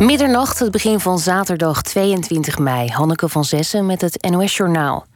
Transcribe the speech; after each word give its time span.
Middernacht, 0.00 0.58
het 0.58 0.70
begin 0.70 1.00
van 1.00 1.18
zaterdag 1.18 1.82
22 1.82 2.58
mei. 2.58 2.88
Hanneke 2.88 3.28
van 3.28 3.44
Zessen 3.44 3.86
met 3.86 4.00
het 4.00 4.30
NOS-journaal. 4.30 5.06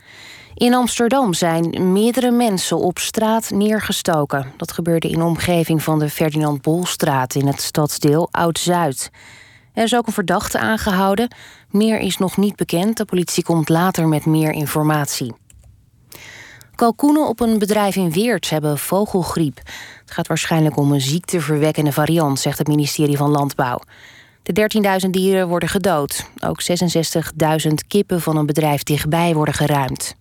In 0.54 0.75
Amsterdam 0.75 1.34
zijn 1.34 1.92
meerdere 1.92 2.30
mensen 2.30 2.79
op 2.79 2.99
straat 2.99 3.51
neergestoken. 3.51 4.53
Dat 4.57 4.73
gebeurde 4.73 5.09
in 5.09 5.19
de 5.19 5.25
omgeving 5.25 5.83
van 5.83 5.99
de 5.99 6.09
Ferdinand 6.09 6.62
Bolstraat 6.62 7.35
in 7.35 7.47
het 7.47 7.61
stadsdeel 7.61 8.29
Oud-Zuid. 8.31 9.11
Er 9.73 9.83
is 9.83 9.95
ook 9.95 10.07
een 10.07 10.12
verdachte 10.12 10.59
aangehouden. 10.59 11.35
Meer 11.71 11.98
is 11.98 12.19
nog 12.19 12.37
niet 12.37 12.57
bekend. 12.57 12.96
De 12.96 13.05
politie 13.05 13.45
komt 13.45 13.69
later 13.69 14.09
met 14.09 14.27
meer 14.27 14.51
informatie. 14.51 15.35
Kalkoenen 16.75 17.29
op 17.29 17.41
een 17.41 17.59
bedrijf 17.59 17.96
in 17.96 18.12
Weert 18.12 18.51
hebben 18.51 18.79
vogelgriep. 18.79 19.57
Het 20.01 20.11
gaat 20.11 20.27
waarschijnlijk 20.27 20.77
om 20.77 20.93
een 20.93 21.01
ziekteverwekkende 21.01 21.93
variant, 21.93 22.41
zegt 22.41 22.59
het 22.59 22.69
ministerie 22.69 23.16
van 23.16 23.30
Landbouw. 23.30 23.79
De 24.45 24.68
13.000 25.04 25.11
dieren 25.11 25.48
worden 25.48 25.68
gedood. 25.68 26.30
Ook 26.46 26.62
66.000 26.62 27.72
kippen 27.89 28.21
van 28.21 28.36
een 28.36 28.46
bedrijf 28.46 28.82
dichtbij 28.82 29.35
worden 29.35 29.54
geruimd. 29.54 30.16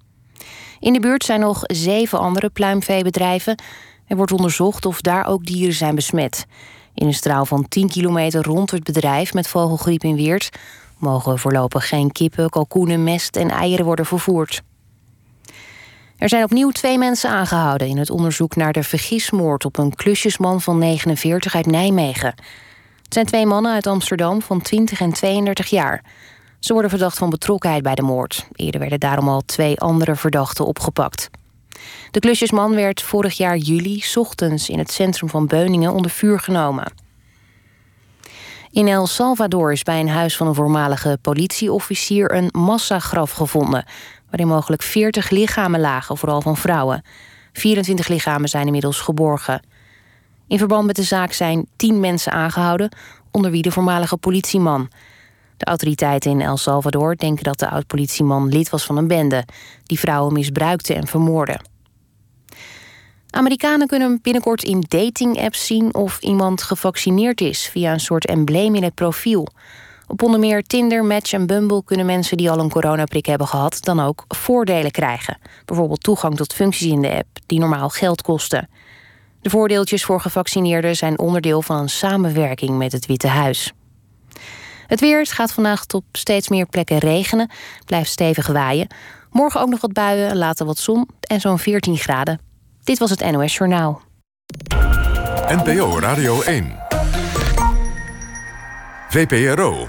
In 0.80 0.94
de 0.94 1.00
buurt 1.00 1.23
zijn 1.23 1.40
nog 1.40 1.62
zeven 1.64 2.20
andere 2.20 2.50
pluimveebedrijven. 2.50 3.62
Er 4.08 4.16
wordt 4.16 4.31
onderzocht 4.31 4.86
of 4.86 5.02
daar 5.02 5.26
ook 5.26 5.45
dieren 5.45 5.73
zijn 5.73 5.95
besmet. 5.95 6.45
In 6.94 7.08
een 7.08 7.14
straal 7.14 7.45
van 7.45 7.67
10 7.67 7.90
kilometer 7.90 8.44
rond 8.44 8.72
het 8.72 8.84
bedrijf 8.84 9.34
met 9.34 9.48
vogelgriep 9.48 10.04
in 10.04 10.16
Weert 10.16 10.50
mogen 10.98 11.40
voorlopig 11.40 11.88
geen 11.88 12.12
kippen, 12.12 12.50
kalkoenen, 12.50 13.03
mest 13.03 13.36
en 13.36 13.50
eieren 13.50 13.86
worden 13.86 14.05
vervoerd. 14.05 14.62
Er 16.17 16.30
zijn 16.30 16.44
opnieuw 16.44 16.70
twee 16.70 16.98
mensen 16.98 17.30
aangehouden 17.30 17.88
in 17.88 17.98
het 17.98 18.09
onderzoek 18.09 18.55
naar 18.55 18.73
de 18.73 18.84
vergismoord 18.84 19.66
op 19.66 19.78
een 19.78 19.95
klusjesman 19.95 20.62
van 20.62 20.78
49 20.78 21.55
uit 21.55 21.66
Nijmegen. 21.66 22.34
Het 23.13 23.22
zijn 23.22 23.34
twee 23.34 23.53
mannen 23.53 23.73
uit 23.73 23.88
Amsterdam 23.88 24.41
van 24.41 24.62
20 24.62 25.02
en 25.02 25.13
32 25.13 25.67
jaar. 25.70 26.03
Ze 26.59 26.73
worden 26.73 26.90
verdacht 26.90 27.17
van 27.17 27.30
betrokkenheid 27.30 27.83
bij 27.83 27.95
de 27.95 28.02
moord. 28.02 28.47
Eerder 28.55 28.80
werden 28.80 29.00
daarom 29.00 29.30
al 29.30 29.42
twee 29.42 29.80
andere 29.80 30.16
verdachten 30.16 30.66
opgepakt. 30.66 31.30
De 32.11 32.20
klusjesman 32.20 32.75
werd 32.75 33.02
vorig 33.02 33.38
jaar 33.38 33.58
juli 33.58 34.03
ochtends 34.16 34.70
in 34.70 34.80
het 34.80 34.92
centrum 34.92 35.30
van 35.30 35.47
Beuningen 35.47 35.92
onder 35.92 36.11
vuur 36.11 36.39
genomen. 36.39 36.94
In 38.72 38.88
El 38.88 39.08
Salvador 39.08 39.72
is 39.72 39.83
bij 39.83 40.00
een 40.00 40.09
huis 40.09 40.38
van 40.38 40.48
een 40.48 40.55
voormalige 40.55 41.17
politieofficier 41.22 42.31
een 42.36 42.50
massagraf 42.52 43.31
gevonden, 43.31 43.86
waarin 44.30 44.48
mogelijk 44.48 44.81
40 44.81 45.30
lichamen 45.30 45.80
lagen, 45.80 46.17
vooral 46.17 46.42
van 46.42 46.58
vrouwen. 46.58 47.03
24 47.52 48.08
lichamen 48.08 48.50
zijn 48.50 48.66
inmiddels 48.66 49.00
geborgen. 49.00 49.61
In 50.54 50.59
verband 50.59 50.86
met 50.86 50.96
de 50.96 51.04
zaak 51.04 51.32
zijn 51.32 51.68
10 51.76 52.00
mensen 52.00 52.32
aangehouden, 52.32 52.92
onder 53.32 53.52
wie 53.52 53.62
de 53.62 53.72
voormalige 53.72 54.18
politieman. 54.18 54.90
De 55.58 55.66
autoriteiten 55.66 56.32
in 56.32 56.42
El 56.42 56.58
Salvador 56.58 57.16
denken 57.16 57.44
dat 57.44 57.60
de 57.60 57.70
oud-politieman 57.70 58.48
lid 58.48 58.70
was 58.70 58.84
van 58.84 58.98
een 58.98 59.08
bende 59.08 59.44
die 59.84 60.00
vrouwen 60.00 60.34
misbruikte 60.34 60.94
en 60.94 61.08
vermoordde. 61.08 61.60
Amerikanen 63.30 63.88
kunnen 63.88 64.20
binnenkort 64.22 64.64
in 64.64 64.84
dating-apps 64.88 65.66
zien 65.66 65.94
of 65.94 66.20
iemand 66.22 66.64
gevaccineerd 66.64 67.42
is 67.42 67.67
via 67.67 67.94
een 67.94 68.00
soort 68.00 68.26
embleem 68.26 68.76
in 68.76 68.84
het 68.84 68.95
profiel. 68.95 69.48
Op 70.08 70.23
onder 70.23 70.40
meer 70.40 70.64
Tinder, 70.64 71.06
Match 71.06 71.34
en 71.34 71.48
Bumble 71.48 71.84
kunnen 71.84 72.06
mensen 72.06 72.38
die 72.38 72.52
al 72.52 72.60
een 72.60 72.70
coronaprik 72.70 73.26
hebben 73.26 73.48
gehad 73.48 73.78
dan 73.82 74.00
ook 74.00 74.26
voordelen 74.28 74.92
krijgen. 74.92 75.38
Bijvoorbeeld 75.66 76.04
toegang 76.04 76.36
tot 76.36 76.54
functies 76.54 76.92
in 76.92 77.02
de 77.02 77.16
app 77.16 77.28
die 77.45 77.60
normaal 77.60 77.90
geld 77.90 78.22
kosten. 78.22 78.70
De 79.44 79.49
voordeeltjes 79.49 80.03
voor 80.03 80.19
gevaccineerden 80.19 80.95
zijn 80.95 81.19
onderdeel 81.19 81.61
van 81.61 81.77
een 81.77 81.89
samenwerking 81.89 82.77
met 82.77 82.91
het 82.91 83.05
Witte 83.05 83.27
Huis. 83.27 83.73
Het 84.88 84.99
weer 84.99 85.19
het 85.19 85.31
gaat 85.31 85.53
vandaag 85.53 85.86
op 85.88 86.03
steeds 86.11 86.49
meer 86.49 86.66
plekken 86.66 86.97
regenen. 86.97 87.49
Blijft 87.86 88.09
stevig 88.09 88.47
waaien. 88.47 88.88
Morgen 89.31 89.61
ook 89.61 89.69
nog 89.69 89.81
wat 89.81 89.94
buien, 89.94 90.38
later 90.38 90.66
wat 90.66 90.77
zon 90.77 91.09
en 91.21 91.39
zo'n 91.39 91.59
14 91.59 91.98
graden. 91.98 92.39
Dit 92.83 92.99
was 92.99 93.09
het 93.09 93.32
NOS 93.32 93.58
Journaal. 93.58 94.02
NPO 95.48 95.99
Radio 95.99 96.42
1. 96.42 96.80
VPRO. 99.09 99.87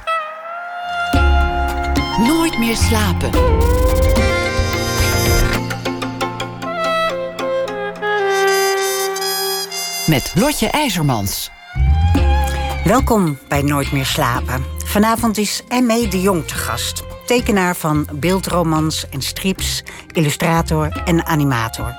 Nooit 2.18 2.58
meer 2.58 2.76
slapen. 2.76 3.30
Met 10.06 10.32
Lotje 10.34 10.68
IJzermans. 10.68 11.50
Welkom 12.84 13.38
bij 13.48 13.62
Nooit 13.62 13.92
meer 13.92 14.06
slapen. 14.06 14.64
Vanavond 14.84 15.38
is 15.38 15.62
M.E. 15.68 16.08
de 16.08 16.20
Jong 16.20 16.46
te 16.46 16.54
gast. 16.54 17.02
Tekenaar 17.26 17.76
van 17.76 18.06
beeldromans 18.12 19.08
en 19.08 19.22
strips, 19.22 19.82
illustrator 20.12 21.02
en 21.04 21.26
animator. 21.26 21.94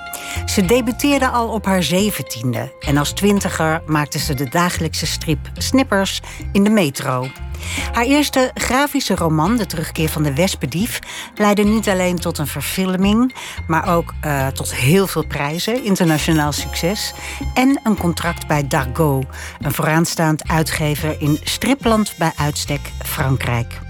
Ze 0.46 0.66
debuteerde 0.66 1.30
al 1.30 1.50
op 1.50 1.66
haar 1.66 1.84
zeventiende 1.84 2.74
en 2.80 2.98
als 2.98 3.12
twintiger 3.12 3.82
maakte 3.86 4.20
ze 4.20 4.34
de 4.34 4.50
dagelijkse 4.50 5.06
strip 5.06 5.40
Snippers 5.54 6.22
in 6.52 6.64
de 6.64 6.70
metro. 6.70 7.28
Haar 7.92 8.06
eerste 8.06 8.52
grafische 8.54 9.16
roman, 9.16 9.58
De 9.58 9.66
Terugkeer 9.66 10.10
van 10.10 10.24
de 10.24 10.34
Wespendief, 10.34 11.00
leidde 11.36 11.64
niet 11.64 11.90
alleen 11.90 12.20
tot 12.20 12.38
een 12.38 12.48
verfilming, 12.48 13.36
maar 13.68 13.96
ook 13.96 14.14
uh, 14.26 14.48
tot 14.48 14.76
heel 14.76 15.08
veel 15.08 15.26
prijzen, 15.26 15.84
internationaal 15.84 16.52
succes 16.52 17.14
en 17.54 17.80
een 17.84 17.98
contract 17.98 18.48
bij 18.48 18.68
Dargaud, 18.68 19.26
een 19.60 19.74
vooraanstaand 19.74 20.48
uitgever 20.48 21.22
in 21.22 21.40
stripland 21.44 22.14
bij 22.18 22.32
uitstek 22.36 22.92
Frankrijk. 23.04 23.84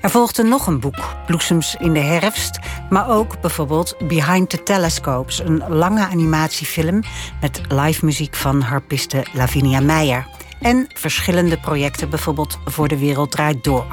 Er 0.00 0.10
volgde 0.10 0.42
nog 0.42 0.66
een 0.66 0.80
boek, 0.80 1.16
Bloesems 1.26 1.76
in 1.78 1.92
de 1.92 2.00
herfst, 2.00 2.58
maar 2.90 3.10
ook 3.10 3.40
bijvoorbeeld 3.40 3.96
Behind 4.08 4.50
the 4.50 4.62
Telescopes, 4.62 5.38
een 5.38 5.64
lange 5.68 6.06
animatiefilm 6.06 7.02
met 7.40 7.60
live 7.68 8.04
muziek 8.04 8.34
van 8.34 8.60
harpiste 8.60 9.26
Lavinia 9.32 9.80
Meijer 9.80 10.26
en 10.64 10.88
verschillende 10.94 11.58
projecten, 11.58 12.10
bijvoorbeeld 12.10 12.58
voor 12.64 12.88
de 12.88 12.98
Wereld 12.98 13.30
Draait 13.30 13.64
Door. 13.64 13.86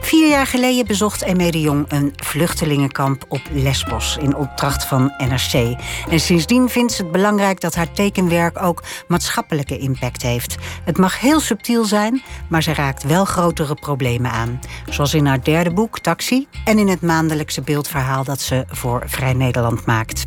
Vier 0.00 0.28
jaar 0.28 0.46
geleden 0.46 0.86
bezocht 0.86 1.22
Eme 1.22 1.50
de 1.50 1.60
Jong 1.60 1.84
een 1.88 2.12
vluchtelingenkamp 2.16 3.24
op 3.28 3.40
Lesbos 3.52 4.16
in 4.20 4.34
opdracht 4.34 4.84
van 4.84 5.12
NRC. 5.18 5.76
En 6.08 6.20
sindsdien 6.20 6.68
vindt 6.68 6.92
ze 6.92 7.02
het 7.02 7.12
belangrijk 7.12 7.60
dat 7.60 7.74
haar 7.74 7.92
tekenwerk 7.92 8.62
ook 8.62 8.82
maatschappelijke 9.08 9.78
impact 9.78 10.22
heeft. 10.22 10.56
Het 10.84 10.98
mag 10.98 11.20
heel 11.20 11.40
subtiel 11.40 11.84
zijn, 11.84 12.22
maar 12.48 12.62
ze 12.62 12.74
raakt 12.74 13.02
wel 13.02 13.24
grotere 13.24 13.74
problemen 13.74 14.30
aan. 14.30 14.60
Zoals 14.90 15.14
in 15.14 15.26
haar 15.26 15.44
derde 15.44 15.72
boek, 15.72 15.98
Taxi, 15.98 16.46
en 16.64 16.78
in 16.78 16.88
het 16.88 17.02
maandelijkse 17.02 17.60
beeldverhaal 17.60 18.24
dat 18.24 18.40
ze 18.40 18.64
voor 18.68 19.02
Vrij 19.06 19.32
Nederland 19.32 19.86
maakt. 19.86 20.24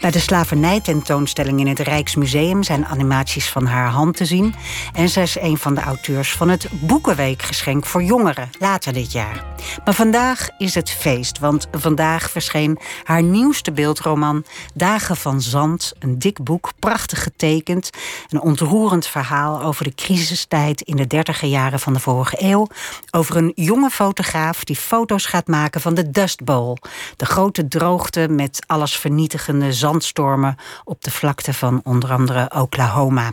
Bij 0.00 0.10
de 0.10 0.18
slavernij-tentoonstelling 0.18 1.60
in 1.60 1.66
het 1.66 1.78
Rijksmuseum 1.78 2.62
zijn 2.62 2.86
animaties 2.86 3.48
van 3.48 3.66
haar 3.66 3.88
hand 3.88 4.16
te 4.16 4.24
zien. 4.24 4.54
En 4.92 5.08
zij 5.08 5.22
is 5.22 5.40
een 5.40 5.58
van 5.58 5.74
de 5.74 5.80
auteurs 5.80 6.32
van 6.32 6.48
het 6.48 6.68
Boekenweekgeschenk 6.80 7.86
voor 7.86 8.02
jongeren 8.02 8.50
later 8.58 8.92
dit 8.92 9.12
jaar. 9.12 9.44
Maar 9.84 9.94
vandaag 9.94 10.48
is 10.58 10.74
het 10.74 10.90
feest, 10.90 11.38
want 11.38 11.68
vandaag 11.70 12.30
verscheen 12.30 12.78
haar 13.04 13.22
nieuwste 13.22 13.72
beeldroman 13.72 14.44
Dagen 14.74 15.16
van 15.16 15.40
Zand. 15.40 15.92
Een 15.98 16.18
dik 16.18 16.42
boek, 16.44 16.70
prachtig 16.78 17.22
getekend. 17.22 17.90
Een 18.28 18.40
ontroerend 18.40 19.06
verhaal 19.06 19.62
over 19.62 19.84
de 19.84 19.94
crisistijd 19.94 20.80
in 20.80 20.96
de 20.96 21.06
dertiger 21.06 21.48
jaren 21.48 21.80
van 21.80 21.92
de 21.92 22.00
vorige 22.00 22.36
eeuw. 22.38 22.66
Over 23.10 23.36
een 23.36 23.52
jonge 23.54 23.90
fotograaf 23.90 24.64
die 24.64 24.76
foto's 24.76 25.26
gaat 25.26 25.46
maken 25.46 25.80
van 25.80 25.94
de 25.94 26.10
Dust 26.10 26.44
Bowl. 26.44 26.76
De 27.16 27.26
grote 27.26 27.68
droogte 27.68 28.28
met 28.28 28.64
alles 28.66 28.96
vernietigende 28.96 29.72
zandstormen 29.72 30.56
op 30.84 31.04
de 31.04 31.10
vlakte 31.10 31.54
van 31.54 31.80
onder 31.84 32.12
andere 32.12 32.50
Oklahoma. 32.54 33.32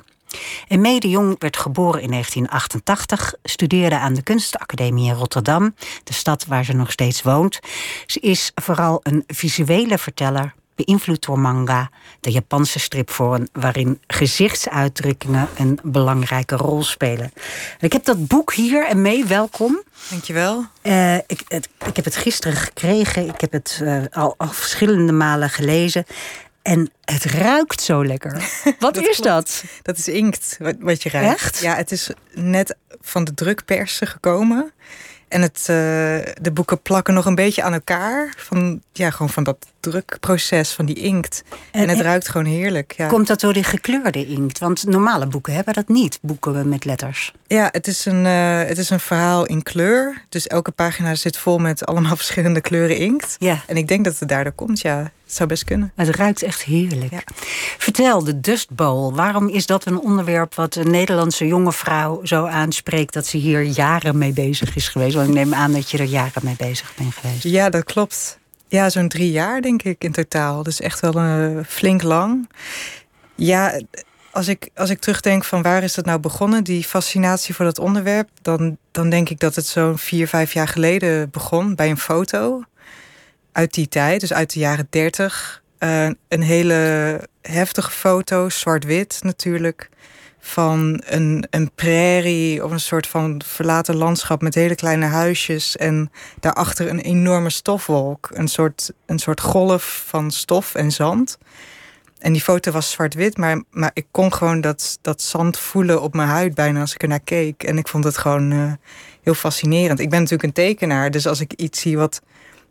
Emme 0.67 0.99
de 0.99 1.09
Jong 1.09 1.35
werd 1.39 1.57
geboren 1.57 2.01
in 2.01 2.09
1988, 2.09 3.33
studeerde 3.43 3.97
aan 3.97 4.13
de 4.13 4.23
Kunstacademie 4.23 5.09
in 5.09 5.15
Rotterdam, 5.15 5.75
de 6.03 6.13
stad 6.13 6.45
waar 6.45 6.65
ze 6.65 6.73
nog 6.73 6.91
steeds 6.91 7.21
woont. 7.21 7.59
Ze 8.05 8.19
is 8.19 8.51
vooral 8.55 8.99
een 9.03 9.23
visuele 9.27 9.97
verteller, 9.97 10.53
beïnvloed 10.75 11.25
door 11.25 11.39
manga, 11.39 11.89
de 12.19 12.31
Japanse 12.31 12.79
stripvorm, 12.79 13.47
waarin 13.51 13.99
gezichtsuitdrukkingen 14.07 15.47
een 15.57 15.79
belangrijke 15.83 16.55
rol 16.55 16.83
spelen. 16.83 17.31
Ik 17.79 17.93
heb 17.93 18.03
dat 18.03 18.27
boek 18.27 18.53
hier 18.53 18.87
en 18.87 19.01
mee, 19.01 19.25
welkom. 19.25 19.81
Dankjewel. 20.09 20.65
Uh, 20.83 21.15
ik, 21.15 21.41
het, 21.47 21.69
ik 21.85 21.95
heb 21.95 22.05
het 22.05 22.15
gisteren 22.15 22.57
gekregen, 22.57 23.27
ik 23.27 23.41
heb 23.41 23.51
het 23.51 23.79
uh, 23.83 24.03
al, 24.11 24.33
al 24.37 24.47
verschillende 24.47 25.11
malen 25.11 25.49
gelezen. 25.49 26.05
En 26.65 26.91
het 27.03 27.23
ruikt 27.23 27.81
zo 27.81 28.05
lekker. 28.05 28.49
Wat 28.79 28.97
is 28.97 29.17
dat? 29.17 29.63
Dat 29.81 29.97
is 29.97 30.07
inkt 30.07 30.57
wat, 30.79 31.03
je 31.03 31.09
ruikt. 31.09 31.33
Echt? 31.33 31.59
Ja, 31.59 31.75
het 31.75 31.91
is 31.91 32.09
net 32.33 32.75
van 33.01 33.23
de 33.23 33.33
drukpersen 33.33 34.07
gekomen. 34.07 34.71
En 35.27 35.41
het, 35.41 35.59
uh, 35.59 35.67
de 36.41 36.51
boeken 36.53 36.81
plakken 36.81 37.13
nog 37.13 37.25
een 37.25 37.35
beetje 37.35 37.63
aan 37.63 37.73
elkaar. 37.73 38.33
Van, 38.37 38.81
ja, 38.91 39.09
gewoon 39.09 39.29
van 39.29 39.43
dat 39.43 39.57
drukproces 39.79 40.71
van 40.71 40.85
die 40.85 40.95
inkt. 40.95 41.43
En, 41.71 41.89
het 41.89 41.99
ruikt 41.99 42.29
gewoon 42.29 42.47
heerlijk. 42.47 42.93
Ja. 42.97 43.07
Komt 43.07 43.27
dat 43.27 43.39
door 43.39 43.53
die 43.53 43.63
gekleurde 43.63 44.27
inkt? 44.27 44.59
Want 44.59 44.85
normale 44.87 45.25
boeken 45.25 45.53
hebben 45.53 45.73
dat 45.73 45.87
niet, 45.87 46.19
boeken 46.21 46.69
met 46.69 46.85
letters. 46.85 47.33
Ja, 47.47 47.69
het 47.71 47.87
is 47.87 48.05
een, 48.05 48.25
uh, 48.25 48.63
het 48.63 48.77
is 48.77 48.89
een 48.89 48.99
verhaal 48.99 49.45
in 49.45 49.63
kleur. 49.63 50.23
Dus 50.29 50.47
elke 50.47 50.71
pagina 50.71 51.15
zit 51.15 51.37
vol 51.37 51.57
met 51.57 51.85
allemaal 51.85 52.15
verschillende 52.23 52.61
kleuren 52.61 52.97
inkt. 52.97 53.35
Ja. 53.39 53.61
En 53.67 53.77
ik 53.77 53.87
denk 53.87 54.05
dat 54.05 54.19
het 54.19 54.29
daardoor 54.29 54.53
komt, 54.53 54.81
ja. 54.81 55.11
Zou 55.35 55.49
best 55.49 55.63
kunnen. 55.63 55.91
Het 55.95 56.09
ruikt 56.09 56.41
echt 56.41 56.63
heerlijk. 56.63 57.11
Ja. 57.11 57.21
Vertel, 57.77 58.23
de 58.23 58.39
Dust 58.39 58.69
Bowl. 58.69 59.13
Waarom 59.13 59.49
is 59.49 59.65
dat 59.65 59.85
een 59.85 59.99
onderwerp 59.99 60.55
wat 60.55 60.75
een 60.75 60.91
Nederlandse 60.91 61.47
jonge 61.47 61.71
vrouw 61.71 62.25
zo 62.25 62.45
aanspreekt... 62.45 63.13
dat 63.13 63.25
ze 63.25 63.37
hier 63.37 63.61
jaren 63.61 64.17
mee 64.17 64.33
bezig 64.33 64.75
is 64.75 64.87
geweest? 64.87 65.15
Want 65.15 65.27
ik 65.27 65.33
neem 65.33 65.53
aan 65.53 65.71
dat 65.71 65.91
je 65.91 65.97
er 65.97 66.03
jaren 66.03 66.41
mee 66.45 66.55
bezig 66.57 66.93
bent 66.97 67.13
geweest. 67.13 67.43
Ja, 67.43 67.69
dat 67.69 67.83
klopt. 67.83 68.39
Ja, 68.67 68.89
zo'n 68.89 69.07
drie 69.07 69.31
jaar 69.31 69.61
denk 69.61 69.83
ik 69.83 70.03
in 70.03 70.11
totaal. 70.11 70.63
Dus 70.63 70.79
echt 70.79 70.99
wel 70.99 71.15
een, 71.15 71.57
eh, 71.57 71.65
flink 71.65 72.01
lang. 72.01 72.49
Ja, 73.35 73.81
als 74.31 74.47
ik, 74.47 74.69
als 74.75 74.89
ik 74.89 74.99
terugdenk 74.99 75.43
van 75.43 75.61
waar 75.61 75.83
is 75.83 75.93
dat 75.93 76.05
nou 76.05 76.19
begonnen, 76.19 76.63
die 76.63 76.83
fascinatie 76.83 77.55
voor 77.55 77.65
dat 77.65 77.79
onderwerp, 77.79 78.29
dan, 78.41 78.77
dan 78.91 79.09
denk 79.09 79.29
ik 79.29 79.39
dat 79.39 79.55
het 79.55 79.65
zo'n 79.65 79.97
vier, 79.97 80.27
vijf 80.27 80.53
jaar 80.53 80.67
geleden 80.67 81.29
begon 81.29 81.75
bij 81.75 81.89
een 81.89 81.97
foto 81.97 82.63
uit 83.55 83.73
die 83.73 83.87
tijd, 83.87 84.19
dus 84.19 84.33
uit 84.33 84.53
de 84.53 84.59
jaren 84.59 84.87
dertig. 84.89 85.63
Uh, 85.79 86.09
een 86.27 86.41
hele 86.41 87.21
heftige 87.41 87.91
foto, 87.91 88.49
zwart-wit 88.49 89.19
natuurlijk, 89.21 89.89
van 90.39 91.01
een, 91.05 91.47
een 91.49 91.71
prairie 91.75 92.63
of 92.63 92.71
een 92.71 92.79
soort 92.79 93.07
van 93.07 93.41
verlaten 93.45 93.95
landschap 93.95 94.41
met 94.41 94.55
hele 94.55 94.75
kleine 94.75 95.05
huisjes 95.05 95.77
en 95.77 96.11
daarachter 96.39 96.89
een 96.89 96.99
enorme 96.99 97.49
stofwolk, 97.49 98.29
een 98.33 98.47
soort, 98.47 98.91
een 99.05 99.19
soort 99.19 99.41
golf 99.41 100.03
van 100.07 100.31
stof 100.31 100.75
en 100.75 100.91
zand. 100.91 101.37
En 102.19 102.33
die 102.33 102.41
foto 102.41 102.71
was 102.71 102.91
zwart-wit, 102.91 103.37
maar, 103.37 103.63
maar 103.71 103.91
ik 103.93 104.05
kon 104.11 104.33
gewoon 104.33 104.61
dat, 104.61 104.97
dat 105.01 105.21
zand 105.21 105.59
voelen 105.59 106.01
op 106.01 106.13
mijn 106.13 106.29
huid 106.29 106.55
bijna 106.55 106.79
als 106.79 106.93
ik 106.93 107.01
er 107.01 107.07
naar 107.07 107.19
keek. 107.19 107.63
En 107.63 107.77
ik 107.77 107.87
vond 107.87 108.03
het 108.03 108.17
gewoon 108.17 108.51
uh, 108.51 108.73
heel 109.21 109.33
fascinerend. 109.33 109.99
Ik 109.99 110.09
ben 110.09 110.19
natuurlijk 110.19 110.43
een 110.43 110.65
tekenaar, 110.65 111.11
dus 111.11 111.27
als 111.27 111.39
ik 111.39 111.53
iets 111.53 111.81
zie 111.81 111.97
wat, 111.97 112.21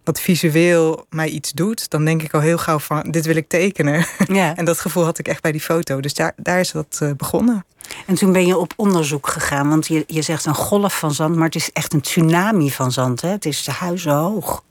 wat 0.04 0.20
visueel 0.20 1.06
mij 1.10 1.28
iets 1.28 1.52
doet, 1.52 1.90
dan 1.90 2.04
denk 2.04 2.22
ik 2.22 2.34
al 2.34 2.40
heel 2.40 2.58
gauw 2.58 2.78
van 2.78 3.10
dit 3.10 3.26
wil 3.26 3.36
ik 3.36 3.48
tekenen. 3.48 4.06
Ja. 4.26 4.54
en 4.56 4.64
dat 4.64 4.80
gevoel 4.80 5.04
had 5.04 5.18
ik 5.18 5.28
echt 5.28 5.42
bij 5.42 5.52
die 5.52 5.60
foto. 5.60 6.00
Dus 6.00 6.14
daar, 6.14 6.32
daar 6.36 6.60
is 6.60 6.70
dat 6.70 6.98
uh, 7.02 7.10
begonnen. 7.16 7.64
En 8.06 8.14
toen 8.14 8.32
ben 8.32 8.46
je 8.46 8.58
op 8.58 8.72
onderzoek 8.76 9.28
gegaan, 9.28 9.68
want 9.68 9.86
je, 9.86 10.04
je 10.06 10.22
zegt 10.22 10.46
een 10.46 10.54
golf 10.54 10.98
van 10.98 11.14
zand, 11.14 11.36
maar 11.36 11.44
het 11.44 11.54
is 11.54 11.72
echt 11.72 11.92
een 11.92 12.00
tsunami 12.00 12.70
van 12.70 12.92
zand. 12.92 13.20
Hè? 13.20 13.28
Het 13.28 13.44
is 13.44 13.64
de 13.64 13.72
huizen 13.72 14.12
hoog. 14.12 14.62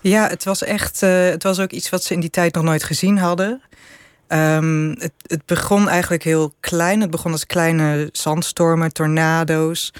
Ja, 0.00 0.28
het 0.28 0.44
was 0.44 0.62
echt. 0.62 1.02
Uh, 1.02 1.24
het 1.24 1.42
was 1.42 1.60
ook 1.60 1.70
iets 1.70 1.88
wat 1.88 2.04
ze 2.04 2.14
in 2.14 2.20
die 2.20 2.30
tijd 2.30 2.54
nog 2.54 2.64
nooit 2.64 2.84
gezien 2.84 3.18
hadden. 3.18 3.62
Um, 4.28 4.90
het, 4.98 5.12
het, 5.22 5.46
begon 5.46 5.88
eigenlijk 5.88 6.22
heel 6.22 6.54
klein. 6.60 7.00
Het 7.00 7.10
begon 7.10 7.32
als 7.32 7.46
kleine 7.46 8.08
zandstormen, 8.12 8.92
tornado's. 8.92 9.92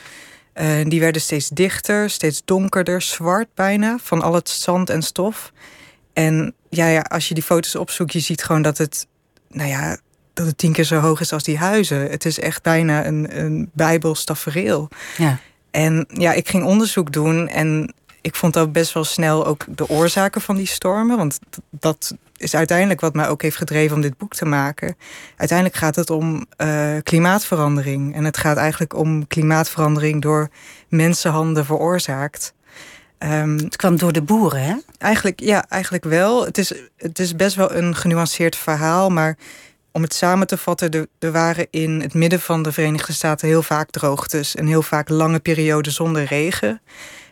Uh, 0.60 0.84
die 0.84 1.00
werden 1.00 1.22
steeds 1.22 1.48
dichter, 1.48 2.10
steeds 2.10 2.42
donkerder, 2.44 3.02
zwart 3.02 3.48
bijna, 3.54 3.98
van 4.02 4.22
al 4.22 4.34
het 4.34 4.48
zand 4.48 4.90
en 4.90 5.02
stof. 5.02 5.52
En 6.12 6.54
ja, 6.70 6.86
ja, 6.86 7.00
als 7.00 7.28
je 7.28 7.34
die 7.34 7.42
foto's 7.42 7.74
opzoekt, 7.74 8.12
je 8.12 8.20
ziet 8.20 8.44
gewoon 8.44 8.62
dat 8.62 8.78
het, 8.78 9.06
nou 9.48 9.68
ja, 9.68 9.96
dat 10.32 10.46
het 10.46 10.58
tien 10.58 10.72
keer 10.72 10.84
zo 10.84 10.98
hoog 10.98 11.20
is 11.20 11.32
als 11.32 11.42
die 11.42 11.58
huizen. 11.58 12.10
Het 12.10 12.24
is 12.24 12.38
echt 12.38 12.62
bijna 12.62 13.06
een, 13.06 13.38
een 13.38 13.70
bijbels 13.72 14.24
tafereel. 14.24 14.88
Ja. 15.16 15.38
En 15.70 16.06
ja, 16.08 16.32
ik 16.32 16.48
ging 16.48 16.64
onderzoek 16.64 17.12
doen 17.12 17.48
en 17.48 17.94
ik 18.20 18.34
vond 18.34 18.54
dat 18.54 18.72
best 18.72 18.92
wel 18.92 19.04
snel 19.04 19.46
ook 19.46 19.64
de 19.68 19.88
oorzaken 19.88 20.40
van 20.40 20.56
die 20.56 20.66
stormen. 20.66 21.16
Want 21.16 21.38
dat 21.70 22.14
is 22.36 22.56
uiteindelijk 22.56 23.00
wat 23.00 23.14
mij 23.14 23.28
ook 23.28 23.42
heeft 23.42 23.56
gedreven 23.56 23.96
om 23.96 24.02
dit 24.02 24.16
boek 24.16 24.34
te 24.34 24.44
maken. 24.44 24.96
Uiteindelijk 25.36 25.78
gaat 25.78 25.96
het 25.96 26.10
om 26.10 26.46
uh, 26.62 26.96
klimaatverandering. 27.02 28.14
En 28.14 28.24
het 28.24 28.36
gaat 28.36 28.56
eigenlijk 28.56 28.96
om 28.96 29.26
klimaatverandering 29.26 30.22
door 30.22 30.48
mensenhanden 30.88 31.64
veroorzaakt. 31.64 32.54
Um, 33.18 33.56
het 33.56 33.76
kwam 33.76 33.96
door 33.96 34.12
de 34.12 34.22
boeren, 34.22 34.62
hè? 34.62 34.74
Eigenlijk, 34.98 35.40
ja, 35.40 35.64
eigenlijk 35.68 36.04
wel. 36.04 36.44
Het 36.44 36.58
is, 36.58 36.72
het 36.96 37.18
is 37.18 37.36
best 37.36 37.56
wel 37.56 37.72
een 37.72 37.96
genuanceerd 37.96 38.56
verhaal, 38.56 39.10
maar 39.10 39.36
om 39.92 40.02
het 40.02 40.14
samen 40.14 40.46
te 40.46 40.56
vatten, 40.56 40.90
er, 40.90 41.06
er 41.18 41.32
waren 41.32 41.66
in 41.70 42.00
het 42.00 42.14
midden 42.14 42.40
van 42.40 42.62
de 42.62 42.72
Verenigde 42.72 43.12
Staten 43.12 43.48
heel 43.48 43.62
vaak 43.62 43.90
droogtes 43.90 44.54
en 44.54 44.66
heel 44.66 44.82
vaak 44.82 45.08
lange 45.08 45.40
perioden 45.40 45.92
zonder 45.92 46.24
regen. 46.24 46.80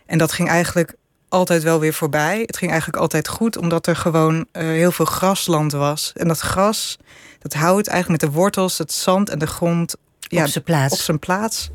En 0.05 0.17
dat 0.17 0.31
ging 0.31 0.49
eigenlijk 0.49 0.95
altijd 1.33 1.63
wel 1.63 1.79
weer 1.79 1.93
voorbij. 1.93 2.41
Het 2.45 2.57
ging 2.57 2.71
eigenlijk 2.71 3.01
altijd 3.01 3.27
goed, 3.27 3.57
omdat 3.57 3.87
er 3.87 3.95
gewoon 3.95 4.35
uh, 4.35 4.63
heel 4.63 4.91
veel 4.91 5.05
grasland 5.05 5.71
was. 5.71 6.11
En 6.15 6.27
dat 6.27 6.39
gras, 6.39 6.97
dat 7.39 7.53
houdt 7.53 7.87
eigenlijk 7.87 8.21
met 8.21 8.31
de 8.31 8.37
wortels, 8.37 8.77
het 8.77 8.91
zand 8.91 9.29
en 9.29 9.39
de 9.39 9.47
grond 9.47 9.95
ja, 10.19 10.43
op 10.43 10.49
zijn 10.49 10.63
plaats. 10.63 10.93
Op 10.93 10.99
zijn 10.99 11.19
plaats. 11.19 11.69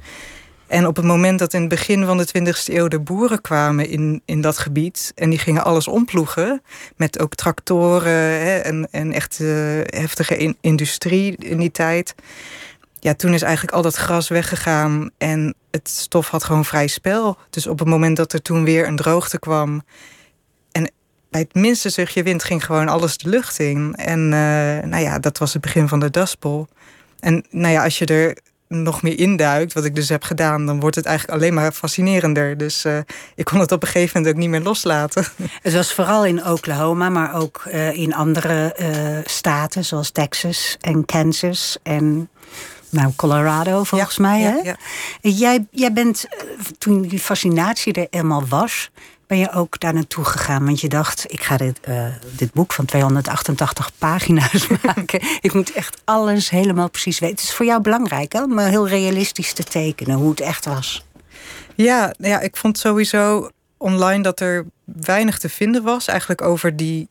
En 0.66 0.86
op 0.86 0.96
het 0.96 1.04
moment 1.04 1.38
dat 1.38 1.54
in 1.54 1.60
het 1.60 1.68
begin 1.68 2.04
van 2.04 2.16
de 2.16 2.26
20e 2.26 2.74
eeuw 2.74 2.88
de 2.88 3.00
boeren 3.00 3.40
kwamen 3.40 3.88
in, 3.88 4.22
in 4.24 4.40
dat 4.40 4.58
gebied... 4.58 5.12
en 5.14 5.30
die 5.30 5.38
gingen 5.38 5.64
alles 5.64 5.88
omploegen, 5.88 6.62
met 6.96 7.18
ook 7.18 7.34
tractoren 7.34 8.12
hè, 8.12 8.56
en, 8.56 8.88
en 8.90 9.12
echt 9.12 9.38
uh, 9.40 9.48
heftige 9.84 10.36
in, 10.36 10.56
industrie 10.60 11.36
in 11.36 11.58
die 11.58 11.70
tijd 11.70 12.14
ja, 13.00 13.14
toen 13.14 13.34
is 13.34 13.42
eigenlijk 13.42 13.74
al 13.76 13.82
dat 13.82 13.94
gras 13.94 14.28
weggegaan 14.28 15.10
en 15.18 15.54
het 15.70 15.88
stof 15.88 16.28
had 16.28 16.44
gewoon 16.44 16.64
vrij 16.64 16.86
spel. 16.86 17.36
Dus 17.50 17.66
op 17.66 17.78
het 17.78 17.88
moment 17.88 18.16
dat 18.16 18.32
er 18.32 18.42
toen 18.42 18.64
weer 18.64 18.86
een 18.86 18.96
droogte 18.96 19.38
kwam 19.38 19.82
en 20.72 20.90
bij 21.30 21.40
het 21.40 21.54
minste 21.54 21.88
zuchtje 21.88 22.22
wind 22.22 22.44
ging 22.44 22.64
gewoon 22.64 22.88
alles 22.88 23.18
de 23.18 23.28
lucht 23.28 23.58
in. 23.58 23.94
En 23.94 24.18
uh, 24.18 24.30
nou 24.90 24.98
ja, 24.98 25.18
dat 25.18 25.38
was 25.38 25.52
het 25.52 25.62
begin 25.62 25.88
van 25.88 26.00
de 26.00 26.10
daspel. 26.10 26.68
En 27.20 27.44
nou 27.50 27.72
ja, 27.72 27.84
als 27.84 27.98
je 27.98 28.06
er 28.06 28.36
nog 28.68 29.02
meer 29.02 29.18
induikt, 29.18 29.72
wat 29.72 29.84
ik 29.84 29.94
dus 29.94 30.08
heb 30.08 30.22
gedaan, 30.22 30.66
dan 30.66 30.80
wordt 30.80 30.96
het 30.96 31.06
eigenlijk 31.06 31.38
alleen 31.38 31.54
maar 31.54 31.72
fascinerender. 31.72 32.56
Dus 32.56 32.84
uh, 32.84 32.98
ik 33.34 33.44
kon 33.44 33.60
het 33.60 33.72
op 33.72 33.82
een 33.82 33.88
gegeven 33.88 34.16
moment 34.16 34.34
ook 34.34 34.40
niet 34.40 34.50
meer 34.50 34.60
loslaten. 34.60 35.24
Het 35.62 35.72
was 35.72 35.94
vooral 35.94 36.26
in 36.26 36.46
Oklahoma, 36.46 37.08
maar 37.08 37.34
ook 37.34 37.64
uh, 37.66 37.96
in 37.96 38.14
andere 38.14 38.74
staten 39.24 39.84
zoals 39.84 40.10
Texas 40.10 40.76
en 40.80 41.04
Kansas 41.04 41.78
en 41.82 42.28
nou, 42.90 43.12
Colorado 43.16 43.84
volgens 43.84 44.16
ja, 44.16 44.22
mij. 44.22 44.40
Ja, 44.40 44.50
hè? 44.50 44.58
ja. 44.58 44.76
Jij, 45.20 45.66
jij 45.70 45.92
bent, 45.92 46.26
toen 46.78 47.02
die 47.02 47.18
fascinatie 47.18 47.92
er 47.92 48.06
eenmaal 48.10 48.46
was, 48.46 48.90
ben 49.26 49.38
je 49.38 49.52
ook 49.52 49.80
daar 49.80 49.94
naartoe 49.94 50.24
gegaan. 50.24 50.64
Want 50.64 50.80
je 50.80 50.88
dacht, 50.88 51.32
ik 51.32 51.42
ga 51.42 51.56
dit, 51.56 51.80
uh, 51.88 52.06
dit 52.36 52.52
boek 52.52 52.72
van 52.72 52.84
288 52.84 53.90
pagina's 53.98 54.66
maken. 54.82 55.20
ik 55.40 55.52
moet 55.52 55.72
echt 55.72 56.00
alles 56.04 56.50
helemaal 56.50 56.90
precies 56.90 57.18
weten. 57.18 57.36
Het 57.36 57.44
is 57.44 57.54
voor 57.54 57.66
jou 57.66 57.80
belangrijk 57.80 58.32
hè, 58.32 58.42
om 58.42 58.58
heel 58.58 58.88
realistisch 58.88 59.52
te 59.52 59.64
tekenen 59.64 60.16
hoe 60.16 60.30
het 60.30 60.40
echt 60.40 60.64
was. 60.64 61.04
Ja, 61.74 62.14
ja, 62.18 62.40
ik 62.40 62.56
vond 62.56 62.78
sowieso 62.78 63.50
online 63.76 64.22
dat 64.22 64.40
er 64.40 64.66
weinig 64.84 65.38
te 65.38 65.48
vinden 65.48 65.82
was. 65.82 66.06
Eigenlijk 66.06 66.42
over 66.42 66.76
die 66.76 67.08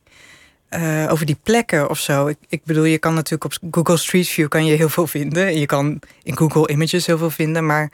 uh, 0.70 1.06
over 1.10 1.26
die 1.26 1.38
plekken 1.42 1.90
of 1.90 1.98
zo. 1.98 2.26
Ik, 2.26 2.36
ik, 2.48 2.64
bedoel, 2.64 2.84
je 2.84 2.98
kan 2.98 3.14
natuurlijk 3.14 3.44
op 3.44 3.70
Google 3.70 3.96
Street 3.96 4.28
View 4.28 4.48
kan 4.48 4.66
je 4.66 4.76
heel 4.76 4.88
veel 4.88 5.06
vinden. 5.06 5.46
En 5.46 5.58
je 5.58 5.66
kan 5.66 6.00
in 6.22 6.36
Google 6.36 6.68
Images 6.68 7.06
heel 7.06 7.18
veel 7.18 7.30
vinden. 7.30 7.66
Maar 7.66 7.90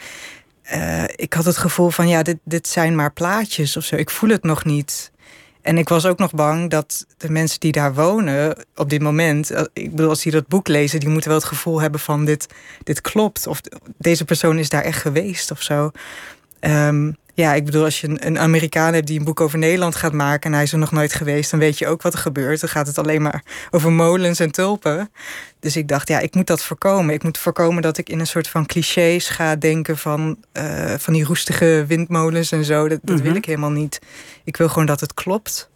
uh, 0.74 1.04
ik 1.16 1.32
had 1.32 1.44
het 1.44 1.56
gevoel 1.56 1.90
van 1.90 2.08
ja, 2.08 2.22
dit, 2.22 2.38
dit 2.44 2.68
zijn 2.68 2.94
maar 2.94 3.12
plaatjes 3.12 3.76
of 3.76 3.84
zo. 3.84 3.96
Ik 3.96 4.10
voel 4.10 4.30
het 4.30 4.42
nog 4.42 4.64
niet. 4.64 5.12
En 5.62 5.78
ik 5.78 5.88
was 5.88 6.06
ook 6.06 6.18
nog 6.18 6.32
bang 6.32 6.70
dat 6.70 7.06
de 7.16 7.30
mensen 7.30 7.60
die 7.60 7.72
daar 7.72 7.94
wonen 7.94 8.56
op 8.76 8.90
dit 8.90 9.02
moment, 9.02 9.50
ik 9.72 9.90
bedoel, 9.90 10.08
als 10.08 10.22
die 10.22 10.32
dat 10.32 10.46
boek 10.46 10.68
lezen, 10.68 11.00
die 11.00 11.08
moeten 11.08 11.30
wel 11.30 11.38
het 11.38 11.48
gevoel 11.48 11.80
hebben 11.80 12.00
van 12.00 12.24
dit, 12.24 12.46
dit 12.82 13.00
klopt. 13.00 13.46
Of 13.46 13.60
deze 13.98 14.24
persoon 14.24 14.58
is 14.58 14.68
daar 14.68 14.82
echt 14.82 15.00
geweest 15.00 15.50
of 15.50 15.62
zo. 15.62 15.90
Um, 16.60 17.16
ja, 17.34 17.54
ik 17.54 17.64
bedoel, 17.64 17.84
als 17.84 18.00
je 18.00 18.08
een, 18.08 18.26
een 18.26 18.38
Amerikaan 18.38 18.94
hebt 18.94 19.06
die 19.06 19.18
een 19.18 19.24
boek 19.24 19.40
over 19.40 19.58
Nederland 19.58 19.94
gaat 19.94 20.12
maken 20.12 20.50
en 20.50 20.52
hij 20.52 20.62
is 20.62 20.72
er 20.72 20.78
nog 20.78 20.92
nooit 20.92 21.12
geweest, 21.12 21.50
dan 21.50 21.60
weet 21.60 21.78
je 21.78 21.86
ook 21.86 22.02
wat 22.02 22.12
er 22.12 22.18
gebeurt. 22.18 22.60
Dan 22.60 22.68
gaat 22.68 22.86
het 22.86 22.98
alleen 22.98 23.22
maar 23.22 23.42
over 23.70 23.92
molens 23.92 24.40
en 24.40 24.50
tulpen. 24.50 25.10
Dus 25.60 25.76
ik 25.76 25.88
dacht, 25.88 26.08
ja, 26.08 26.18
ik 26.18 26.34
moet 26.34 26.46
dat 26.46 26.62
voorkomen. 26.62 27.14
Ik 27.14 27.22
moet 27.22 27.38
voorkomen 27.38 27.82
dat 27.82 27.98
ik 27.98 28.08
in 28.08 28.20
een 28.20 28.26
soort 28.26 28.48
van 28.48 28.66
clichés 28.66 29.28
ga 29.28 29.56
denken 29.56 29.98
van, 29.98 30.36
uh, 30.52 30.94
van 30.98 31.12
die 31.12 31.24
roestige 31.24 31.84
windmolens 31.88 32.52
en 32.52 32.64
zo. 32.64 32.88
Dat, 32.88 32.98
dat 33.02 33.10
mm 33.10 33.14
-hmm. 33.14 33.24
wil 33.24 33.34
ik 33.36 33.44
helemaal 33.44 33.70
niet. 33.70 33.98
Ik 34.44 34.56
wil 34.56 34.68
gewoon 34.68 34.86
dat 34.86 35.00
het 35.00 35.14
klopt. 35.14 35.70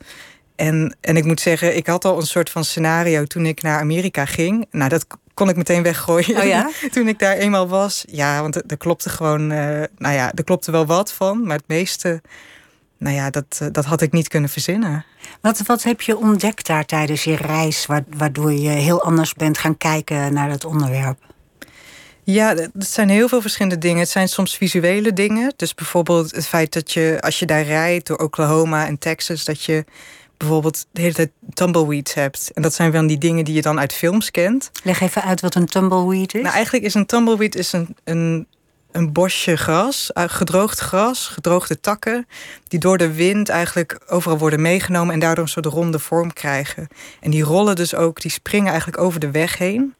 En, 0.56 0.96
en 1.00 1.16
ik 1.16 1.24
moet 1.24 1.40
zeggen, 1.40 1.76
ik 1.76 1.86
had 1.86 2.04
al 2.04 2.16
een 2.16 2.26
soort 2.26 2.50
van 2.50 2.64
scenario 2.64 3.24
toen 3.24 3.46
ik 3.46 3.62
naar 3.62 3.80
Amerika 3.80 4.24
ging. 4.24 4.66
Nou, 4.70 4.88
dat 4.88 5.06
kon 5.38 5.48
ik 5.48 5.56
meteen 5.56 5.82
weggooien. 5.82 6.36
Oh 6.36 6.44
ja? 6.44 6.70
toen 6.92 7.08
ik 7.08 7.18
daar 7.18 7.36
eenmaal 7.36 7.68
was. 7.68 8.04
Ja, 8.08 8.40
want 8.40 8.70
er 8.70 8.76
klopte 8.76 9.10
gewoon, 9.10 9.40
uh, 9.40 9.58
nou 9.98 10.14
ja, 10.14 10.32
er 10.34 10.44
klopte 10.44 10.70
wel 10.70 10.86
wat 10.86 11.12
van. 11.12 11.46
Maar 11.46 11.56
het 11.56 11.68
meeste, 11.68 12.22
nou 12.98 13.14
ja, 13.14 13.30
dat, 13.30 13.58
uh, 13.62 13.68
dat 13.72 13.84
had 13.84 14.00
ik 14.00 14.12
niet 14.12 14.28
kunnen 14.28 14.50
verzinnen. 14.50 15.04
Wat, 15.40 15.62
wat 15.66 15.82
heb 15.82 16.00
je 16.00 16.16
ontdekt 16.16 16.66
daar 16.66 16.84
tijdens 16.84 17.24
je 17.24 17.36
reis, 17.36 17.86
waardoor 18.16 18.52
je 18.52 18.68
heel 18.68 19.02
anders 19.02 19.34
bent 19.34 19.58
gaan 19.58 19.76
kijken 19.76 20.32
naar 20.32 20.48
dat 20.48 20.64
onderwerp? 20.64 21.18
Ja, 22.24 22.54
het 22.54 22.72
zijn 22.86 23.08
heel 23.08 23.28
veel 23.28 23.40
verschillende 23.40 23.78
dingen. 23.78 23.98
Het 23.98 24.08
zijn 24.08 24.28
soms 24.28 24.56
visuele 24.56 25.12
dingen. 25.12 25.52
Dus 25.56 25.74
bijvoorbeeld 25.74 26.34
het 26.34 26.46
feit 26.46 26.72
dat 26.72 26.92
je, 26.92 27.18
als 27.20 27.38
je 27.38 27.46
daar 27.46 27.62
rijdt 27.62 28.06
door 28.06 28.18
Oklahoma 28.18 28.86
en 28.86 28.98
Texas, 28.98 29.44
dat 29.44 29.64
je 29.64 29.84
bijvoorbeeld 30.38 30.86
de 30.90 31.00
hele 31.00 31.14
tijd 31.14 31.30
tumbleweeds 31.54 32.14
hebt. 32.14 32.50
En 32.54 32.62
dat 32.62 32.74
zijn 32.74 32.92
van 32.92 33.06
die 33.06 33.18
dingen 33.18 33.44
die 33.44 33.54
je 33.54 33.62
dan 33.62 33.80
uit 33.80 33.92
films 33.92 34.30
kent. 34.30 34.70
Leg 34.82 35.00
even 35.00 35.22
uit 35.22 35.40
wat 35.40 35.54
een 35.54 35.66
tumbleweed 35.66 36.34
is. 36.34 36.42
Nou, 36.42 36.54
eigenlijk 36.54 36.84
is 36.84 36.94
een 36.94 37.06
tumbleweed 37.06 37.54
is 37.54 37.72
een, 37.72 37.96
een, 38.04 38.46
een 38.92 39.12
bosje 39.12 39.56
gras, 39.56 40.10
uh, 40.14 40.24
gedroogd 40.26 40.78
gras, 40.78 41.26
gedroogde 41.26 41.80
takken, 41.80 42.26
die 42.68 42.78
door 42.78 42.98
de 42.98 43.12
wind 43.12 43.48
eigenlijk 43.48 44.00
overal 44.06 44.38
worden 44.38 44.60
meegenomen 44.60 45.14
en 45.14 45.20
daardoor 45.20 45.44
een 45.44 45.50
soort 45.50 45.66
ronde 45.66 45.98
vorm 45.98 46.32
krijgen. 46.32 46.88
En 47.20 47.30
die 47.30 47.42
rollen 47.42 47.76
dus 47.76 47.94
ook, 47.94 48.20
die 48.20 48.30
springen 48.30 48.68
eigenlijk 48.68 49.00
over 49.02 49.20
de 49.20 49.30
weg 49.30 49.58
heen. 49.58 49.94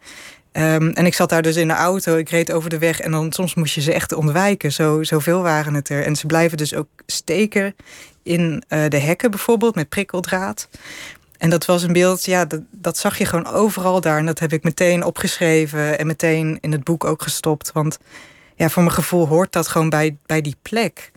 Um, 0.59 0.91
en 0.91 1.07
ik 1.07 1.15
zat 1.15 1.29
daar 1.29 1.43
dus 1.43 1.57
in 1.57 1.69
de 1.69 1.75
auto, 1.75 2.17
ik 2.17 2.29
reed 2.29 2.53
over 2.53 2.71
de 2.71 2.79
weg 2.79 3.01
en 3.01 3.11
dan 3.11 3.33
soms 3.33 3.55
moest 3.55 3.75
je 3.75 3.81
ze 3.81 3.93
echt 3.93 4.13
ontwijken. 4.13 4.73
Zo, 4.73 5.03
zoveel 5.03 5.43
waren 5.43 5.75
het 5.75 5.89
er. 5.89 6.05
En 6.05 6.17
ze 6.17 6.27
blijven 6.27 6.57
dus 6.57 6.75
ook 6.75 6.89
steken 7.07 7.75
in 8.23 8.63
uh, 8.69 8.85
de 8.89 8.99
hekken 8.99 9.31
bijvoorbeeld 9.31 9.75
met 9.75 9.89
prikkeldraad. 9.89 10.69
En 11.39 11.51
dat 11.51 11.65
was 11.65 11.83
een 11.83 11.93
beeld, 11.93 12.25
ja, 12.25 12.45
dat, 12.45 12.61
dat, 12.71 12.97
zag 12.97 13.19
je 13.19 13.25
gewoon 13.25 13.47
overal 13.47 14.01
daar. 14.01 14.19
En 14.19 14.27
dat 14.27 14.39
heb 14.39 14.53
ik 14.53 14.63
meteen 14.63 15.05
opgeschreven 15.05 15.99
en 15.99 16.07
meteen 16.07 16.59
in 16.61 16.73
het 16.73 16.85
boek 16.85 17.05
ook 17.05 17.23
gestopt. 17.23 17.73
Want 17.73 17.99
ja, 18.57 18.69
voor 18.69 18.83
mijn 18.83 18.95
gevoel 18.95 19.27
hoort 19.27 19.53
dat 19.53 19.69
gewoon 19.69 19.89
bij, 19.89 20.17
bij 20.27 20.41
die 20.41 20.57
plek. 20.63 21.11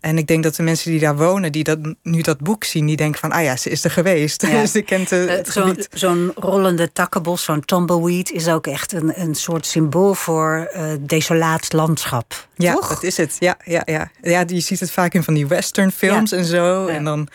En 0.00 0.18
ik 0.18 0.26
denk 0.26 0.42
dat 0.42 0.54
de 0.54 0.62
mensen 0.62 0.90
die 0.90 1.00
daar 1.00 1.16
wonen, 1.16 1.52
die 1.52 1.64
dat, 1.64 1.78
nu 2.02 2.20
dat 2.20 2.38
boek 2.38 2.64
zien, 2.64 2.86
die 2.86 2.96
denken 2.96 3.20
van, 3.20 3.32
ah 3.32 3.42
ja, 3.42 3.56
ze 3.56 3.70
is 3.70 3.84
er 3.84 3.90
geweest. 3.90 4.46
Ja. 4.46 4.66
ze 4.76 4.82
kent 4.82 5.10
het 5.10 5.48
Zo'n 5.52 5.76
zo 5.92 6.32
rollende 6.34 6.92
takkenbos, 6.92 7.44
zo'n 7.44 7.64
tumbleweed, 7.64 8.30
is 8.30 8.48
ook 8.48 8.66
echt 8.66 8.92
een, 8.92 9.20
een 9.20 9.34
soort 9.34 9.66
symbool 9.66 10.14
voor 10.14 10.70
uh, 10.76 10.82
desolaat 11.00 11.72
landschap. 11.72 12.48
Ja, 12.54 12.74
toch? 12.74 12.88
dat 12.88 13.02
is 13.02 13.16
het. 13.16 13.36
Ja, 13.38 13.56
ja, 13.64 13.82
ja. 13.84 14.10
ja, 14.22 14.44
je 14.46 14.60
ziet 14.60 14.80
het 14.80 14.90
vaak 14.90 15.14
in 15.14 15.22
van 15.22 15.34
die 15.34 15.46
western 15.46 15.92
films 15.92 16.30
ja. 16.30 16.36
en 16.36 16.44
zo. 16.44 16.88
Ja. 16.88 16.94
En 16.94 17.04
dan, 17.04 17.28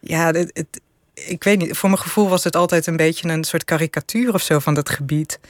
ja, 0.00 0.26
het, 0.26 0.50
het, 0.52 0.80
ik 1.14 1.44
weet 1.44 1.58
niet, 1.58 1.76
voor 1.76 1.88
mijn 1.88 2.02
gevoel 2.02 2.28
was 2.28 2.44
het 2.44 2.56
altijd 2.56 2.86
een 2.86 2.96
beetje 2.96 3.28
een 3.28 3.44
soort 3.44 3.64
karikatuur 3.64 4.34
of 4.34 4.42
zo 4.42 4.58
van 4.58 4.74
dat 4.74 4.90
gebied. 4.90 5.40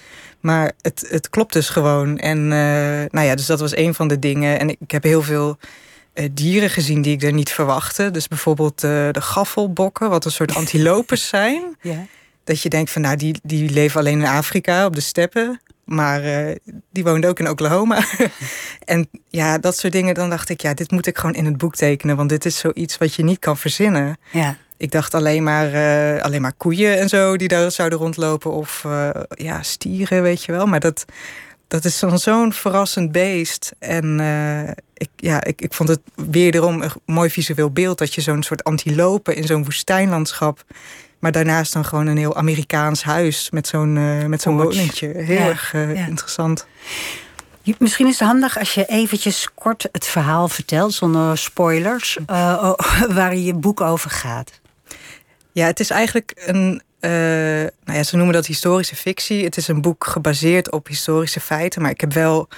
Maar 0.41 0.73
het, 0.81 1.07
het 1.09 1.31
klopt 1.31 1.53
dus 1.53 1.69
gewoon. 1.69 2.19
En 2.19 2.39
uh, 2.39 3.11
nou 3.11 3.27
ja, 3.27 3.35
dus 3.35 3.47
dat 3.47 3.61
was 3.61 3.77
een 3.77 3.95
van 3.95 4.09
de 4.09 4.19
dingen. 4.19 4.59
En 4.59 4.69
ik 4.69 4.91
heb 4.91 5.03
heel 5.03 5.23
veel 5.23 5.59
dieren 6.33 6.71
gezien 6.71 7.03
die 7.03 7.15
ik 7.15 7.23
er 7.23 7.33
niet 7.33 7.51
verwachtte. 7.51 8.11
Dus 8.11 8.29
bijvoorbeeld 8.29 8.85
uh, 8.85 8.91
de 8.91 9.21
gaffelbokken, 9.21 10.11
wat 10.11 10.25
een 10.25 10.31
soort 10.31 10.55
antilopes 10.55 11.29
zijn. 11.37 11.77
Ja. 11.81 12.07
Dat 12.45 12.63
je 12.63 12.69
denkt 12.69 12.91
van 12.91 13.03
nou, 13.03 13.17
die, 13.17 13.41
die 13.43 13.71
leven 13.71 14.01
alleen 14.01 14.21
in 14.21 14.27
Afrika 14.27 14.87
op 14.87 14.95
de 14.95 15.01
steppen. 15.01 15.61
Maar 15.85 16.25
uh, 16.25 16.55
die 16.93 17.05
woonde 17.05 17.29
ook 17.29 17.39
in 17.39 17.49
Oklahoma. 17.49 18.05
en 18.85 19.09
ja, 19.29 19.59
dat 19.59 19.79
soort 19.79 19.93
dingen. 19.93 20.15
Dan 20.15 20.31
dacht 20.31 20.49
ik, 20.49 20.61
ja, 20.61 20.75
dit 20.75 20.91
moet 20.91 21.07
ik 21.07 21.19
gewoon 21.19 21.35
in 21.35 21.45
het 21.45 21.57
boek 21.57 21.75
tekenen. 21.75 22.17
Want 22.17 22.29
dit 22.29 22.45
is 22.45 22.59
zoiets 22.59 22.99
wat 22.99 23.15
je 23.15 23.23
niet 23.23 23.39
kan 23.39 23.57
verzinnen. 23.57 24.19
Ja. 24.31 24.57
Ik 24.77 24.91
dacht 24.91 25.15
alleen 25.15 25.43
maar, 25.43 25.73
uh, 25.73 26.23
alleen 26.23 26.41
maar 26.41 26.53
koeien 26.57 26.99
en 26.99 27.09
zo 27.09 27.37
die 27.37 27.49
daar 27.49 27.71
zouden 27.71 27.99
rondlopen. 27.99 28.53
Of 28.53 28.85
uh, 28.87 29.11
ja, 29.29 29.63
stieren, 29.63 30.23
weet 30.23 30.45
je 30.45 30.53
wel. 30.53 30.67
Maar 30.67 30.81
dat, 30.81 31.05
dat 31.69 31.85
is 31.85 31.99
zo'n 31.99 32.19
zo 32.19 32.51
verrassend 32.51 33.13
beest. 33.13 33.73
En 33.79 34.21
ik, 35.01 35.09
ja, 35.17 35.45
ik, 35.45 35.61
ik 35.61 35.75
vond 35.75 35.89
het 35.89 36.01
wederom 36.15 36.83
een 36.83 36.91
mooi 37.05 37.31
visueel 37.31 37.71
beeld. 37.71 37.99
Dat 37.99 38.15
je 38.15 38.21
zo'n 38.21 38.43
soort 38.43 38.65
antilopen 38.65 39.37
in 39.37 39.45
zo'n 39.45 39.65
woestijnlandschap. 39.65 40.65
Maar 41.19 41.33
daarnaast 41.33 41.73
dan 41.73 41.85
gewoon 41.85 42.07
een 42.07 42.17
heel 42.17 42.37
Amerikaans 42.37 43.03
huis 43.03 43.51
met 43.51 43.67
zo'n 43.67 43.97
uh, 43.97 44.25
met 44.25 44.43
zo'n. 44.43 44.73
Heel 44.73 45.25
ja, 45.27 45.47
erg 45.47 45.73
uh, 45.73 45.95
ja. 45.95 46.07
interessant. 46.07 46.67
Misschien 47.79 48.07
is 48.07 48.19
het 48.19 48.29
handig 48.29 48.59
als 48.59 48.75
je 48.75 48.85
eventjes 48.85 49.49
kort 49.55 49.89
het 49.93 50.07
verhaal 50.07 50.49
vertelt, 50.49 50.93
zonder 50.93 51.39
spoilers, 51.39 52.19
uh, 52.27 52.73
waar 53.19 53.37
je 53.37 53.55
boek 53.55 53.81
over 53.81 54.11
gaat. 54.11 54.61
Ja, 55.53 55.67
het 55.67 55.81
is 55.81 55.91
eigenlijk 55.91 56.33
een. 56.47 56.83
Uh, 57.01 57.11
nou 57.85 57.99
ja, 57.99 58.03
ze 58.03 58.17
noemen 58.17 58.35
dat 58.35 58.47
historische 58.47 58.97
fictie. 58.97 59.45
Het 59.45 59.57
is 59.57 59.69
een 59.69 59.81
boek 59.81 60.07
gebaseerd 60.07 60.71
op 60.71 60.87
historische 60.87 61.41
feiten, 61.41 61.83
maar 61.83 61.91
ik 61.91 62.01
heb 62.01 62.13
wel 62.13 62.49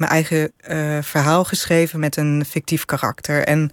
mijn 0.00 0.12
eigen 0.12 0.52
uh, 0.68 0.98
verhaal 1.02 1.44
geschreven 1.44 2.00
met 2.00 2.16
een 2.16 2.44
fictief 2.48 2.84
karakter. 2.84 3.44
En 3.44 3.70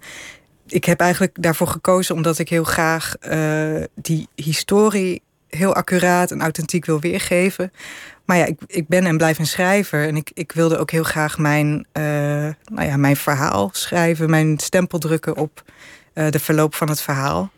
ik 0.66 0.84
heb 0.84 1.00
eigenlijk 1.00 1.36
daarvoor 1.42 1.66
gekozen 1.66 2.14
omdat 2.14 2.38
ik 2.38 2.48
heel 2.48 2.64
graag 2.64 3.14
uh, 3.28 3.82
die 3.94 4.28
historie 4.34 5.22
heel 5.48 5.74
accuraat 5.74 6.30
en 6.30 6.40
authentiek 6.40 6.84
wil 6.84 7.00
weergeven. 7.00 7.72
Maar 8.24 8.36
ja, 8.36 8.44
ik, 8.44 8.58
ik 8.66 8.88
ben 8.88 9.06
en 9.06 9.16
blijf 9.16 9.38
een 9.38 9.46
schrijver. 9.46 10.06
En 10.06 10.16
ik, 10.16 10.30
ik 10.34 10.52
wilde 10.52 10.78
ook 10.78 10.90
heel 10.90 11.02
graag 11.02 11.38
mijn, 11.38 11.86
uh, 11.92 12.02
nou 12.72 12.88
ja, 12.88 12.96
mijn 12.96 13.16
verhaal 13.16 13.68
schrijven, 13.72 14.30
mijn 14.30 14.58
stempel 14.58 14.98
drukken 14.98 15.36
op 15.36 15.64
de 16.12 16.38
verloop 16.38 16.74
van 16.74 16.88
het 16.88 17.00
verhaal. 17.00 17.50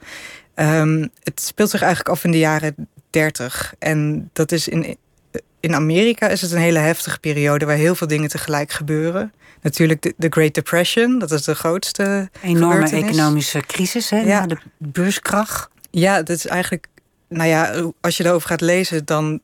Um, 0.54 1.10
het 1.22 1.40
speelt 1.40 1.70
zich 1.70 1.80
eigenlijk 1.80 2.10
af 2.10 2.24
in 2.24 2.30
de 2.30 2.38
jaren 2.38 2.88
30. 3.10 3.74
En 3.78 4.30
dat 4.32 4.52
is 4.52 4.68
in, 4.68 4.96
in 5.61 5.75
Amerika 5.75 6.29
is 6.29 6.40
het 6.40 6.52
een 6.52 6.59
hele 6.59 6.79
heftige 6.79 7.19
periode 7.19 7.64
waar 7.64 7.76
heel 7.76 7.95
veel 7.95 8.07
dingen 8.07 8.29
tegelijk 8.29 8.73
gebeuren. 8.73 9.33
Natuurlijk 9.62 10.02
de, 10.02 10.14
de 10.17 10.26
Great 10.31 10.55
Depression, 10.55 11.19
dat 11.19 11.31
is 11.31 11.43
de 11.43 11.55
grootste. 11.55 12.31
Enorme 12.43 12.90
economische 12.90 13.61
crisis, 13.61 14.11
hè? 14.11 14.21
Ja. 14.21 14.47
de 14.47 14.57
beurskracht. 14.79 15.69
Ja, 15.90 16.17
dat 16.17 16.37
is 16.37 16.47
eigenlijk. 16.47 16.87
Nou 17.29 17.49
ja, 17.49 17.85
als 18.00 18.17
je 18.17 18.25
erover 18.25 18.49
gaat 18.49 18.61
lezen, 18.61 19.05
dan, 19.05 19.40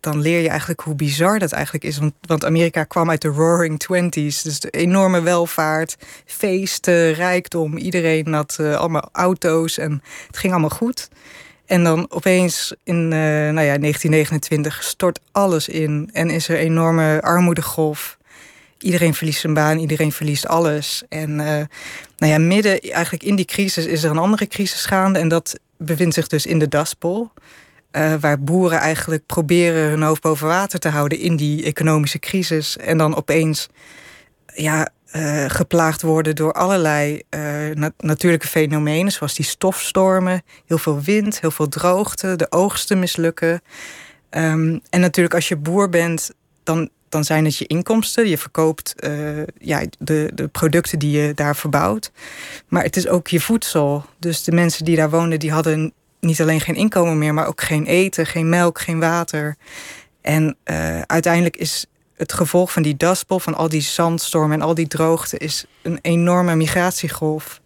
dan 0.00 0.20
leer 0.20 0.40
je 0.40 0.48
eigenlijk 0.48 0.80
hoe 0.80 0.94
bizar 0.94 1.38
dat 1.38 1.52
eigenlijk 1.52 1.84
is. 1.84 1.98
Want, 1.98 2.12
want 2.20 2.44
Amerika 2.44 2.84
kwam 2.84 3.10
uit 3.10 3.22
de 3.22 3.28
Roaring 3.28 3.78
Twenties. 3.78 4.42
Dus 4.42 4.60
de 4.60 4.70
enorme 4.70 5.20
welvaart, 5.20 5.96
feesten, 6.26 7.12
rijkdom. 7.12 7.76
Iedereen 7.76 8.32
had 8.32 8.56
uh, 8.60 8.76
allemaal 8.76 9.08
auto's 9.12 9.78
en 9.78 10.02
het 10.26 10.38
ging 10.38 10.52
allemaal 10.52 10.70
goed. 10.70 11.08
En 11.70 11.84
dan 11.84 12.06
opeens 12.10 12.74
in 12.84 12.96
uh, 12.96 13.10
nou 13.28 13.66
ja, 13.66 13.78
1929 13.78 14.82
stort 14.82 15.20
alles 15.32 15.68
in 15.68 16.10
en 16.12 16.30
is 16.30 16.48
er 16.48 16.54
een 16.54 16.64
enorme 16.64 17.22
armoedegolf. 17.22 18.18
Iedereen 18.78 19.14
verliest 19.14 19.40
zijn 19.40 19.54
baan, 19.54 19.78
iedereen 19.78 20.12
verliest 20.12 20.46
alles. 20.46 21.02
En 21.08 21.30
uh, 21.30 21.46
nou 22.16 22.32
ja, 22.32 22.38
midden 22.38 22.80
eigenlijk 22.80 23.22
in 23.22 23.36
die 23.36 23.44
crisis 23.44 23.86
is 23.86 24.02
er 24.02 24.10
een 24.10 24.18
andere 24.18 24.46
crisis 24.46 24.84
gaande. 24.84 25.18
En 25.18 25.28
dat 25.28 25.58
bevindt 25.76 26.14
zich 26.14 26.26
dus 26.26 26.46
in 26.46 26.58
de 26.58 26.68
Daspol. 26.68 27.30
Uh, 27.92 28.14
waar 28.20 28.40
boeren 28.40 28.78
eigenlijk 28.78 29.26
proberen 29.26 29.88
hun 29.88 30.02
hoofd 30.02 30.22
boven 30.22 30.46
water 30.46 30.78
te 30.78 30.88
houden 30.88 31.18
in 31.18 31.36
die 31.36 31.64
economische 31.64 32.18
crisis. 32.18 32.76
En 32.76 32.98
dan 32.98 33.16
opeens 33.16 33.68
ja, 34.54 34.88
uh, 35.16 35.44
geplaagd 35.48 36.02
worden 36.02 36.36
door 36.36 36.52
allerlei 36.52 37.22
nat 37.74 37.92
natuurlijke 37.96 38.46
fenomenen, 38.46 39.12
zoals 39.12 39.34
die 39.34 39.44
stofstormen, 39.44 40.42
heel 40.66 40.78
veel 40.78 41.00
wind, 41.00 41.40
heel 41.40 41.50
veel 41.50 41.68
droogte, 41.68 42.36
de 42.36 42.46
oogsten 42.50 42.98
mislukken. 42.98 43.62
Um, 44.30 44.80
en 44.90 45.00
natuurlijk, 45.00 45.34
als 45.34 45.48
je 45.48 45.56
boer 45.56 45.88
bent, 45.88 46.30
dan, 46.62 46.90
dan 47.08 47.24
zijn 47.24 47.44
het 47.44 47.56
je 47.56 47.66
inkomsten. 47.66 48.28
Je 48.28 48.38
verkoopt 48.38 48.94
uh, 49.04 49.42
ja, 49.58 49.82
de, 49.98 50.30
de 50.34 50.48
producten 50.48 50.98
die 50.98 51.20
je 51.20 51.34
daar 51.34 51.56
verbouwt. 51.56 52.12
Maar 52.68 52.82
het 52.82 52.96
is 52.96 53.08
ook 53.08 53.28
je 53.28 53.40
voedsel. 53.40 54.04
Dus 54.18 54.44
de 54.44 54.52
mensen 54.52 54.84
die 54.84 54.96
daar 54.96 55.10
woonden, 55.10 55.38
die 55.38 55.52
hadden 55.52 55.92
niet 56.20 56.40
alleen 56.40 56.60
geen 56.60 56.74
inkomen 56.74 57.18
meer, 57.18 57.34
maar 57.34 57.46
ook 57.46 57.60
geen 57.60 57.86
eten, 57.86 58.26
geen 58.26 58.48
melk, 58.48 58.80
geen 58.80 59.00
water. 59.00 59.56
En 60.20 60.56
uiteindelijk 61.06 61.56
is 61.56 61.86
het 62.20 62.32
gevolg 62.32 62.72
van 62.72 62.82
die 62.82 62.96
daspel, 62.96 63.40
van 63.40 63.54
al 63.54 63.68
die 63.68 63.80
zandstormen 63.80 64.60
en 64.60 64.66
al 64.66 64.74
die 64.74 64.86
droogte, 64.86 65.38
is 65.38 65.64
een 65.82 65.98
enorme 66.02 66.54
migratiegolf. 66.54 67.60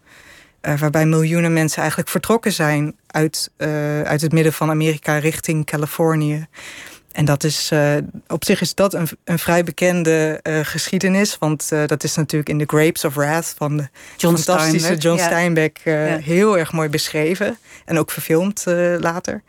Uh, 0.61 0.79
waarbij 0.79 1.05
miljoenen 1.05 1.53
mensen 1.53 1.79
eigenlijk 1.79 2.09
vertrokken 2.09 2.53
zijn 2.53 2.95
uit, 3.07 3.51
uh, 3.57 4.01
uit 4.01 4.21
het 4.21 4.31
midden 4.31 4.53
van 4.53 4.69
Amerika 4.69 5.17
richting 5.17 5.65
Californië. 5.65 6.47
En 7.11 7.25
dat 7.25 7.43
is, 7.43 7.69
uh, 7.73 7.95
op 8.27 8.45
zich 8.45 8.61
is 8.61 8.75
dat 8.75 8.93
een, 8.93 9.07
een 9.23 9.39
vrij 9.39 9.63
bekende 9.63 10.39
geschiedenis. 10.63 11.37
Want 11.37 11.69
dat 11.85 12.03
is 12.03 12.15
natuurlijk 12.15 12.49
in 12.49 12.57
The 12.57 12.77
Grapes 12.77 13.05
of 13.05 13.13
Wrath 13.13 13.53
van 13.57 13.77
de 13.77 13.87
John 14.17 14.35
fantastische 14.35 14.79
Steinbeck. 14.79 15.01
John. 15.01 15.19
Steinbeck 15.19 15.79
Ja. 15.83 16.17
heel 16.17 16.57
erg 16.57 16.71
mooi 16.71 16.89
beschreven. 16.89 17.57
En 17.85 17.99
ook 17.99 18.11
verfilmd 18.11 18.63
later. 18.99 19.43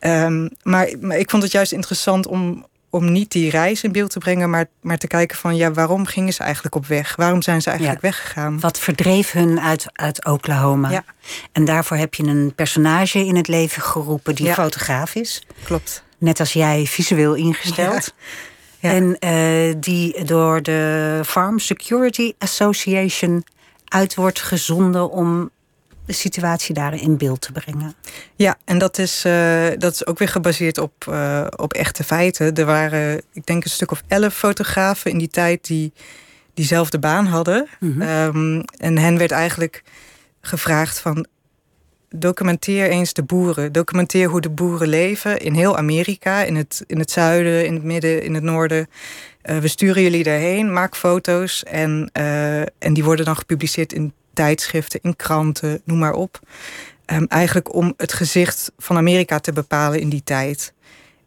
Um, 0.00 0.50
maar, 0.62 0.92
maar 1.00 1.18
ik 1.18 1.30
vond 1.30 1.42
het 1.42 1.52
juist 1.52 1.72
interessant 1.72 2.26
om, 2.26 2.66
om 2.94 3.12
niet 3.12 3.30
die 3.30 3.50
reis 3.50 3.82
in 3.82 3.92
beeld 3.92 4.10
te 4.10 4.18
brengen, 4.18 4.50
maar, 4.50 4.66
maar 4.80 4.98
te 4.98 5.06
kijken 5.06 5.36
van 5.36 5.56
ja, 5.56 5.72
waarom 5.72 6.06
gingen 6.06 6.32
ze 6.32 6.42
eigenlijk 6.42 6.74
op 6.74 6.86
weg? 6.86 7.16
Waarom 7.16 7.42
zijn 7.42 7.62
ze 7.62 7.68
eigenlijk 7.70 8.02
Ja. 8.02 8.08
weggegaan? 8.08 8.60
Wat 8.60 8.78
verdreef 8.78 9.32
hun 9.32 9.60
uit, 9.60 9.86
uit 9.92 10.24
Oklahoma? 10.24 10.90
Ja. 10.90 11.04
En 11.52 11.64
daarvoor 11.64 11.96
heb 11.96 12.14
je 12.14 12.22
een 12.22 12.52
personage 12.54 13.18
in 13.18 13.36
het 13.36 13.48
leven 13.48 13.82
geroepen 13.82 14.34
die 14.34 14.46
Ja. 14.46 14.54
fotograaf 14.54 15.14
is. 15.14 15.46
Klopt. 15.64 16.04
Net 16.18 16.40
als 16.40 16.52
jij 16.52 16.86
visueel 16.86 17.34
ingesteld. 17.34 18.14
Ja. 18.78 18.90
En 18.90 19.18
eh, 19.18 19.74
die 19.80 20.24
door 20.24 20.62
de 20.62 21.20
Farm 21.24 21.58
Security 21.58 22.32
Association 22.38 23.44
uit 23.88 24.14
wordt 24.14 24.40
gezonden 24.40 25.10
om 25.10 25.50
de 26.06 26.12
situatie 26.12 26.74
daar 26.74 26.94
in 26.94 27.16
beeld 27.16 27.40
te 27.40 27.52
brengen. 27.52 27.94
Ja, 28.34 28.56
en 28.64 28.78
dat 28.78 28.98
is, 28.98 29.24
uh, 29.26 29.66
dat 29.78 29.92
is 29.92 30.06
ook 30.06 30.18
weer 30.18 30.28
gebaseerd 30.28 30.78
op, 30.78 31.04
uh, 31.08 31.46
op 31.56 31.72
echte 31.72 32.04
feiten. 32.04 32.54
Er 32.54 32.64
waren, 32.64 33.22
ik 33.32 33.46
denk, 33.46 33.64
een 33.64 33.70
stuk 33.70 33.90
of 33.90 34.02
elf 34.08 34.34
fotografen 34.34 35.10
in 35.10 35.18
die 35.18 35.28
tijd 35.28 35.66
die 35.66 35.92
diezelfde 36.54 36.98
baan 36.98 37.26
hadden. 37.26 37.68
Mhm. 37.80 38.02
Um, 38.02 38.64
en 38.76 38.98
hen 38.98 39.18
werd 39.18 39.30
eigenlijk 39.30 39.82
gevraagd 40.40 40.98
van... 40.98 41.26
documenteer 42.14 42.90
eens 42.90 43.12
de 43.12 43.22
boeren. 43.22 43.72
Documenteer 43.72 44.28
hoe 44.28 44.40
de 44.40 44.50
boeren 44.50 44.88
leven 44.88 45.38
in 45.38 45.54
heel 45.54 45.76
Amerika, 45.76 46.42
in 46.42 46.56
het, 46.56 46.84
in 46.86 46.98
het 46.98 47.10
zuiden, 47.10 47.66
in 47.66 47.74
het 47.74 47.84
midden, 47.84 48.22
in 48.22 48.34
het 48.34 48.42
noorden. 48.42 48.86
Uh, 49.44 49.58
we 49.58 49.68
sturen 49.68 50.02
jullie 50.02 50.22
daarheen, 50.22 50.72
maak 50.72 50.96
foto's 50.96 51.62
en, 51.62 52.10
en 52.78 52.92
die 52.92 53.04
worden 53.04 53.24
dan 53.24 53.36
gepubliceerd 53.36 53.92
in 53.92 54.12
tijdschriften, 54.32 55.00
in 55.02 55.16
kranten, 55.16 55.80
noem 55.84 55.98
maar 55.98 56.12
op. 56.12 56.38
Um, 57.06 57.26
eigenlijk 57.28 57.74
om 57.74 57.94
het 57.96 58.12
gezicht 58.12 58.72
van 58.78 58.96
Amerika 58.96 59.38
te 59.38 59.52
bepalen 59.52 60.00
in 60.00 60.08
die 60.08 60.22
tijd. 60.24 60.72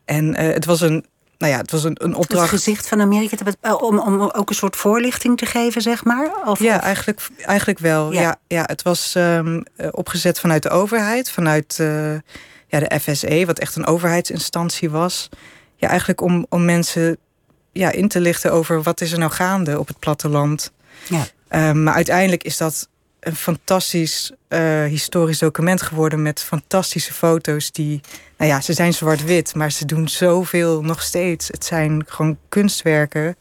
En 0.05 0.25
uh, 0.25 0.53
het 0.53 0.65
was 0.65 0.81
een 0.81 1.05
nou 1.38 1.51
ja, 1.51 1.57
het 1.57 1.71
was 1.71 1.83
een, 1.83 1.97
een 2.03 2.15
opdracht. 2.15 2.51
Het 2.51 2.59
gezicht 2.59 2.88
van 2.88 3.01
Amerika 3.01 3.35
te 3.38 3.77
om, 3.79 4.00
om 4.00 4.21
ook 4.21 4.50
een 4.50 4.55
soort 4.55 4.75
voorlichting 4.75 5.38
te 5.38 5.45
geven, 5.45 5.81
zeg 5.81 6.03
maar? 6.03 6.31
Of, 6.45 6.59
ja, 6.59 6.81
Eigenlijk, 6.81 7.27
eigenlijk 7.41 7.79
wel. 7.79 8.12
Ja. 8.12 8.35
ja, 8.47 8.63
het 8.65 8.81
was 8.81 9.13
um, 9.17 9.63
opgezet 9.91 10.39
vanuit 10.39 10.63
de 10.63 10.69
overheid, 10.69 11.31
vanuit 11.31 11.77
uh, 11.81 12.13
ja, 12.67 12.79
de 12.79 13.00
FSE, 13.00 13.43
wat 13.45 13.59
echt 13.59 13.75
een 13.75 13.85
overheidsinstantie 13.85 14.89
was. 14.89 15.29
Ja, 15.75 15.88
eigenlijk 15.88 16.21
om, 16.21 16.45
om 16.50 16.65
mensen 16.65 17.17
ja, 17.71 17.91
in 17.91 18.07
te 18.07 18.19
lichten 18.19 18.51
over 18.51 18.81
wat 18.81 19.01
is 19.01 19.12
er 19.12 19.19
nou 19.19 19.31
gaande 19.31 19.79
op 19.79 19.88
het 19.88 20.00
platteland. 20.00 20.71
Ja. 21.07 21.27
Um, 21.69 21.83
maar 21.83 21.93
uiteindelijk 21.93 22.43
is 22.43 22.57
dat 22.57 22.88
een 23.25 23.36
fantastisch 23.36 24.32
uh, 24.50 24.84
historisch 24.84 25.39
document 25.39 25.82
geworden 25.82 26.22
met 26.22 26.41
fantastische 26.41 27.13
foto's 27.13 27.72
die, 27.72 28.01
nou 28.38 28.51
ja, 28.51 28.62
ze 28.62 28.74
zijn 28.74 28.94
zwart-wit, 28.94 29.55
maar 29.55 29.72
ze 29.72 29.86
doen 29.86 30.08
zoveel 30.08 30.82
nog 30.82 31.01
steeds. 31.01 31.48
Het 31.48 31.65
zijn 31.65 32.03
gewoon 32.08 32.38
kunstwerken. 32.50 33.36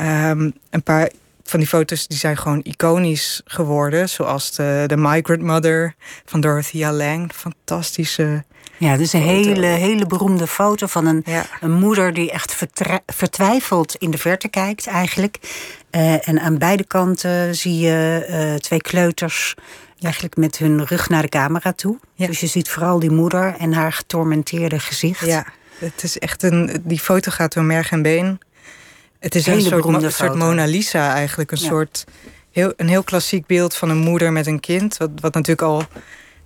Um, 0.00 0.54
een 0.70 0.82
paar 0.82 1.10
van 1.42 1.58
die 1.58 1.68
foto's 1.68 2.06
die 2.06 2.18
zijn 2.18 2.36
gewoon 2.36 2.60
iconisch 2.62 3.40
geworden, 3.44 4.08
zoals 4.08 4.54
de, 4.54 4.84
de 4.86 4.96
Migrant 4.96 5.42
Mother 5.42 5.94
van 6.24 6.40
Dorothea 6.40 6.92
Lang, 6.92 7.32
fantastische 7.32 8.44
ja, 8.78 8.96
dus 8.96 9.12
een 9.12 9.22
hele, 9.22 9.66
hele 9.66 10.06
beroemde 10.06 10.46
foto 10.46 10.86
van 10.86 11.06
een, 11.06 11.24
een 11.60 11.72
moeder 11.72 12.14
die 12.14 12.30
echt 12.30 12.66
vertwijfeld 13.06 13.94
in 13.94 14.10
de 14.10 14.18
verte 14.18 14.48
kijkt 14.48 14.86
eigenlijk. 14.86 15.38
Uh, 15.90 16.28
en 16.28 16.40
aan 16.40 16.58
beide 16.58 16.84
kanten 16.84 17.54
zie 17.54 17.78
je 17.78 18.26
uh, 18.30 18.54
twee 18.54 18.80
kleuters 18.80 19.54
eigenlijk 20.00 20.36
met 20.36 20.58
hun 20.58 20.84
rug 20.84 21.08
naar 21.08 21.22
de 21.22 21.28
camera 21.28 21.72
toe. 21.72 21.98
Ja. 22.14 22.26
Dus 22.26 22.40
je 22.40 22.46
ziet 22.46 22.70
vooral 22.70 22.98
die 22.98 23.10
moeder 23.10 23.54
en 23.58 23.72
haar 23.72 23.92
getormenteerde 23.92 24.78
gezicht. 24.78 25.26
Ja, 25.26 25.46
het 25.78 26.02
is 26.02 26.18
echt 26.18 26.42
een. 26.42 26.82
Die 26.84 27.00
foto 27.00 27.30
gaat 27.30 27.52
door 27.52 27.64
merg 27.64 27.90
en 27.90 28.02
been. 28.02 28.38
Het 29.18 29.34
is 29.34 29.46
een 29.46 29.62
soort, 29.62 29.84
een 29.84 30.12
soort 30.12 30.34
Mona 30.34 30.64
Lisa 30.64 31.12
eigenlijk. 31.14 31.50
Een 31.50 31.58
soort 31.58 32.04
heel, 32.50 32.72
een 32.76 32.88
heel 32.88 33.02
klassiek 33.02 33.46
beeld 33.46 33.76
van 33.76 33.90
een 33.90 33.98
moeder 33.98 34.32
met 34.32 34.46
een 34.46 34.60
kind. 34.60 34.96
Wat, 34.96 35.10
wat 35.20 35.34
natuurlijk 35.34 35.68
al 35.68 35.82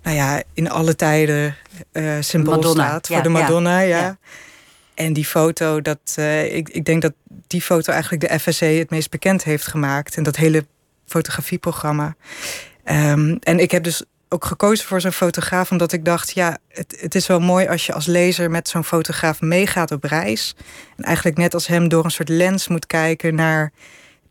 nou 0.03 0.15
ja, 0.15 0.43
in 0.53 0.69
alle 0.69 0.95
tijden 0.95 1.55
uh, 1.93 2.13
symbool 2.19 2.55
Madonna. 2.55 2.87
staat 2.87 3.07
voor 3.07 3.23
de 3.23 3.29
Madonna. 3.29 3.79
Ja. 3.79 3.99
ja. 3.99 4.17
En 4.93 5.13
die 5.13 5.25
foto, 5.25 5.81
dat, 5.81 6.15
uh, 6.19 6.55
ik, 6.55 6.69
ik 6.69 6.85
denk 6.85 7.01
dat 7.01 7.13
die 7.47 7.61
foto 7.61 7.91
eigenlijk 7.91 8.29
de 8.29 8.39
FSC 8.39 8.59
het 8.59 8.89
meest 8.89 9.09
bekend 9.09 9.43
heeft 9.43 9.67
gemaakt. 9.67 10.17
En 10.17 10.23
dat 10.23 10.35
hele 10.35 10.65
fotografieprogramma. 11.05 12.15
Um, 12.85 13.37
en 13.39 13.59
ik 13.59 13.71
heb 13.71 13.83
dus 13.83 14.03
ook 14.29 14.45
gekozen 14.45 14.87
voor 14.87 15.01
zo'n 15.01 15.11
fotograaf, 15.11 15.71
omdat 15.71 15.91
ik 15.91 16.05
dacht, 16.05 16.33
ja, 16.33 16.57
het, 16.67 16.97
het 16.99 17.15
is 17.15 17.27
wel 17.27 17.39
mooi 17.39 17.67
als 17.67 17.85
je 17.85 17.93
als 17.93 18.05
lezer 18.05 18.51
met 18.51 18.67
zo'n 18.67 18.83
fotograaf 18.83 19.41
meegaat 19.41 19.91
op 19.91 20.03
reis. 20.03 20.55
En 20.97 21.03
eigenlijk 21.03 21.37
net 21.37 21.53
als 21.53 21.67
hem 21.67 21.87
door 21.87 22.05
een 22.05 22.11
soort 22.11 22.29
lens 22.29 22.67
moet 22.67 22.87
kijken 22.87 23.35
naar 23.35 23.71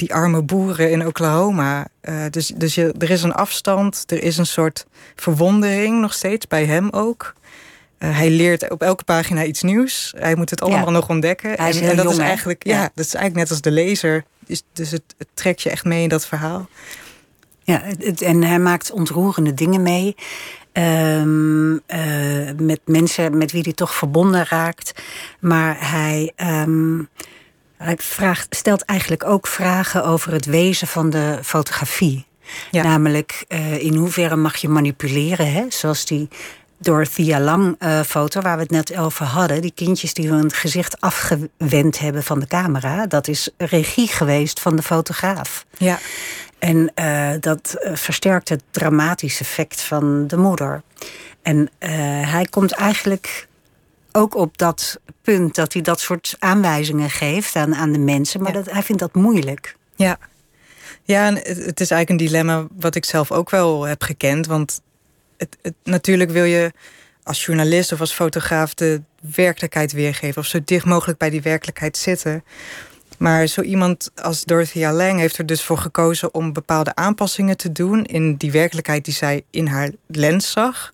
die 0.03 0.15
arme 0.15 0.43
boeren 0.43 0.91
in 0.91 1.07
Oklahoma. 1.07 1.87
Uh, 2.03 2.25
dus 2.31 2.47
dus 2.47 2.75
je, 2.75 2.95
er 2.99 3.11
is 3.11 3.23
een 3.23 3.33
afstand, 3.33 4.05
er 4.07 4.23
is 4.23 4.39
een 4.39 4.47
soort 4.47 4.87
verwondering 5.15 6.01
nog 6.01 6.13
steeds 6.13 6.47
bij 6.47 6.65
hem 6.65 6.89
ook. 6.91 7.35
Uh, 7.99 8.17
hij 8.17 8.31
leert 8.31 8.71
op 8.71 8.83
elke 8.83 9.05
pagina 9.05 9.45
iets 9.45 9.63
nieuws. 9.63 10.15
Hij 10.17 10.35
moet 10.35 10.51
het 10.51 10.63
allemaal 10.63 10.91
nog 10.91 11.09
ontdekken. 11.09 11.53
Hij 11.53 11.69
is 11.69 11.81
en, 11.81 11.91
en 11.91 11.97
dat 11.97 12.11
is 12.11 12.19
eigenlijk, 12.19 12.65
ja. 12.65 12.91
dat 12.95 13.05
is 13.05 13.15
eigenlijk 13.15 13.35
net 13.35 13.51
als 13.51 13.61
de 13.61 13.71
lezer. 13.71 14.25
Dus, 14.47 14.63
dus 14.73 14.91
het, 14.91 15.03
het 15.19 15.29
trekt 15.35 15.63
je 15.63 15.71
echt 15.71 15.85
mee 15.85 16.03
in 16.03 16.09
dat 16.09 16.27
verhaal. 16.27 16.69
Ja, 17.63 17.83
het, 17.99 18.23
en 18.23 18.43
hij 18.43 18.59
maakt 18.59 18.91
ontroerende 18.91 19.55
dingen 19.55 19.83
mee. 19.83 20.15
Um, 20.73 21.73
uh, 21.73 22.51
met 22.57 22.81
mensen 22.85 23.39
met 23.39 23.53
wie 23.53 23.63
hij 23.63 23.73
toch 23.73 23.95
verbonden 23.95 24.47
raakt. 24.49 25.03
Maar 25.41 25.77
hij. 25.91 26.33
Um, 26.37 27.09
hij 27.83 27.97
vraagt, 27.99 28.57
stelt 28.57 28.83
eigenlijk 28.83 29.25
ook 29.25 29.47
vragen 29.47 30.05
over 30.05 30.33
het 30.33 30.45
wezen 30.45 30.87
van 30.87 31.11
de 31.11 31.39
fotografie. 31.43 32.27
Namelijk, 32.71 33.45
uh, 33.49 33.83
in 33.83 33.95
hoeverre 33.95 34.37
mag 34.37 34.57
je 34.57 34.69
manipuleren? 34.69 35.53
Hè? 35.53 35.65
Zoals 35.69 36.05
die 36.05 36.29
Dorothea 36.79 37.41
Lang 37.41 37.77
uh, 37.79 38.01
foto, 38.01 38.41
waar 38.41 38.57
we 38.57 38.63
het 38.63 38.71
net 38.71 38.97
over 38.97 39.27
hadden. 39.27 39.61
Die 39.61 39.73
kindjes 39.75 40.15
die 40.15 40.29
hun 40.29 40.53
gezicht 40.53 41.01
afgewend 41.01 41.99
hebben 41.99 42.23
van 42.23 42.41
de 42.41 42.47
camera. 42.47 43.07
Dat 43.07 43.29
is 43.29 43.51
regie 43.57 44.09
geweest 44.09 44.61
van 44.61 44.77
de 44.77 44.83
fotograaf. 44.83 45.65
Ja. 45.79 45.99
En 46.59 46.93
uh, 46.95 47.31
dat 47.41 47.77
versterkt 47.93 48.49
het 48.49 48.63
dramatische 48.71 49.41
effect 49.41 49.81
van 49.81 50.27
de 50.27 50.37
moeder. 50.37 50.83
En 51.43 51.71
hij 52.25 52.47
komt 52.51 52.73
eigenlijk 52.73 53.49
ook 54.13 54.35
op 54.35 54.59
dat 54.59 55.01
punt 55.23 55.55
dat 55.55 55.73
hij 55.73 55.83
dat 55.83 56.01
soort 56.01 56.37
aanwijzingen 56.39 57.11
geeft 57.11 57.57
aan, 57.57 57.75
aan 57.75 57.93
de 57.93 57.99
mensen. 57.99 58.43
Maar 58.43 58.53
dat, 58.53 58.71
hij 58.71 58.83
vindt 58.83 59.01
dat 59.01 59.15
moeilijk. 59.15 59.77
Ja, 59.95 60.19
ja 61.03 61.27
en 61.27 61.35
het, 61.35 61.81
is 61.81 61.91
eigenlijk 61.91 62.09
een 62.09 62.17
dilemma 62.17 62.67
wat 62.79 62.95
ik 62.95 63.05
zelf 63.05 63.33
ook 63.33 63.51
wel 63.51 63.83
heb 63.83 64.03
gekend. 64.03 64.47
Want 64.47 64.81
het, 65.37 65.57
het, 65.63 65.75
natuurlijk 65.85 66.31
wil 66.31 66.45
je 66.45 66.73
als 67.23 67.45
journalist 67.45 67.93
of 67.93 68.01
als 68.01 68.13
fotograaf 68.13 68.75
de 68.75 69.03
werkelijkheid 69.35 69.93
weergeven. 69.93 70.43
Of 70.43 70.47
zo 70.47 70.59
dicht 70.65 70.85
mogelijk 70.85 71.19
bij 71.19 71.31
die 71.31 71.43
werkelijkheid 71.43 71.97
zitten. 71.97 72.45
Maar 73.19 73.47
zo 73.47 73.61
iemand 73.61 74.11
als 74.15 74.45
Dorothea 74.45 74.93
Lang 74.93 75.19
heeft 75.19 75.39
er 75.39 75.47
dus 75.47 75.63
voor 75.63 75.79
gekozen 75.79 76.35
om 76.35 76.53
bepaalde 76.53 76.95
aanpassingen 76.95 77.57
te 77.57 77.73
doen 77.73 78.05
in 78.05 78.35
die 78.35 78.53
werkelijkheid 78.53 79.05
die 79.05 79.15
zij 79.15 79.45
in 79.51 79.67
haar 79.67 79.91
lens 80.07 80.51
zag. 80.51 80.93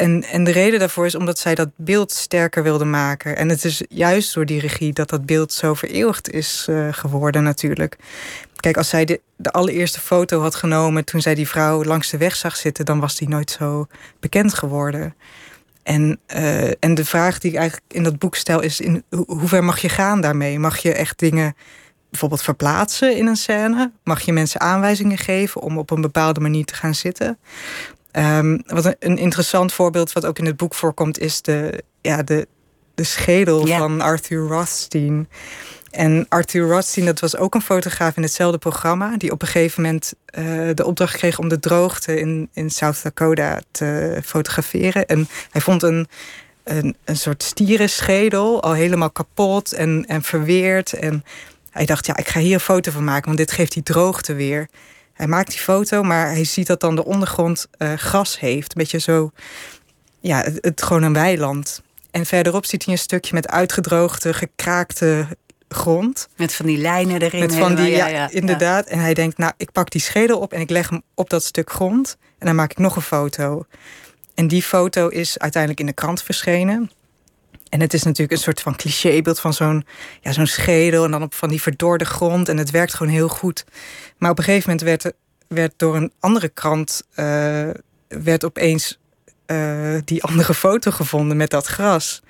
En, 0.00 0.24
en 0.24 0.44
de 0.44 0.50
reden 0.50 0.78
daarvoor 0.78 1.06
is 1.06 1.14
omdat 1.14 1.38
zij 1.38 1.54
dat 1.54 1.68
beeld 1.76 2.12
sterker 2.12 2.62
wilde 2.62 2.84
maken. 2.84 3.36
En 3.36 3.48
het 3.48 3.64
is 3.64 3.84
juist 3.88 4.34
door 4.34 4.46
die 4.46 4.60
regie 4.60 4.92
dat 4.92 5.08
dat 5.08 5.26
beeld 5.26 5.52
zo 5.52 5.74
vereeuwigd 5.74 6.30
is 6.30 6.66
uh, 6.70 6.88
geworden 6.90 7.42
natuurlijk. 7.42 7.96
Kijk, 8.56 8.76
als 8.76 8.88
zij 8.88 9.04
de, 9.04 9.20
de 9.36 9.50
allereerste 9.50 10.00
foto 10.00 10.40
had 10.40 10.54
genomen 10.54 11.04
toen 11.04 11.20
zij 11.20 11.34
die 11.34 11.48
vrouw 11.48 11.84
langs 11.84 12.10
de 12.10 12.16
weg 12.16 12.36
zag 12.36 12.56
zitten, 12.56 12.84
dan 12.84 13.00
was 13.00 13.16
die 13.16 13.28
nooit 13.28 13.50
zo 13.50 13.86
bekend 14.20 14.54
geworden. 14.54 15.14
En, 15.82 16.18
uh, 16.34 16.68
en 16.84 16.94
de 16.94 17.04
vraag 17.04 17.38
die 17.38 17.50
ik 17.50 17.56
eigenlijk 17.56 17.92
in 17.92 18.02
dat 18.02 18.18
boek 18.18 18.36
stel 18.36 18.60
is: 18.60 18.80
in 18.80 19.02
hoe 19.26 19.48
ver 19.48 19.64
mag 19.64 19.78
je 19.78 19.88
gaan 19.88 20.20
daarmee? 20.20 20.58
Mag 20.58 20.78
je 20.78 20.92
echt 20.92 21.18
dingen 21.18 21.56
bijvoorbeeld 22.10 22.42
verplaatsen 22.42 23.16
in 23.16 23.26
een 23.26 23.36
scène? 23.36 23.90
Mag 24.04 24.20
je 24.20 24.32
mensen 24.32 24.60
aanwijzingen 24.60 25.18
geven 25.18 25.60
om 25.60 25.78
op 25.78 25.90
een 25.90 26.00
bepaalde 26.00 26.40
manier 26.40 26.64
te 26.64 26.74
gaan 26.74 26.94
zitten? 26.94 27.38
Um, 28.12 28.62
wat 28.66 28.84
een, 28.84 28.96
een, 28.98 29.18
interessant 29.18 29.72
voorbeeld 29.72 30.12
wat 30.12 30.26
ook 30.26 30.38
in 30.38 30.46
het 30.46 30.56
boek 30.56 30.74
voorkomt, 30.74 31.18
is 31.18 31.42
de, 31.42 31.84
ja, 32.00 32.22
de, 32.22 32.48
de 32.94 33.04
schedel 33.04 33.66
van 33.66 34.00
Arthur 34.00 34.46
Rothstein. 34.46 35.28
En 35.90 36.26
Arthur 36.28 36.68
Rothstein, 36.68 37.06
dat 37.06 37.20
was 37.20 37.36
ook 37.36 37.54
een 37.54 37.62
fotograaf 37.62 38.16
in 38.16 38.22
hetzelfde 38.22 38.58
programma, 38.58 39.16
die 39.16 39.32
op 39.32 39.42
een 39.42 39.48
gegeven 39.48 39.82
moment 39.82 40.12
uh, 40.38 40.70
de 40.74 40.84
opdracht 40.84 41.16
kreeg 41.16 41.38
om 41.38 41.48
de 41.48 41.58
droogte 41.58 42.20
in, 42.20 42.48
in 42.52 42.70
South 42.70 43.02
Dakota 43.02 43.60
te 43.70 44.18
fotograferen. 44.24 45.06
En 45.06 45.28
hij 45.50 45.60
vond 45.60 45.82
een, 45.82 46.08
een, 46.64 46.96
een 47.04 47.16
soort 47.16 47.42
stierenschedel, 47.42 48.62
al 48.62 48.72
helemaal 48.72 49.10
kapot 49.10 49.72
en, 49.72 50.04
en 50.06 50.22
verweerd. 50.22 50.92
En 50.92 51.24
hij 51.70 51.86
dacht, 51.86 52.06
ja, 52.06 52.16
ik 52.16 52.28
ga 52.28 52.40
hier 52.40 52.54
een 52.54 52.60
foto 52.60 52.90
van 52.90 53.04
maken, 53.04 53.26
want 53.26 53.38
dit 53.38 53.52
geeft 53.52 53.72
die 53.72 53.82
droogte 53.82 54.34
weer. 54.34 54.68
Hij 55.20 55.28
maakt 55.28 55.50
die 55.50 55.60
foto, 55.60 56.02
maar 56.02 56.26
hij 56.26 56.44
ziet 56.44 56.66
dat 56.66 56.80
dan 56.80 56.94
de 56.94 57.04
ondergrond 57.04 57.66
uh, 57.78 57.92
gras 57.92 58.38
heeft. 58.38 58.68
Een 58.68 58.82
beetje 58.82 58.98
zo, 58.98 59.30
ja, 60.20 60.42
het, 60.42 60.58
het, 60.60 60.82
gewoon 60.82 61.02
een 61.02 61.12
weiland. 61.12 61.82
En 62.10 62.26
verderop 62.26 62.66
ziet 62.66 62.84
hij 62.84 62.92
een 62.94 63.00
stukje 63.00 63.34
met 63.34 63.48
uitgedroogde, 63.48 64.34
gekraakte 64.34 65.26
grond. 65.68 66.28
Met 66.36 66.54
van 66.54 66.66
die 66.66 66.78
lijnen 66.78 67.22
erin. 67.22 67.40
Met 67.40 67.54
van 67.54 67.74
die, 67.74 67.90
ja, 67.90 68.06
ja, 68.06 68.30
inderdaad. 68.30 68.86
En 68.86 68.98
hij 68.98 69.14
denkt, 69.14 69.38
nou, 69.38 69.52
ik 69.56 69.72
pak 69.72 69.90
die 69.90 70.00
schedel 70.00 70.38
op 70.38 70.52
en 70.52 70.60
ik 70.60 70.70
leg 70.70 70.88
hem 70.88 71.02
op 71.14 71.30
dat 71.30 71.44
stuk 71.44 71.70
grond. 71.70 72.16
En 72.38 72.46
dan 72.46 72.54
maak 72.54 72.70
ik 72.70 72.78
nog 72.78 72.96
een 72.96 73.02
foto. 73.02 73.66
En 74.34 74.48
die 74.48 74.62
foto 74.62 75.08
is 75.08 75.38
uiteindelijk 75.38 75.80
in 75.80 75.86
de 75.86 75.92
krant 75.92 76.22
verschenen. 76.22 76.90
En 77.70 77.80
het 77.80 77.94
is 77.94 78.02
natuurlijk 78.02 78.32
een 78.32 78.44
soort 78.44 78.60
van 78.60 78.76
clichébeeld 78.76 79.40
van 79.40 79.54
zo'n 79.54 79.86
ja, 80.20 80.32
zo'n 80.32 80.46
schedel 80.46 81.04
en 81.04 81.10
dan 81.10 81.22
op 81.22 81.34
van 81.34 81.48
die 81.48 81.62
verdorde 81.62 82.04
grond. 82.04 82.48
En 82.48 82.56
het 82.56 82.70
werkt 82.70 82.94
gewoon 82.94 83.12
heel 83.12 83.28
goed. 83.28 83.64
Maar 84.18 84.30
op 84.30 84.38
een 84.38 84.44
gegeven 84.44 84.70
moment 84.70 84.88
werd, 84.88 85.14
werd 85.48 85.72
door 85.76 85.96
een 85.96 86.12
andere 86.20 86.48
krant 86.48 87.02
uh, 87.16 87.70
werd 88.08 88.44
opeens 88.44 88.98
uh, 89.46 89.98
die 90.04 90.22
andere 90.22 90.54
foto 90.54 90.90
gevonden 90.90 91.36
met 91.36 91.50
dat 91.50 91.66
gras. 91.66 92.22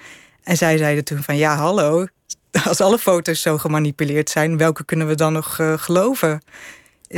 En 0.42 0.56
zij 0.56 0.76
zeiden 0.76 1.04
toen 1.04 1.22
van 1.22 1.36
ja, 1.36 1.56
hallo, 1.56 2.06
als 2.64 2.80
alle 2.80 2.98
foto's 2.98 3.42
zo 3.42 3.58
gemanipuleerd 3.58 4.30
zijn, 4.30 4.56
welke 4.56 4.84
kunnen 4.84 5.06
we 5.06 5.14
dan 5.14 5.32
nog 5.32 5.58
uh, 5.58 5.78
geloven? 5.78 6.42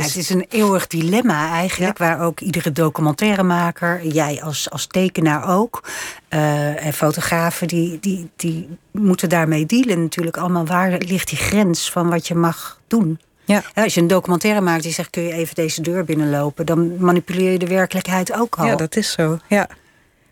Het 0.01 0.15
is 0.15 0.29
een 0.29 0.45
eeuwig 0.49 0.87
dilemma 0.87 1.51
eigenlijk, 1.51 1.97
waar 1.97 2.21
ook 2.21 2.39
iedere 2.39 2.71
documentairemaker, 2.71 4.05
jij 4.07 4.41
als, 4.43 4.69
als 4.69 4.87
tekenaar 4.87 5.49
ook, 5.49 5.83
uh, 6.29 6.85
en 6.85 6.93
fotografen, 6.93 7.67
die, 7.67 7.99
die, 7.99 8.29
die 8.35 8.77
moeten 8.91 9.29
daarmee 9.29 9.65
dealen 9.65 10.01
natuurlijk 10.01 10.37
allemaal. 10.37 10.65
Waar 10.65 10.97
ligt 10.97 11.29
die 11.29 11.37
grens 11.37 11.91
van 11.91 12.09
wat 12.09 12.27
je 12.27 12.35
mag 12.35 12.79
doen? 12.87 13.19
Ja. 13.45 13.63
Als 13.73 13.93
je 13.93 14.01
een 14.01 14.07
documentaire 14.07 14.61
maakt 14.61 14.83
die 14.83 14.91
zegt: 14.91 15.09
kun 15.09 15.23
je 15.23 15.33
even 15.33 15.55
deze 15.55 15.81
deur 15.81 16.03
binnenlopen, 16.03 16.65
dan 16.65 16.97
manipuleer 16.97 17.51
je 17.51 17.59
de 17.59 17.67
werkelijkheid 17.67 18.33
ook 18.33 18.55
al. 18.55 18.65
Ja, 18.65 18.75
dat 18.75 18.95
is 18.95 19.11
zo. 19.11 19.39
Ja, 19.47 19.69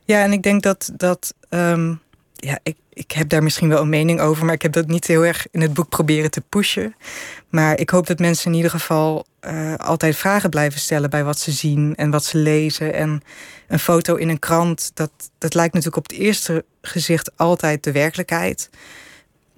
ja 0.06 0.24
en 0.24 0.32
ik 0.32 0.44
denk 0.44 0.64
dat. 0.64 0.92
dat 0.94 1.34
um, 1.50 2.00
ja, 2.36 2.60
ik, 2.64 2.76
ik 3.02 3.12
heb 3.12 3.30
daar 3.30 3.44
misschien 3.44 3.70
wel 3.70 3.82
een 3.82 3.90
mening 3.90 4.20
over, 4.20 4.46
maar 4.46 4.54
ik 4.54 4.62
heb 4.62 4.74
dat 4.74 4.88
niet 4.88 5.08
heel 5.08 5.26
erg 5.26 5.48
in 5.52 5.62
het 5.62 5.74
boek 5.74 5.90
proberen 5.90 6.32
te 6.32 6.42
pushen. 6.42 6.96
Maar 7.50 7.80
ik 7.80 7.90
hoop 7.90 8.08
dat 8.08 8.20
mensen 8.20 8.52
in 8.52 8.58
ieder 8.58 8.72
geval 8.72 9.26
uh, 9.42 9.76
altijd 9.76 10.16
vragen 10.16 10.50
blijven 10.50 10.80
stellen 10.80 11.10
bij 11.10 11.24
wat 11.24 11.40
ze 11.40 11.52
zien 11.52 11.96
en 11.96 12.12
wat 12.12 12.26
ze 12.26 12.38
lezen. 12.38 12.94
En 12.94 13.22
een 13.68 13.80
foto 13.80 14.16
in 14.16 14.30
een 14.30 14.40
krant, 14.40 14.92
dat, 14.94 15.12
dat 15.38 15.54
lijkt 15.54 15.74
natuurlijk 15.74 16.06
op 16.06 16.12
het 16.12 16.20
eerste 16.20 16.66
gezicht 16.82 17.32
altijd 17.38 17.84
de 17.84 17.92
werkelijkheid. 17.92 18.70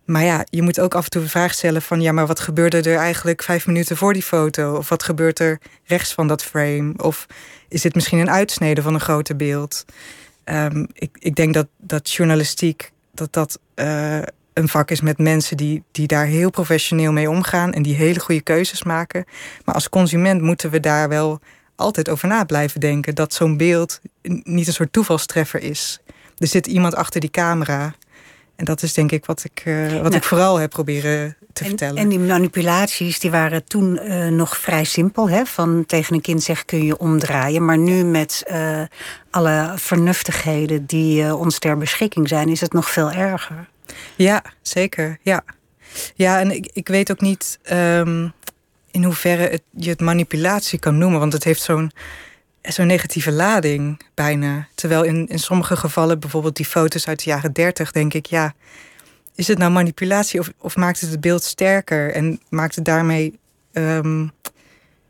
Maar 0.06 0.24
ja, 0.24 0.46
je 0.50 0.62
moet 0.62 0.80
ook 0.80 0.96
af 0.96 1.04
en 1.04 1.10
toe 1.10 1.22
de 1.22 1.30
vraag 1.30 1.54
stellen 1.54 1.82
van... 1.82 2.02
ja, 2.02 2.12
maar 2.12 2.28
wat 2.28 2.40
gebeurde 2.40 2.82
er 2.82 2.98
eigenlijk 2.98 3.44
vijf 3.44 3.68
minuten 3.68 3.98
voor 3.98 4.14
die 4.14 4.24
foto? 4.24 4.76
Of 4.76 4.90
wat 4.90 5.04
gebeurt 5.04 5.40
er 5.40 5.60
rechts 5.86 6.14
van 6.14 6.28
dat 6.28 6.44
frame? 6.44 6.94
Of 6.98 7.26
is 7.70 7.82
dit 7.82 7.96
misschien 7.96 8.20
een 8.20 8.32
uitsnede 8.32 8.82
van 8.82 8.94
een 8.94 9.00
groter 9.00 9.36
beeld? 9.36 9.86
Um, 10.46 10.88
ik, 10.94 11.10
ik 11.20 11.36
denk 11.36 11.54
dat, 11.54 11.68
dat 11.78 12.12
journalistiek 12.12 12.92
dat 13.14 13.34
dat 13.34 13.60
uh, 13.76 14.18
een 14.54 14.68
vak 14.68 14.92
is 14.92 15.02
met 15.02 15.18
mensen 15.18 15.58
die, 15.58 15.84
die 15.92 16.08
daar 16.08 16.26
heel 16.26 16.50
professioneel 16.50 17.12
mee 17.12 17.30
omgaan... 17.30 17.74
en 17.74 17.84
die 17.84 17.96
hele 17.96 18.20
goede 18.20 18.42
keuzes 18.42 18.84
maken. 18.84 19.26
Maar 19.66 19.76
als 19.76 19.90
consument 19.90 20.42
moeten 20.42 20.70
we 20.70 20.80
daar 20.80 21.10
wel 21.10 21.40
altijd 21.76 22.10
over 22.10 22.28
na 22.28 22.44
blijven 22.44 22.80
denken... 22.80 23.16
dat 23.16 23.34
zo'n 23.34 23.58
beeld 23.58 24.02
niet 24.44 24.68
een 24.68 24.74
soort 24.74 24.94
toevalstreffer 24.94 25.62
is. 25.62 26.00
Er 26.38 26.48
zit 26.48 26.68
iemand 26.68 26.96
achter 26.96 27.22
die 27.22 27.30
camera... 27.32 27.94
En 28.56 28.66
dat 28.66 28.82
is 28.84 28.94
denk 28.94 29.12
ik 29.12 29.26
wat 29.26 29.44
ik, 29.44 29.64
uh, 29.66 29.92
wat 29.92 30.02
nou, 30.02 30.16
ik 30.16 30.24
vooral 30.24 30.58
heb 30.58 30.70
proberen 30.70 31.38
te 31.54 31.64
en, 31.64 31.70
vertellen. 31.70 31.98
En 31.98 32.10
die 32.10 32.20
manipulaties 32.20 33.20
die 33.20 33.32
waren 33.32 33.64
toen 33.64 34.00
uh, 34.04 34.28
nog 34.28 34.58
vrij 34.58 34.84
simpel. 34.84 35.30
Hè? 35.30 35.46
Van 35.46 35.86
tegen 35.86 36.16
een 36.16 36.22
kind 36.22 36.44
zeggen 36.44 36.66
kun 36.66 36.86
je 36.86 36.98
omdraaien. 36.98 37.66
Maar 37.66 37.78
nu 37.78 38.04
met 38.04 38.44
uh, 38.52 38.82
alle 39.30 39.74
vernuftigheden 39.76 40.86
die 40.86 41.36
ons 41.36 41.60
ter 41.60 41.78
beschikking 41.78 42.28
zijn... 42.28 42.50
is 42.50 42.62
het 42.62 42.74
nog 42.74 42.90
veel 42.90 43.12
erger. 43.12 43.70
Ja, 44.16 44.44
zeker. 44.62 45.18
Ja, 45.22 45.44
ja 46.16 46.40
en 46.40 46.52
ik, 46.52 46.70
ik 46.74 46.88
weet 46.88 47.12
ook 47.12 47.22
niet 47.22 47.60
um, 47.72 48.34
in 48.92 49.04
hoeverre 49.04 49.48
het, 49.48 49.62
je 49.70 49.90
het 49.90 50.02
manipulatie 50.02 50.80
kan 50.80 50.98
noemen. 50.98 51.20
Want 51.20 51.34
het 51.34 51.44
heeft 51.44 51.62
zo'n 51.62 51.92
zo'n 52.72 52.88
negatieve 52.88 53.32
lading 53.32 54.02
bijna. 54.14 54.68
Terwijl 54.76 55.04
in, 55.04 55.28
in 55.28 55.40
sommige 55.40 55.76
gevallen, 55.76 56.20
bijvoorbeeld 56.20 56.56
die 56.56 56.66
foto's 56.66 57.08
uit 57.08 57.24
de 57.24 57.30
jaren 57.30 57.54
30, 57.54 57.92
denk 57.92 58.14
ik, 58.14 58.26
ja, 58.26 58.54
is 59.36 59.48
het 59.48 59.58
nou 59.58 59.72
manipulatie 59.72 60.40
of, 60.40 60.52
of 60.58 60.76
maakt 60.76 61.00
het 61.02 61.10
het 61.10 61.22
beeld 61.22 61.44
sterker 61.44 62.12
en 62.12 62.40
maakt 62.50 62.76
het 62.76 62.86
daarmee. 62.86 63.40
Um, 63.72 64.32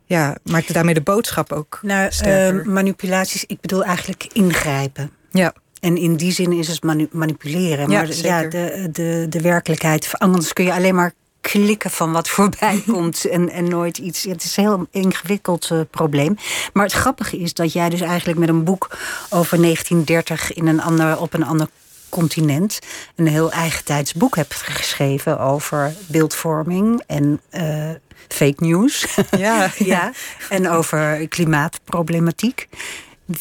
ja, 0.05 0.37
maakt 0.43 0.65
het 0.65 0.75
daarmee 0.75 0.93
de 0.93 1.01
boodschap 1.01 1.51
ook 1.51 1.79
nou, 1.81 2.11
sterker? 2.11 2.59
Uh, 2.59 2.73
manipulaties, 2.73 3.45
ik 3.45 3.61
bedoel 3.61 3.83
eigenlijk 3.83 4.27
ingrijpen. 4.33 5.11
Ja. 5.31 5.53
En 5.79 5.97
in 5.97 6.15
die 6.15 6.31
zin 6.31 6.51
is 6.51 6.67
het 6.67 6.83
manu 6.83 7.07
manipuleren. 7.11 7.89
Maar 7.89 8.07
ja, 8.07 8.41
ja, 8.41 8.49
de, 8.49 8.89
de, 8.91 9.25
de 9.29 9.41
werkelijkheid. 9.41 10.09
Anders 10.11 10.53
kun 10.53 10.65
je 10.65 10.73
alleen 10.73 10.95
maar 10.95 11.13
klikken 11.51 11.91
van 11.91 12.11
wat 12.11 12.29
voorbij 12.35 12.83
komt 12.91 13.25
en, 13.25 13.49
en 13.49 13.69
nooit 13.69 13.97
iets. 13.97 14.23
Het 14.23 14.43
is 14.43 14.57
een 14.57 14.63
heel 14.63 14.87
ingewikkeld 14.91 15.69
uh, 15.69 15.79
probleem. 15.89 16.37
Maar 16.73 16.83
het 16.83 16.93
grappige 16.93 17.37
is 17.37 17.53
dat 17.53 17.73
jij 17.73 17.89
dus 17.89 18.01
eigenlijk 18.01 18.39
met 18.39 18.49
een 18.49 18.63
boek 18.63 18.97
over 19.29 19.61
1930 19.61 20.53
in 20.53 20.67
een 20.67 20.81
ander, 20.81 21.19
op 21.19 21.33
een 21.33 21.45
ander 21.45 21.67
continent 22.09 22.79
een 23.15 23.27
heel 23.27 23.51
eigentijds 23.51 24.13
boek 24.13 24.35
hebt 24.35 24.53
geschreven 24.53 25.39
over 25.39 25.93
beeldvorming 26.07 27.03
en 27.07 27.41
uh, 27.51 27.89
fake 28.27 28.65
news. 28.65 29.05
Ja, 29.37 29.71
ja. 29.77 30.11
En 30.49 30.69
over 30.69 31.27
klimaatproblematiek. 31.27 32.67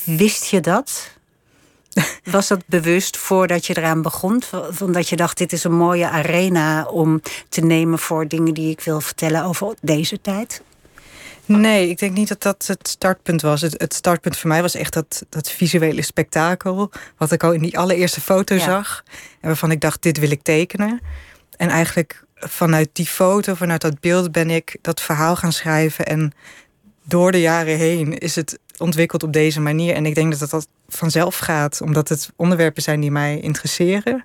Wist 0.04 0.44
je 0.44 0.60
dat? 0.60 1.10
Was 2.24 2.48
dat 2.48 2.62
bewust 2.66 3.16
voordat 3.16 3.66
je 3.66 3.76
eraan 3.76 4.02
begon? 4.02 4.42
Van 4.70 4.92
dat 4.92 5.08
je 5.08 5.16
dacht, 5.16 5.38
dit 5.38 5.52
is 5.52 5.64
een 5.64 5.76
mooie 5.76 6.08
arena 6.08 6.84
om 6.84 7.20
te 7.48 7.60
nemen 7.60 7.98
voor 7.98 8.28
dingen 8.28 8.54
die 8.54 8.70
ik 8.70 8.80
wil 8.80 9.00
vertellen 9.00 9.44
over 9.44 9.74
deze 9.80 10.20
tijd? 10.20 10.62
Nee, 11.44 11.88
ik 11.88 11.98
denk 11.98 12.12
niet 12.12 12.28
dat 12.28 12.42
dat 12.42 12.66
het 12.66 12.88
startpunt 12.88 13.42
was. 13.42 13.60
Het, 13.60 13.80
het 13.80 13.94
startpunt 13.94 14.36
voor 14.36 14.48
mij 14.48 14.62
was 14.62 14.74
echt 14.74 14.92
dat, 14.92 15.24
dat 15.28 15.50
visuele 15.50 16.02
spektakel. 16.02 16.90
Wat 17.16 17.32
ik 17.32 17.42
al 17.42 17.52
in 17.52 17.62
die 17.62 17.78
allereerste 17.78 18.20
foto 18.20 18.58
zag. 18.58 19.02
En 19.40 19.48
waarvan 19.48 19.70
ik 19.70 19.80
dacht, 19.80 20.02
dit 20.02 20.18
wil 20.18 20.30
ik 20.30 20.42
tekenen. 20.42 21.00
En 21.56 21.68
eigenlijk 21.68 22.24
vanuit 22.34 22.88
die 22.92 23.06
foto, 23.06 23.54
vanuit 23.54 23.80
dat 23.80 24.00
beeld 24.00 24.32
ben 24.32 24.50
ik 24.50 24.76
dat 24.80 25.00
verhaal 25.00 25.36
gaan 25.36 25.52
schrijven. 25.52 26.06
En 26.06 26.32
door 27.04 27.32
de 27.32 27.40
jaren 27.40 27.76
heen 27.76 28.18
is 28.18 28.34
het 28.34 28.58
ontwikkeld 28.82 29.22
op 29.22 29.32
deze 29.32 29.60
manier. 29.60 29.94
En 29.94 30.06
ik 30.06 30.14
denk 30.14 30.38
dat 30.38 30.50
dat 30.50 30.68
vanzelf 30.88 31.38
gaat, 31.38 31.80
omdat 31.80 32.08
het 32.08 32.30
onderwerpen 32.36 32.82
zijn 32.82 33.00
die 33.00 33.10
mij 33.10 33.40
interesseren. 33.40 34.24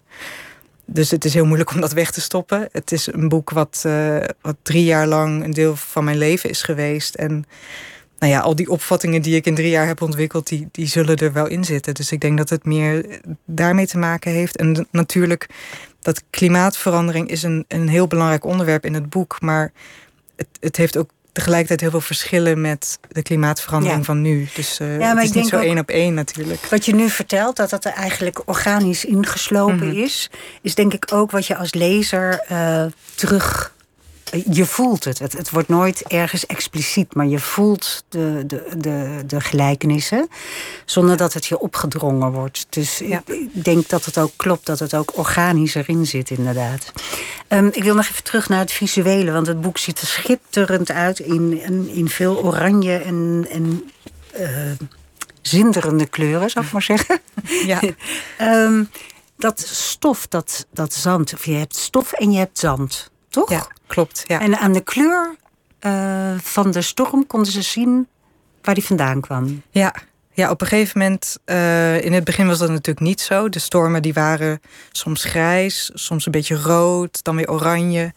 Dus 0.86 1.12
het 1.12 1.26
is 1.26 1.34
heel 1.34 1.46
moeilijk 1.46 1.74
om 1.74 1.82
dat 1.82 1.94
weg 1.94 2.12
te 2.12 2.22
stoppen. 2.22 2.70
Het 2.72 2.92
is 2.92 3.14
een 3.14 3.30
boek 3.30 3.50
wat, 3.50 3.84
uh, 3.86 4.18
wat 4.42 4.56
drie 4.62 4.84
jaar 4.84 5.08
lang 5.08 5.44
een 5.44 5.52
deel 5.52 5.76
van 5.76 6.04
mijn 6.04 6.18
leven 6.18 6.50
is 6.50 6.62
geweest. 6.62 7.16
En 7.16 7.46
nou 8.20 8.32
ja, 8.32 8.40
al 8.40 8.56
die 8.56 8.70
opvattingen 8.70 9.22
die 9.22 9.36
ik 9.36 9.46
in 9.46 9.56
drie 9.56 9.70
jaar 9.70 9.88
heb 9.88 10.02
ontwikkeld, 10.02 10.48
die, 10.48 10.68
die 10.72 10.88
zullen 10.88 11.18
er 11.18 11.34
wel 11.34 11.48
in 11.48 11.66
zitten. 11.66 11.94
Dus 11.94 12.12
ik 12.12 12.22
denk 12.22 12.38
dat 12.38 12.50
het 12.50 12.66
meer 12.66 13.20
daarmee 13.46 13.88
te 13.88 13.98
maken 13.98 14.32
heeft. 14.32 14.58
En 14.58 14.88
natuurlijk, 14.92 15.48
dat 16.02 16.24
klimaatverandering 16.30 17.30
is 17.30 17.44
een, 17.44 17.66
een 17.68 17.88
heel 17.88 18.08
belangrijk 18.08 18.46
onderwerp 18.46 18.86
in 18.86 18.94
het 18.94 19.10
boek. 19.10 19.42
Maar 19.42 19.72
het, 20.36 20.48
het 20.60 20.78
heeft 20.78 20.98
ook 20.98 21.10
tegelijkertijd 21.38 21.82
heel 21.82 21.90
veel 21.90 22.02
verschillen 22.02 22.62
met 22.62 23.00
de 23.10 23.22
klimaatverandering 23.22 24.06
van 24.06 24.22
nu. 24.22 24.48
Dus 24.54 24.80
uh, 24.80 25.00
ja, 25.00 25.16
het 25.16 25.24
is 25.24 25.32
niet 25.32 25.48
zo 25.48 25.60
één 25.60 25.78
op 25.78 25.90
één 25.90 26.14
natuurlijk. 26.14 26.66
Wat 26.66 26.86
je 26.86 26.96
nu 26.96 27.10
vertelt, 27.10 27.56
dat 27.56 27.70
dat 27.70 27.86
er 27.86 27.92
eigenlijk 27.92 28.42
organisch 28.46 29.06
ingeslopen 29.06 29.88
mhm. 29.88 29.98
is... 29.98 30.30
is 30.62 30.76
denk 30.76 30.94
ik 30.94 31.14
ook 31.14 31.32
wat 31.32 31.46
je 31.46 31.56
als 31.56 31.74
lezer 31.74 32.46
uh, 32.52 32.86
terug 33.16 33.76
je 34.50 34.66
voelt 34.66 35.04
het. 35.04 35.20
het. 35.20 35.34
het. 35.34 35.50
wordt 35.50 35.68
nooit 35.68 36.02
ergens 36.02 36.46
expliciet, 36.46 37.14
maar 37.14 37.26
je 37.26 37.40
voelt 37.40 38.04
de, 38.10 38.44
de, 38.48 38.70
de, 38.78 39.24
de 39.26 39.42
gelijkenissen 39.42 40.28
zonder 40.86 41.18
dat 41.18 41.34
het 41.34 41.46
je 41.46 41.60
opgedrongen 41.60 42.32
wordt. 42.32 42.66
Dus 42.70 42.98
ja. 42.98 43.24
ik 43.26 43.64
denk 43.64 43.90
dat 43.90 44.06
het 44.06 44.18
ook 44.18 44.32
klopt, 44.36 44.66
dat 44.66 44.80
het 44.80 44.94
ook 44.94 45.18
organisch 45.18 45.76
erin 45.76 46.06
zit, 46.06 46.30
inderdaad. 46.30 46.92
Um, 47.48 47.70
ik 47.72 47.84
wil 47.84 47.96
nog 47.96 48.10
even 48.10 48.24
terug 48.24 48.50
naar 48.50 48.60
het 48.60 48.72
visuele, 48.72 49.32
want 49.32 49.48
het 49.48 49.62
boek 49.62 49.78
ziet 49.78 50.02
er 50.02 50.08
schitterend 50.08 50.92
uit 50.92 51.20
in, 51.20 51.62
in, 51.62 51.90
in 51.90 52.10
veel 52.10 52.44
oranje 52.44 52.98
en, 52.98 53.48
en 53.50 53.92
uh, 54.40 54.72
zinderende 55.42 56.06
kleuren, 56.06 56.50
zou 56.50 56.66
ik 56.66 56.72
maar 56.72 56.82
zeggen. 56.82 57.20
Ja. 57.66 57.82
um, 58.42 58.90
dat 59.38 59.60
stof, 59.60 60.28
dat, 60.28 60.66
dat 60.74 60.94
zand, 60.94 61.34
of 61.34 61.46
je 61.46 61.54
hebt 61.54 61.76
stof 61.76 62.12
en 62.12 62.32
je 62.32 62.38
hebt 62.38 62.60
zand 62.60 63.10
toch? 63.38 63.50
Ja, 63.50 63.68
klopt. 63.88 64.24
Ja. 64.28 64.42
En 64.42 64.58
aan 64.58 64.74
de 64.74 64.82
kleur 64.82 65.36
uh, 65.82 66.34
van 66.38 66.72
de 66.72 66.82
storm 66.82 67.28
konden 67.28 67.52
ze 67.52 67.62
zien 67.62 68.08
waar 68.62 68.76
die 68.76 68.86
vandaan 68.86 69.22
kwam. 69.22 69.62
Ja, 69.70 69.94
ja, 70.38 70.50
op 70.50 70.62
een 70.62 70.68
gegeven 70.68 71.00
moment, 71.00 71.38
uh, 71.46 72.04
in 72.04 72.14
het 72.14 72.24
begin 72.24 72.48
was 72.48 72.58
dat 72.58 72.70
natuurlijk 72.70 73.06
niet 73.06 73.22
zo. 73.22 73.50
De 73.50 73.60
stormen 73.60 74.02
die 74.02 74.14
waren 74.14 74.62
soms 74.92 75.24
grijs, 75.24 75.92
soms 75.94 76.26
een 76.26 76.32
beetje 76.32 76.56
rood, 76.56 77.24
dan 77.24 77.36
weer 77.36 77.52
oranje. 77.52 78.14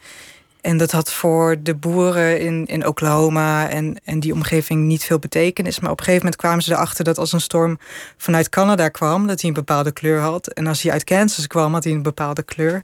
En 0.61 0.77
dat 0.77 0.91
had 0.91 1.13
voor 1.13 1.57
de 1.63 1.75
boeren 1.75 2.41
in, 2.41 2.67
in 2.67 2.87
Oklahoma 2.87 3.69
en, 3.69 4.01
en 4.05 4.21
die 4.21 4.33
omgeving 4.33 4.87
niet 4.87 5.05
veel 5.05 5.19
betekenis. 5.19 5.81
Maar 5.81 5.91
op 5.91 5.99
een 5.99 6.05
gegeven 6.05 6.25
moment 6.25 6.43
kwamen 6.43 6.63
ze 6.63 6.73
erachter 6.73 7.05
dat 7.05 7.19
als 7.19 7.33
een 7.33 7.41
storm 7.41 7.79
vanuit 8.17 8.49
Canada 8.49 8.89
kwam, 8.89 9.27
dat 9.27 9.41
hij 9.41 9.49
een 9.49 9.57
bepaalde 9.57 9.93
kleur 9.93 10.21
had. 10.21 10.47
En 10.47 10.67
als 10.67 10.83
hij 10.83 10.93
uit 10.93 11.05
Kansas 11.05 11.47
kwam, 11.47 11.73
had 11.73 11.85
hij 11.85 11.93
een 11.93 12.03
bepaalde 12.03 12.43
kleur. 12.43 12.83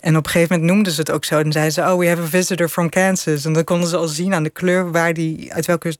En 0.00 0.16
op 0.16 0.24
een 0.24 0.30
gegeven 0.30 0.54
moment 0.54 0.72
noemden 0.72 0.92
ze 0.92 1.00
het 1.00 1.10
ook 1.10 1.24
zo. 1.24 1.38
En 1.38 1.52
zeiden 1.52 1.72
ze, 1.72 1.80
oh, 1.80 1.98
we 1.98 2.08
have 2.08 2.22
a 2.22 2.26
visitor 2.26 2.68
from 2.68 2.88
Kansas. 2.88 3.44
En 3.44 3.52
dan 3.52 3.64
konden 3.64 3.88
ze 3.88 3.96
al 3.96 4.08
zien 4.08 4.34
aan 4.34 4.42
de 4.42 4.50
kleur 4.50 4.90
waar 4.90 5.14
die, 5.14 5.54
uit 5.54 5.66
welke, 5.66 5.96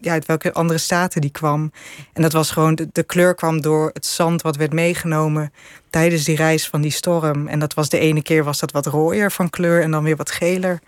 ja, 0.00 0.12
uit 0.12 0.26
welke 0.26 0.52
andere 0.52 0.78
staten 0.78 1.20
die 1.20 1.30
kwam. 1.30 1.72
En 2.12 2.22
dat 2.22 2.32
was 2.32 2.50
gewoon, 2.50 2.78
de, 2.92 3.02
kleur 3.02 3.34
kwam 3.34 3.60
door 3.60 3.90
het 3.92 4.06
zand 4.06 4.42
wat 4.42 4.56
werd 4.56 4.72
meegenomen 4.72 5.52
tijdens 5.90 6.24
die 6.24 6.36
reis 6.36 6.68
van 6.68 6.80
die 6.80 6.90
storm. 6.90 7.48
En 7.48 7.58
dat 7.58 7.74
was 7.74 7.88
de 7.88 7.98
ene 7.98 8.22
keer 8.22 8.44
was 8.44 8.60
dat 8.60 8.72
wat 8.72 8.86
rooier 8.86 9.32
van 9.32 9.50
kleur 9.50 9.82
en 9.82 9.90
dan 9.90 10.04
weer 10.04 10.16
wat 10.16 10.30
geler. 10.30 10.80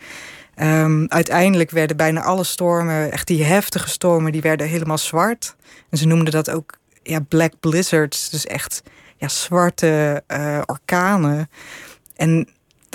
Um, 0.63 1.07
uiteindelijk 1.09 1.71
werden 1.71 1.97
bijna 1.97 2.23
alle 2.23 2.45
stormen, 2.45 3.13
echt 3.13 3.27
die 3.27 3.45
heftige 3.45 3.89
stormen, 3.89 4.33
die 4.33 4.41
werden 4.41 4.67
helemaal 4.67 4.99
zwart. 4.99 5.57
En 5.91 5.99
ze 5.99 6.07
noemden 6.07 6.33
dat 6.33 6.51
ook 6.51 6.79
ja, 7.03 7.21
black 7.29 7.53
blizzards. 7.61 8.31
Dus 8.31 8.47
echt 8.47 8.83
ja, 9.17 9.29
zwarte 9.29 10.23
uh, 10.29 10.61
orkanen. 10.67 11.51
En 12.17 12.49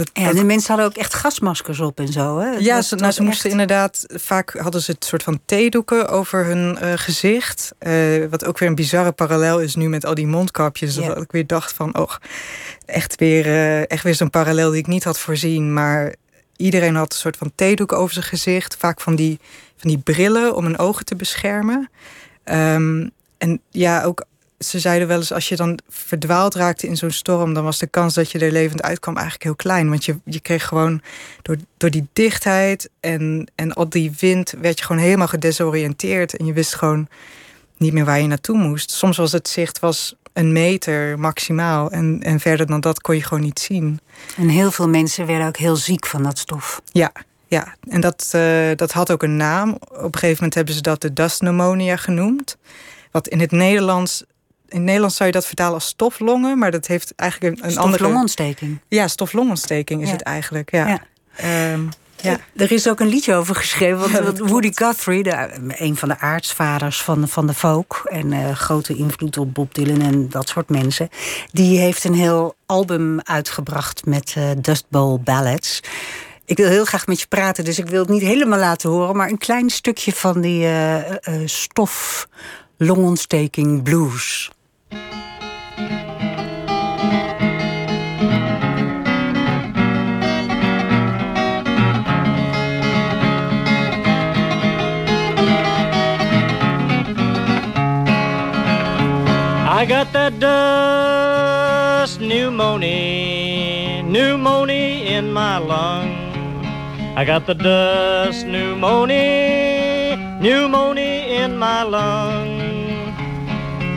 dat, 0.06 0.26
dat- 0.26 0.36
de 0.36 0.44
mensen 0.44 0.68
hadden 0.68 0.86
ook 0.86 0.96
echt 0.98 1.14
gasmaskers 1.14 1.80
op 1.80 2.00
en 2.00 2.08
zo. 2.08 2.40
Hè? 2.40 2.50
Het 2.54 2.64
ja, 2.64 2.76
was- 2.76 2.88
ze, 2.88 2.96
nou, 2.96 3.12
ze 3.12 3.22
moesten 3.24 3.44
echt- 3.44 3.52
inderdaad... 3.60 4.06
Vaak 4.08 4.54
hadden 4.58 4.82
ze 4.82 4.92
het 4.92 5.06
soort 5.06 5.24
van 5.24 5.40
theedoeken 5.46 6.10
over 6.10 6.46
hun 6.46 6.78
eh, 6.78 6.94
gezicht. 6.96 7.72
Eh, 7.80 7.94
wat 8.30 8.46
ook 8.46 8.60
weer 8.60 8.70
een 8.70 8.76
bizarre 8.76 9.12
parallel 9.12 9.60
is 9.60 9.76
nu 9.76 9.90
met 9.90 10.06
al 10.06 10.14
die 10.16 10.28
mondkapjes. 10.28 10.96
Ja. 10.96 11.08
Dat 11.08 11.22
ik 11.24 11.32
weer 11.32 11.48
dacht 11.48 11.74
van, 11.74 11.98
oh, 11.98 12.12
echt 12.86 13.16
weer, 13.16 13.46
eh, 13.46 13.90
echt 13.92 14.04
weer 14.04 14.16
zo'n 14.16 14.30
parallel 14.30 14.70
die 14.70 14.80
ik 14.80 14.88
niet 14.88 15.04
had 15.04 15.20
voorzien. 15.20 15.74
Maar 15.74 16.16
iedereen 16.56 16.96
had 16.96 17.14
een 17.14 17.20
soort 17.20 17.38
van 17.38 17.52
theedoek 17.56 17.92
over 17.92 18.14
zijn 18.14 18.26
gezicht. 18.26 18.76
Vaak 18.80 19.02
van 19.02 19.16
die, 19.16 19.40
van 19.78 19.90
die 19.90 20.00
brillen 20.00 20.56
om 20.56 20.64
hun 20.64 20.78
ogen 20.78 21.06
te 21.06 21.16
beschermen. 21.16 21.90
Ehm, 22.44 23.08
en 23.38 23.62
ja, 23.70 24.04
ook 24.04 24.24
ze 24.66 24.80
zeiden 24.80 25.08
wel 25.08 25.18
eens, 25.18 25.34
als 25.34 25.50
je 25.50 25.56
dan 25.56 25.80
verdwaald 25.90 26.56
raakte 26.56 26.88
in 26.88 26.98
zo'n 26.98 27.12
storm, 27.12 27.54
dan 27.54 27.64
was 27.64 27.80
de 27.80 27.88
kans 27.88 28.14
dat 28.14 28.32
je 28.32 28.40
er 28.40 28.52
levend 28.52 28.82
uitkwam 28.82 29.16
eigenlijk 29.16 29.44
heel 29.44 29.56
klein. 29.56 29.90
Want 29.90 30.06
je, 30.06 30.20
je 30.26 30.40
kreeg 30.40 30.68
gewoon 30.68 31.02
door, 31.42 31.58
door 31.78 31.90
die 31.90 32.08
dichtheid 32.14 32.90
en, 33.00 33.52
en 33.56 33.74
al 33.74 33.90
die 33.90 34.14
wind, 34.20 34.54
werd 34.62 34.80
je 34.80 34.86
gewoon 34.86 35.02
helemaal 35.02 35.28
gedesoriënteerd. 35.28 36.38
En 36.38 36.46
je 36.46 36.54
wist 36.54 36.76
gewoon 36.76 37.08
niet 37.78 37.94
meer 37.94 38.06
waar 38.06 38.22
je 38.22 38.28
naartoe 38.28 38.58
moest. 38.58 38.92
Soms 38.92 39.18
was 39.18 39.32
het 39.32 39.48
zicht 39.48 39.80
was 39.80 40.16
een 40.34 40.52
meter 40.52 41.20
maximaal. 41.20 41.92
En, 41.92 42.20
en 42.24 42.40
verder 42.40 42.66
dan 42.66 42.80
dat 42.80 43.02
kon 43.02 43.16
je 43.16 43.24
gewoon 43.24 43.44
niet 43.44 43.60
zien. 43.60 44.00
En 44.38 44.48
heel 44.48 44.72
veel 44.72 44.90
mensen 44.90 45.26
werden 45.26 45.48
ook 45.48 45.58
heel 45.58 45.76
ziek 45.76 46.06
van 46.06 46.24
dat 46.24 46.38
stof. 46.38 46.82
Ja, 46.92 47.12
ja. 47.48 47.76
en 47.90 48.02
dat, 48.02 48.30
eh, 48.32 48.70
dat 48.76 48.92
had 48.92 49.12
ook 49.12 49.24
een 49.24 49.36
naam. 49.36 49.72
Op 49.80 49.90
een 49.90 50.14
gegeven 50.14 50.36
moment 50.36 50.54
hebben 50.54 50.74
ze 50.74 50.82
dat 50.82 51.02
de 51.02 51.14
dust 51.14 51.40
pneumonia 51.40 51.96
genoemd. 51.96 52.58
Wat 53.12 53.28
in 53.28 53.40
het 53.40 53.52
Nederlands... 53.52 54.24
In 54.72 54.78
het 54.78 54.86
Nederlands 54.86 55.16
zou 55.16 55.30
je 55.30 55.36
dat 55.36 55.46
vertalen 55.46 55.74
als 55.74 55.86
stoflongen, 55.86 56.58
maar 56.58 56.72
dat 56.72 56.88
heeft 56.88 57.14
eigenlijk 57.16 57.58
een, 57.58 57.70
een 57.70 57.78
andere... 57.78 57.98
Stoflongontsteking. 57.98 58.80
Ja, 58.88 59.08
stoflongontsteking 59.08 60.02
is 60.02 60.08
Ja. 60.08 60.14
het 60.14 60.22
eigenlijk. 60.24 60.72
Ja. 60.72 60.88
Ja. 60.88 61.02
Ehm, 61.36 61.82
ja. 62.22 62.38
Er 62.56 62.72
is 62.72 62.90
ook 62.90 63.00
een 63.00 63.08
liedje 63.08 63.36
over 63.36 63.56
geschreven. 63.56 64.24
Want, 64.24 64.40
Woody 64.40 64.72
Guthrie, 64.74 65.24
de, 65.24 65.50
een 65.68 65.96
van 65.98 66.10
de 66.10 66.20
aartsvaders 66.20 67.02
van, 67.02 67.28
van 67.28 67.48
de 67.48 67.54
folk... 67.54 68.02
en 68.10 68.34
eh, 68.34 68.52
grote 68.56 68.96
invloed 68.96 69.38
op 69.38 69.54
Bob 69.54 69.74
Dylan 69.74 70.02
en 70.02 70.30
dat 70.30 70.50
soort 70.50 70.70
mensen... 70.70 71.10
die 71.52 71.80
heeft 71.80 72.04
een 72.04 72.14
heel 72.14 72.56
album 72.66 73.22
uitgebracht 73.22 74.06
met 74.06 74.34
eh, 74.38 74.50
Dust 74.58 74.86
Bowl 74.90 75.20
ballads. 75.20 75.80
Ik 76.46 76.58
wil 76.58 76.68
heel 76.68 76.86
graag 76.86 77.08
met 77.08 77.20
je 77.20 77.28
praten, 77.28 77.64
dus 77.64 77.80
ik 77.80 77.88
wil 77.88 78.00
het 78.00 78.10
niet 78.10 78.22
helemaal 78.22 78.60
laten 78.60 78.90
horen... 78.90 79.16
maar 79.16 79.30
een 79.30 79.38
klein 79.38 79.70
stukje 79.70 80.14
van 80.14 80.42
die 80.42 80.64
eh 80.64 81.00
eh, 81.00 81.42
stof 81.46 82.28
longontsteking 82.78 83.84
blues. 83.84 84.52
I 84.94 84.96
got 99.88 100.12
that 100.14 100.40
dust 100.40 102.20
pneumonia, 102.20 104.04
pneumonia 104.04 105.18
in 105.18 105.32
my 105.34 105.58
lung. 105.58 106.10
I 107.16 107.24
got 107.26 107.48
the 107.48 107.56
dust 107.56 108.46
pneumonia, 108.46 110.18
pneumonia 110.40 111.44
in 111.44 111.58
my 111.58 111.84
lung. 111.84 112.51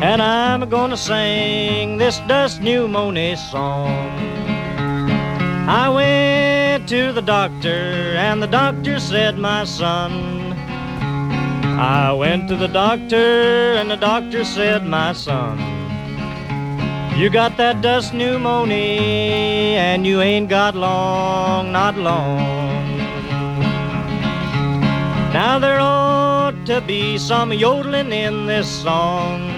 And 0.03 0.21
I'm 0.21 0.69
gonna 0.69 0.97
sing 0.97 1.99
this 1.99 2.19
dust 2.27 2.61
pneumonia 2.61 3.37
song. 3.37 4.35
I 5.67 5.89
went 5.89 6.89
to 6.91 7.13
the 7.13 7.23
doctor, 7.23 8.15
and 8.19 8.43
the 8.43 8.47
doctor 8.47 9.01
said, 9.01 9.39
My 9.39 9.65
son, 9.65 10.53
I 11.79 12.13
went 12.13 12.49
to 12.49 12.57
the 12.57 12.69
doctor, 12.69 13.75
and 13.79 13.91
the 13.91 13.97
doctor 13.97 14.45
said, 14.45 14.85
My 14.85 15.15
son, 15.15 15.59
you 17.17 17.31
got 17.31 17.57
that 17.57 17.81
dust 17.81 18.13
pneumonia, 18.13 19.79
and 19.79 20.07
you 20.07 20.21
ain't 20.21 20.51
got 20.51 20.75
long, 20.75 21.73
not 21.73 21.97
long. 21.97 22.37
Now 25.33 25.59
there 25.59 25.81
ought 25.81 26.67
to 26.67 26.83
be 26.83 27.17
some 27.17 27.53
yodeling 27.53 28.13
in 28.13 28.47
this 28.47 28.69
song. 28.69 29.54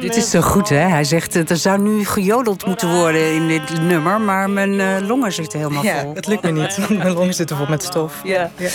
Dit 0.00 0.12
this 0.12 0.24
is 0.24 0.30
zo 0.30 0.40
goed, 0.40 0.68
hè? 0.68 0.76
Hij 0.76 1.04
zegt, 1.04 1.36
eh, 1.36 1.50
er 1.50 1.56
zou 1.56 1.80
nu 1.80 2.04
gejodeld 2.04 2.66
moeten 2.66 2.94
worden 2.94 3.34
in 3.34 3.48
dit 3.48 3.80
nummer... 3.80 4.20
maar 4.20 4.50
mijn 4.50 4.80
eh, 4.80 5.08
longen 5.08 5.32
zitten 5.32 5.58
helemaal 5.58 5.84
ja, 5.84 6.00
vol. 6.00 6.14
het 6.14 6.26
lukt 6.26 6.42
me 6.42 6.50
niet. 6.50 6.76
want 6.76 6.96
Mijn 6.98 7.12
longen 7.12 7.34
zitten 7.34 7.56
vol 7.56 7.66
met 7.68 7.82
stof. 7.82 8.20
Ja. 8.24 8.50
Ja. 8.56 8.68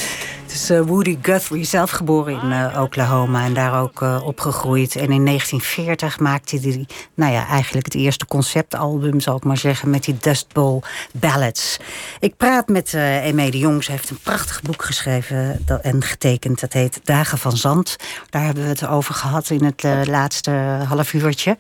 Het 0.52 0.70
eh, 0.70 0.82
Woody 0.82 1.18
Guthrie, 1.22 1.64
zelf 1.64 1.92
geboren 1.92 2.42
in 2.42 2.52
eh, 2.52 2.82
Oklahoma 2.82 3.46
en 3.46 3.54
daar 3.54 3.82
ook 3.82 4.02
eh, 4.02 4.22
opgegroeid. 4.24 4.96
En 4.96 5.12
in 5.12 5.26
1940 5.26 6.20
maakte 6.20 6.60
hij, 6.60 6.86
nou 7.14 7.34
ja, 7.34 7.48
eigenlijk 7.48 7.86
het 7.86 7.96
eerste 7.96 8.26
conceptalbum, 8.26 9.20
zal 9.20 9.36
ik 9.36 9.44
maar 9.44 9.58
zeggen, 9.58 9.90
met 9.90 10.04
die 10.04 10.18
Dust 10.18 10.54
Bowl 10.54 10.82
Ballads. 11.14 11.78
Ik 12.20 12.38
praat 12.38 12.68
met 12.68 12.94
Eme 12.94 13.52
de 13.52 13.58
Jong. 13.58 13.84
Ze 13.84 13.92
heeft 13.92 14.10
een 14.10 14.20
prachtig 14.24 14.62
boek 14.62 14.84
geschreven 14.84 15.66
en 15.82 16.04
getekend. 16.04 16.60
Dat 16.60 16.74
heet 16.74 17.00
Dagen 17.04 17.38
van 17.38 17.58
Zand. 17.58 17.96
Daar 18.30 18.44
hebben 18.44 18.64
we 18.64 18.70
het 18.70 18.88
over 18.88 19.14
gehad 19.14 19.50
in 19.50 19.64
het 19.64 20.08
laatste 20.08 20.52
half 20.88 21.14
uurtje. 21.14 21.58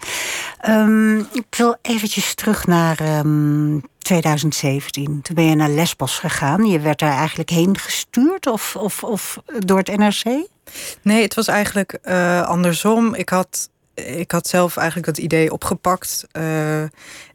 Ehm, 0.59 1.17
ik 1.17 1.55
wil 1.57 1.75
eventjes 1.81 2.33
terug 2.33 2.67
naar 2.67 2.99
ehm, 2.99 3.77
2017. 4.01 5.21
Toen 5.21 5.35
ben 5.35 5.45
je 5.45 5.55
naar 5.55 5.69
Lesbos 5.69 6.19
gegaan. 6.19 6.65
Je 6.65 6.79
werd 6.79 6.99
daar 6.99 7.17
eigenlijk 7.17 7.49
heen 7.49 7.77
gestuurd 7.77 8.47
of, 8.47 8.75
of, 8.75 9.03
of 9.03 9.37
door 9.45 9.77
het 9.77 9.97
NRC? 9.97 10.47
Nee, 11.01 11.21
het 11.21 11.33
was 11.33 11.47
eigenlijk 11.47 11.93
eh, 12.01 12.41
andersom. 12.41 13.13
Ik 13.15 13.29
had, 13.29 13.69
ik 13.93 14.31
had 14.31 14.47
zelf 14.47 14.77
eigenlijk 14.77 15.07
dat 15.07 15.17
idee 15.17 15.51
opgepakt. 15.51 16.27
Eh, 16.31 16.81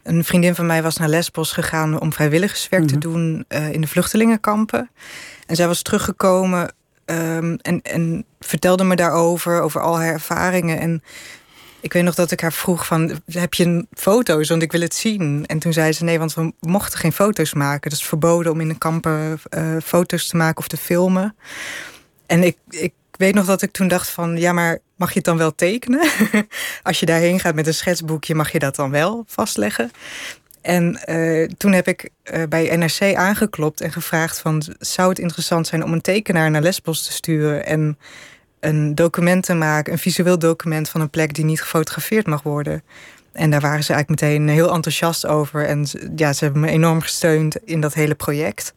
een 0.03 0.25
vriendin 0.25 0.55
van 0.55 0.67
mij 0.67 0.83
was 0.83 0.97
naar 0.97 1.09
Lesbos 1.09 1.53
gegaan 1.53 2.01
om 2.01 2.13
vrijwilligerswerk 2.13 2.87
te 2.87 2.99
doen 2.99 3.45
eh, 3.49 3.73
in 3.73 3.81
de 3.81 3.87
vluchtelingenkampen. 3.87 4.91
En 5.47 5.57
zij 5.57 5.67
was 5.67 5.83
teruggekomen 5.83 6.75
ehm, 7.05 7.57
en, 7.63 7.83
en 7.83 8.25
vertelde 8.41 8.85
me 8.85 8.97
daarover, 8.97 9.61
over 9.61 9.81
al 9.81 9.99
haar 9.99 10.13
ervaringen. 10.13 10.79
En 10.79 11.03
ik 11.81 11.93
weet 11.93 12.03
nog 12.03 12.15
dat 12.15 12.31
ik 12.31 12.41
haar 12.41 12.53
vroeg 12.53 12.87
van, 12.87 13.21
heb 13.27 13.55
je 13.55 13.87
foto's? 13.93 14.49
Want 14.49 14.63
ik 14.63 14.73
wil 14.73 14.81
het 14.81 14.95
zien. 14.95 15.45
En 15.47 15.59
toen 15.59 15.73
zei 15.73 15.93
ze, 15.93 16.05
nee, 16.05 16.19
want 16.19 16.35
we 16.35 16.53
mochten 16.61 16.99
geen 16.99 17.13
foto's 17.13 17.55
maken. 17.55 17.91
Het 17.91 18.01
is 18.01 18.07
verboden 18.07 18.53
om 18.53 18.61
in 18.61 18.69
de 18.69 18.79
kampen 18.79 19.41
eh, 19.51 19.77
foto's 19.85 20.27
te 20.27 20.37
maken 20.37 20.59
of 20.59 20.69
te 20.69 20.77
filmen. 20.77 21.37
En 22.27 22.43
ik, 22.43 22.57
ik 22.71 22.93
weet 23.11 23.35
nog 23.35 23.47
dat 23.47 23.63
ik 23.63 23.71
toen 23.71 23.89
dacht 23.89 24.09
van... 24.09 24.37
ja, 24.37 24.53
maar 24.53 24.79
mag 24.97 25.09
je 25.09 25.15
het 25.15 25.25
dan 25.25 25.37
wel 25.37 25.55
tekenen? 25.55 26.09
Als 26.83 27.01
je 27.01 27.07
daarheen 27.07 27.41
gaat 27.41 27.55
met 27.55 27.67
een 27.67 27.75
schetsboekje... 27.75 28.35
mag 28.35 28.53
je 28.53 28.59
dat 28.59 28.77
dan 28.77 28.91
wel 28.91 29.25
vastleggen? 29.27 29.91
En 30.61 30.97
eh, 31.05 31.49
toen 31.57 31.73
heb 31.73 31.89
ik 31.89 32.11
eh, 32.23 32.43
bij 32.49 32.77
NRC 32.77 33.15
aangeklopt 33.15 33.81
en 33.81 33.93
gevraagd 33.93 34.39
van... 34.39 34.63
zou 34.79 35.09
het 35.09 35.19
interessant 35.19 35.67
zijn 35.67 35.85
om 35.85 35.93
een 35.93 36.01
tekenaar 36.01 36.51
naar 36.51 36.63
Lesbos 36.63 37.05
te 37.05 37.13
sturen... 37.13 37.67
en 37.67 37.99
een 38.67 38.95
document 38.95 39.45
te 39.45 39.55
maken, 39.55 39.93
een 39.93 39.99
visueel 39.99 40.39
document... 40.39 40.89
van 40.89 41.01
een 41.01 41.11
plek 41.11 41.35
die 41.35 41.45
niet 41.45 41.63
gefotografeerd 41.63 42.27
mag 42.27 42.43
worden... 42.43 42.83
En 43.37 43.51
daar 43.51 43.61
waren 43.61 43.85
ze 43.85 43.93
eigenlijk 43.93 44.23
meteen 44.23 44.49
heel 44.49 44.73
enthousiast 44.73 45.27
over. 45.27 45.67
En 45.67 45.87
ja, 46.17 46.33
ze 46.33 46.45
hebben 46.45 46.63
me 46.63 46.69
enorm 46.69 47.01
gesteund 47.01 47.57
in 47.65 47.81
dat 47.81 47.95
hele 47.95 48.15
project. 48.15 48.75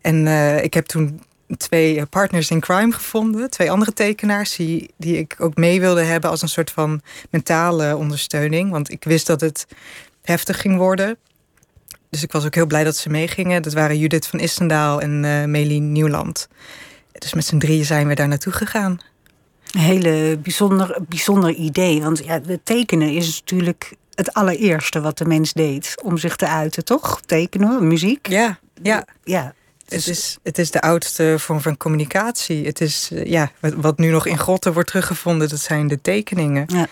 En 0.00 0.26
eh, 0.26 0.62
ik 0.64 0.74
heb 0.74 0.86
toen 0.86 1.22
twee 1.56 1.98
eh, 1.98 2.02
partners 2.10 2.50
in 2.50 2.60
crime 2.60 2.92
gevonden. 2.92 3.50
Twee 3.50 3.70
andere 3.70 3.92
tekenaars 3.92 4.56
die, 4.56 4.90
die 4.96 5.18
ik 5.18 5.36
ook 5.38 5.56
mee 5.56 5.80
wilde 5.80 6.02
hebben 6.02 6.30
als 6.30 6.42
een 6.42 6.48
soort 6.48 6.70
van 6.70 7.00
mentale 7.30 7.96
ondersteuning. 7.96 8.70
Want 8.70 8.90
ik 8.90 9.04
wist 9.04 9.26
dat 9.26 9.40
het 9.40 9.66
heftig 10.22 10.60
ging 10.60 10.76
worden. 10.76 11.16
Dus 12.10 12.22
ik 12.22 12.32
was 12.32 12.44
ook 12.44 12.54
heel 12.54 12.66
blij 12.66 12.84
dat 12.84 12.96
ze 12.96 13.08
meegingen. 13.08 13.62
Dat 13.62 13.72
waren 13.72 13.98
Judith 13.98 14.26
van 14.26 14.38
Istendaal 14.38 15.00
en 15.00 15.24
eh 15.24 15.44
Melien 15.44 15.92
Nieuwland. 15.92 16.48
Dus 17.12 17.34
met 17.34 17.44
z'n 17.44 17.58
drieën 17.58 17.84
zijn 17.84 18.08
we 18.08 18.14
daar 18.14 18.28
naartoe 18.28 18.52
gegaan. 18.52 19.00
Een 19.70 19.80
hele 19.80 20.38
bijzonder, 20.42 20.98
bijzonder 21.08 21.54
idee. 21.54 22.02
Want 22.02 22.24
ja, 22.24 22.40
het 22.46 22.60
tekenen 22.64 23.10
is 23.10 23.38
natuurlijk 23.40 23.94
het 24.14 24.32
allereerste 24.32 25.00
wat 25.00 25.18
de 25.18 25.24
mens 25.24 25.52
deed. 25.52 25.94
Om 26.02 26.18
zich 26.18 26.36
te 26.36 26.46
uiten, 26.46 26.84
toch? 26.84 27.20
Tekenen, 27.26 27.88
muziek. 27.88 28.28
Ja, 28.28 28.58
ja. 28.82 29.04
Ja. 29.24 29.54
Het 29.88 30.06
is, 30.06 30.38
het 30.42 30.58
is 30.58 30.70
de 30.70 30.80
oudste 30.80 31.34
vorm 31.38 31.60
van 31.60 31.76
communicatie. 31.76 32.66
Het 32.66 32.80
is, 32.80 33.10
eh, 33.12 33.24
ja, 33.24 33.50
wat, 33.76 33.98
nu 33.98 34.10
nog 34.10 34.26
in 34.26 34.38
grotten 34.38 34.72
wordt 34.72 34.88
teruggevonden, 34.88 35.48
dat 35.48 35.58
zijn 35.58 35.88
de 35.88 36.00
tekeningen. 36.00 36.64
Ja. 36.66 36.86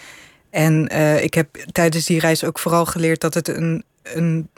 En 0.51 0.89
eh, 0.89 1.23
ik 1.23 1.35
heb 1.35 1.65
tijdens 1.73 2.07
die 2.07 2.21
reis 2.21 2.45
ook 2.45 2.59
vooral 2.59 2.87
geleerd 2.87 3.21
dat 3.21 3.35
het 3.35 3.49
een, 3.49 3.85
een 4.03 4.49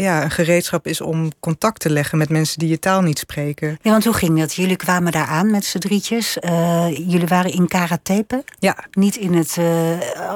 ja, 0.00 0.24
een 0.24 0.30
gereedschap 0.30 0.86
is 0.86 1.00
om 1.00 1.30
contact 1.40 1.80
te 1.80 1.90
leggen 1.90 2.18
met 2.18 2.28
mensen 2.28 2.58
die 2.58 2.68
je 2.68 2.78
taal 2.78 3.02
niet 3.02 3.18
spreken. 3.18 3.78
Ja, 3.82 3.90
want 3.90 4.04
hoe 4.04 4.14
ging 4.14 4.38
dat? 4.38 4.54
Jullie 4.54 4.76
kwamen 4.76 5.12
daar 5.12 5.26
aan 5.26 5.50
met 5.50 5.64
z'n 5.64 5.78
drietjes. 5.78 6.36
Uh, 6.40 6.86
jullie 6.96 7.26
waren 7.26 7.52
in 7.52 7.68
Karatepe. 7.68 8.44
Ja. 8.58 8.76
Niet 8.90 9.16
in 9.16 9.34
het, 9.34 9.56
uh, 9.58 9.66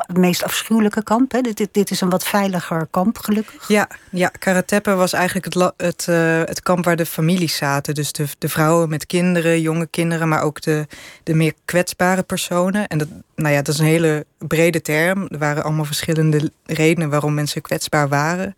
het 0.07 0.16
meest 0.16 0.42
afschuwelijke 0.42 1.03
kamp. 1.03 1.33
Hè? 1.33 1.40
Dit, 1.40 1.57
dit, 1.57 1.68
dit, 1.72 1.90
is 1.90 2.01
een 2.01 2.11
wat 2.11 2.25
veiliger 2.25 2.87
kamp, 2.90 3.18
gelukkig. 3.18 3.68
Ja, 3.68 3.88
ja 4.11 4.29
Karatepe 4.38 4.94
was 4.94 5.12
eigenlijk 5.12 5.55
het, 5.55 5.72
het, 5.77 6.07
uh, 6.11 6.40
het 6.44 6.62
kamp 6.62 6.85
waar 6.85 6.96
de 6.96 7.07
families 7.07 7.57
zaten. 7.57 7.94
Dus 7.94 8.12
de, 8.12 8.25
de 8.38 8.48
vrouwen 8.48 8.88
met 8.88 9.07
kinderen, 9.07 9.61
jonge 9.61 9.87
kinderen, 9.87 10.29
maar 10.29 10.42
ook 10.42 10.61
de, 10.61 10.87
de 11.22 11.35
meer 11.35 11.53
kwetsbare 11.64 12.22
personen. 12.22 12.87
En 12.87 12.98
dat, 12.98 13.09
nou 13.42 13.55
ja, 13.55 13.62
dat 13.62 13.74
is 13.74 13.81
een 13.81 13.87
hele 13.87 14.26
brede 14.38 14.81
term. 14.81 15.26
Er 15.28 15.38
waren 15.38 15.64
allemaal 15.64 15.85
verschillende 15.85 16.50
redenen 16.64 17.11
waarom 17.11 17.35
mensen 17.35 17.62
kwetsbaar 17.62 18.09
waren. 18.09 18.55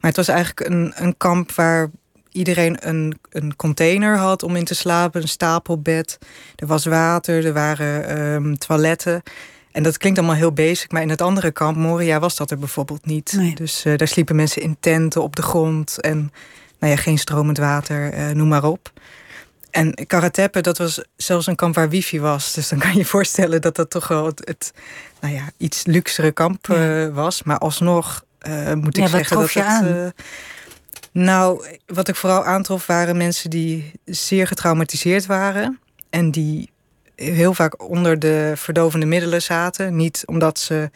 Maar 0.00 0.10
het 0.10 0.16
was 0.16 0.28
eigenlijk 0.28 0.70
een, 0.70 0.92
een 0.94 1.16
kamp 1.16 1.52
waar 1.52 1.90
iedereen 2.32 2.88
een, 2.88 3.18
een 3.30 3.56
container 3.56 4.16
had 4.16 4.42
om 4.42 4.56
in 4.56 4.64
te 4.64 4.74
slapen, 4.74 5.22
een 5.22 5.28
stapelbed. 5.28 6.18
Er 6.56 6.66
was 6.66 6.84
water, 6.84 7.46
er 7.46 7.52
waren 7.52 8.20
um, 8.20 8.58
toiletten. 8.58 9.22
En 9.72 9.82
dat 9.82 9.98
klinkt 9.98 10.18
allemaal 10.18 10.36
heel 10.36 10.52
basic, 10.52 10.92
maar 10.92 11.02
in 11.02 11.08
het 11.08 11.20
andere 11.20 11.50
kamp, 11.50 11.76
Moria, 11.76 12.18
was 12.18 12.36
dat 12.36 12.50
er 12.50 12.58
bijvoorbeeld 12.58 13.06
niet. 13.06 13.32
Nee. 13.36 13.54
Dus 13.54 13.84
uh, 13.84 13.96
daar 13.96 14.08
sliepen 14.08 14.36
mensen 14.36 14.62
in 14.62 14.76
tenten 14.80 15.22
op 15.22 15.36
de 15.36 15.42
grond 15.42 16.00
en 16.00 16.32
nou 16.78 16.92
ja, 16.92 16.98
geen 16.98 17.18
stromend 17.18 17.58
water, 17.58 18.14
uh, 18.14 18.30
noem 18.30 18.48
maar 18.48 18.64
op. 18.64 18.92
En 19.70 20.06
Karatepe, 20.06 20.60
dat 20.60 20.78
was 20.78 21.02
zelfs 21.16 21.46
een 21.46 21.56
kamp 21.56 21.74
waar 21.74 21.88
wifi 21.88 22.20
was. 22.20 22.52
Dus 22.52 22.68
dan 22.68 22.78
kan 22.78 22.92
je 22.92 22.98
je 22.98 23.04
voorstellen 23.16 23.60
dat 23.60 23.76
dat 23.76 23.90
toch 23.90 24.08
wel 24.08 24.26
het, 24.26 24.42
het 24.44 24.72
nou 25.20 25.34
ja, 25.34 25.50
iets 25.56 25.84
luxere 25.84 26.32
kamp 26.32 26.68
uh, 26.68 27.08
was. 27.14 27.42
Maar 27.42 27.58
alsnog 27.58 28.24
uh, 28.48 28.72
moet 28.72 28.96
ik 28.96 29.02
ja, 29.02 29.08
zeggen 29.08 29.36
dat 29.38 29.52
het. 29.52 29.64
Aan? 29.64 29.86
Uh, 29.86 30.06
nou, 31.12 31.66
wat 31.86 32.08
ik 32.08 32.16
vooral 32.16 32.44
aantrof 32.44 32.86
waren 32.86 33.16
mensen 33.16 33.50
die 33.50 33.92
zeer 34.04 34.46
getraumatiseerd 34.46 35.26
waren. 35.26 35.78
En 36.10 36.30
die 36.30 36.70
heel 37.14 37.54
vaak 37.54 37.88
onder 37.88 38.18
de 38.18 38.52
verdovende 38.56 39.06
middelen 39.06 39.42
zaten. 39.42 39.96
Niet 39.96 40.22
omdat 40.26 40.58
ze 40.58 40.90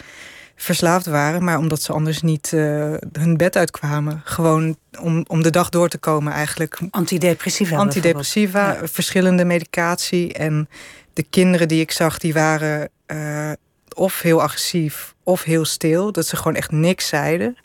verslaafd 0.62 1.06
waren, 1.06 1.44
maar 1.44 1.58
omdat 1.58 1.82
ze 1.82 1.92
anders 1.92 2.22
niet 2.22 2.52
uh, 2.54 2.94
hun 3.12 3.36
bed 3.36 3.56
uitkwamen. 3.56 4.20
Gewoon 4.24 4.76
om, 5.00 5.24
om 5.28 5.42
de 5.42 5.50
dag 5.50 5.68
door 5.68 5.88
te 5.88 5.98
komen 5.98 6.32
eigenlijk. 6.32 6.78
Antidepressiva. 6.90 7.76
Antidepressiva, 7.76 8.72
ja. 8.72 8.88
verschillende 8.88 9.44
medicatie. 9.44 10.32
En 10.32 10.68
de 11.12 11.22
kinderen 11.22 11.68
die 11.68 11.80
ik 11.80 11.90
zag, 11.90 12.18
die 12.18 12.32
waren 12.32 12.88
uh, 13.06 13.52
of 13.94 14.20
heel 14.20 14.42
agressief 14.42 15.14
of 15.22 15.42
heel 15.42 15.64
stil. 15.64 16.12
Dat 16.12 16.26
ze 16.26 16.36
gewoon 16.36 16.56
echt 16.56 16.70
niks 16.70 17.08
zeiden. 17.08 17.56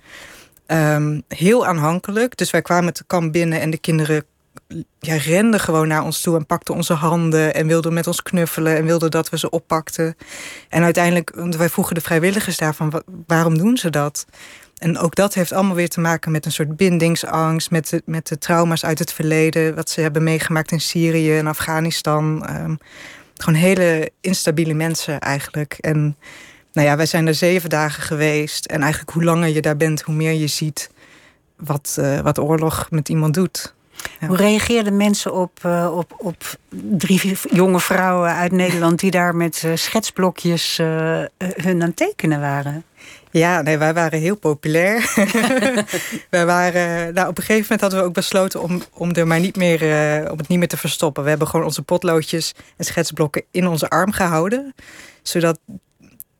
Um, 0.67 1.23
heel 1.27 1.65
aanhankelijk. 1.65 2.37
Dus 2.37 2.51
wij 2.51 2.61
kwamen 2.61 2.85
het 2.85 3.03
kamp 3.07 3.31
binnen 3.33 3.61
en 3.61 3.69
de 3.69 3.77
kinderen 3.77 4.25
ja, 4.99 5.15
renden 5.15 5.59
gewoon 5.59 5.87
naar 5.87 6.03
ons 6.03 6.21
toe 6.21 6.35
en 6.35 6.45
pakten 6.45 6.75
onze 6.75 6.93
handen 6.93 7.53
en 7.53 7.67
wilden 7.67 7.93
met 7.93 8.07
ons 8.07 8.23
knuffelen 8.23 8.77
en 8.77 8.85
wilden 8.85 9.11
dat 9.11 9.29
we 9.29 9.37
ze 9.37 9.49
oppakten. 9.49 10.15
En 10.69 10.83
uiteindelijk, 10.83 11.31
wij 11.35 11.69
vroegen 11.69 11.95
de 11.95 12.01
vrijwilligers 12.01 12.57
daarvan, 12.57 13.03
waarom 13.27 13.57
doen 13.57 13.77
ze 13.77 13.89
dat? 13.89 14.25
En 14.77 14.97
ook 14.97 15.15
dat 15.15 15.33
heeft 15.33 15.51
allemaal 15.51 15.75
weer 15.75 15.89
te 15.89 15.99
maken 15.99 16.31
met 16.31 16.45
een 16.45 16.51
soort 16.51 16.75
bindingsangst, 16.75 17.71
met 17.71 17.89
de, 17.89 18.01
met 18.05 18.27
de 18.27 18.37
trauma's 18.37 18.85
uit 18.85 18.99
het 18.99 19.13
verleden, 19.13 19.75
wat 19.75 19.89
ze 19.89 20.01
hebben 20.01 20.23
meegemaakt 20.23 20.71
in 20.71 20.81
Syrië 20.81 21.37
en 21.37 21.47
Afghanistan. 21.47 22.49
Um, 22.49 22.77
gewoon 23.37 23.59
hele 23.59 24.11
instabiele 24.21 24.73
mensen 24.73 25.19
eigenlijk. 25.19 25.73
En 25.73 26.17
nou 26.71 26.87
ja, 26.87 26.95
wij 26.95 27.05
zijn 27.05 27.27
er 27.27 27.35
zeven 27.35 27.69
dagen 27.69 28.03
geweest. 28.03 28.65
En 28.65 28.81
eigenlijk 28.81 29.11
hoe 29.11 29.23
langer 29.23 29.49
je 29.49 29.61
daar 29.61 29.77
bent, 29.77 30.01
hoe 30.01 30.15
meer 30.15 30.33
je 30.33 30.47
ziet 30.47 30.89
wat, 31.55 31.97
uh, 31.99 32.19
wat 32.19 32.39
oorlog 32.39 32.87
met 32.89 33.09
iemand 33.09 33.33
doet. 33.33 33.75
Ja. 34.19 34.27
Hoe 34.27 34.37
reageerden 34.37 34.97
mensen 34.97 35.33
op, 35.33 35.59
uh, 35.65 35.97
op, 35.97 36.15
op 36.17 36.43
drie 36.97 37.37
jonge 37.51 37.79
vrouwen 37.79 38.33
uit 38.33 38.51
Nederland 38.51 38.99
die 38.99 39.11
daar 39.11 39.35
met 39.35 39.63
uh, 39.65 39.75
schetsblokjes 39.75 40.79
uh, 40.79 41.21
hun 41.37 41.83
aan 41.83 41.93
tekenen 41.93 42.39
waren? 42.39 42.83
Ja, 43.31 43.61
nee, 43.61 43.77
wij 43.77 43.93
waren 43.93 44.19
heel 44.19 44.35
populair. 44.35 45.13
wij 46.29 46.45
waren, 46.45 47.13
nou, 47.13 47.27
op 47.27 47.37
een 47.37 47.43
gegeven 47.43 47.61
moment 47.61 47.81
hadden 47.81 47.99
we 47.99 48.05
ook 48.05 48.13
besloten 48.13 48.61
om, 48.61 48.81
om, 48.93 49.13
er 49.13 49.27
maar 49.27 49.39
niet 49.39 49.55
meer, 49.55 49.81
om 50.31 50.37
het 50.37 50.47
niet 50.47 50.57
meer 50.57 50.67
te 50.67 50.77
verstoppen. 50.77 51.23
We 51.23 51.29
hebben 51.29 51.47
gewoon 51.47 51.65
onze 51.65 51.81
potloodjes 51.81 52.53
en 52.77 52.85
schetsblokken 52.85 53.43
in 53.51 53.67
onze 53.67 53.89
arm 53.89 54.11
gehouden. 54.11 54.73
Zodat 55.21 55.59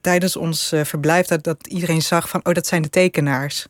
tijdens 0.02 0.36
ons 0.36 0.74
verblijf 0.84 1.28
dat, 1.28 1.44
dat 1.44 1.68
iedereen 1.68 2.02
zag 2.02 2.30
van, 2.30 2.40
oh, 2.44 2.54
dat 2.54 2.68
zijn 2.68 2.82
de 2.82 2.90
tekenaars. 2.90 3.68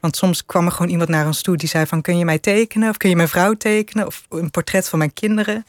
Want 0.00 0.16
soms 0.16 0.46
kwam 0.46 0.66
er 0.66 0.72
gewoon 0.72 0.90
iemand 0.90 1.08
naar 1.08 1.26
ons 1.26 1.42
toe 1.42 1.56
die 1.56 1.68
zei 1.68 1.86
van... 1.86 2.02
kun 2.02 2.18
je 2.18 2.24
mij 2.24 2.38
tekenen 2.38 2.88
of 2.88 2.96
kun 2.96 3.08
je 3.08 3.16
mijn 3.16 3.28
vrouw 3.28 3.54
tekenen... 3.54 4.06
of 4.06 4.26
een 4.28 4.50
portret 4.50 4.88
van 4.88 4.98
mijn 4.98 5.12
kinderen. 5.12 5.66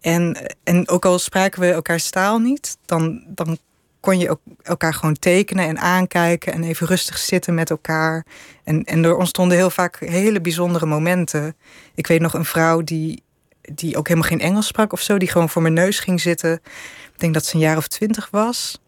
En, 0.00 0.36
en 0.64 0.88
ook 0.88 1.04
al 1.04 1.18
spraken 1.18 1.60
we 1.60 1.70
elkaars 1.70 2.10
taal 2.10 2.38
niet... 2.38 2.78
dan, 2.84 3.22
dan 3.26 3.58
kon 4.00 4.18
je 4.18 4.30
ook 4.30 4.40
elkaar 4.62 4.94
gewoon 4.94 5.14
tekenen 5.14 5.66
en 5.66 5.78
aankijken... 5.78 6.52
en 6.52 6.62
even 6.62 6.86
rustig 6.86 7.18
zitten 7.18 7.54
met 7.54 7.70
elkaar. 7.70 8.26
En, 8.64 8.84
en 8.84 9.04
er 9.04 9.16
ontstonden 9.16 9.56
heel 9.56 9.70
vaak 9.70 9.98
hele 9.98 10.40
bijzondere 10.40 10.86
momenten. 10.86 11.56
Ik 11.94 12.06
weet 12.06 12.20
nog 12.20 12.34
een 12.34 12.44
vrouw 12.44 12.82
die, 12.82 13.22
die 13.60 13.96
ook 13.96 14.08
helemaal 14.08 14.28
geen 14.28 14.40
Engels 14.40 14.66
sprak 14.66 14.92
of 14.92 15.00
zo... 15.00 15.18
die 15.18 15.28
gewoon 15.28 15.48
voor 15.48 15.62
mijn 15.62 15.74
neus 15.74 15.98
ging 16.00 16.20
zitten. 16.20 16.52
Ik 17.12 17.20
denk 17.20 17.34
dat 17.34 17.46
ze 17.46 17.54
een 17.54 17.60
jaar 17.60 17.76
of 17.76 17.88
twintig 17.88 18.28
was... 18.30 18.78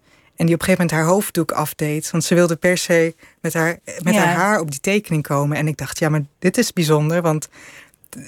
En 0.41 0.47
die 0.47 0.55
op 0.55 0.61
een 0.61 0.67
gegeven 0.67 0.87
moment 0.87 0.91
haar 0.91 1.15
hoofddoek 1.15 1.53
afdeed. 1.53 2.11
Want 2.11 2.25
ze 2.25 2.35
wilde 2.35 2.57
per 2.57 2.79
se 2.79 3.15
met, 3.41 3.55
haar, 3.55 3.79
met 4.03 4.15
Ja. 4.15 4.25
haar 4.25 4.35
haar 4.35 4.61
op 4.61 4.71
die 4.71 4.81
tekening 4.81 5.23
komen. 5.23 5.57
En 5.57 5.69
ik 5.69 5.77
dacht, 5.77 5.99
ja, 5.99 6.09
maar 6.09 6.23
dit 6.39 6.59
is 6.59 6.73
bijzonder. 6.73 7.23
Want 7.23 7.49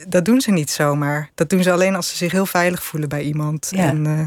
dat 0.08 0.24
doen 0.24 0.40
ze 0.40 0.50
niet 0.50 0.70
zomaar. 0.70 1.30
Dat 1.34 1.50
doen 1.50 1.62
ze 1.62 1.72
alleen 1.72 1.94
als 1.94 2.08
ze 2.08 2.16
zich 2.16 2.32
heel 2.32 2.46
veilig 2.46 2.82
voelen 2.82 3.08
bij 3.08 3.22
iemand. 3.22 3.68
Ja. 3.70 3.86
En 3.86 4.06
eh, 4.06 4.26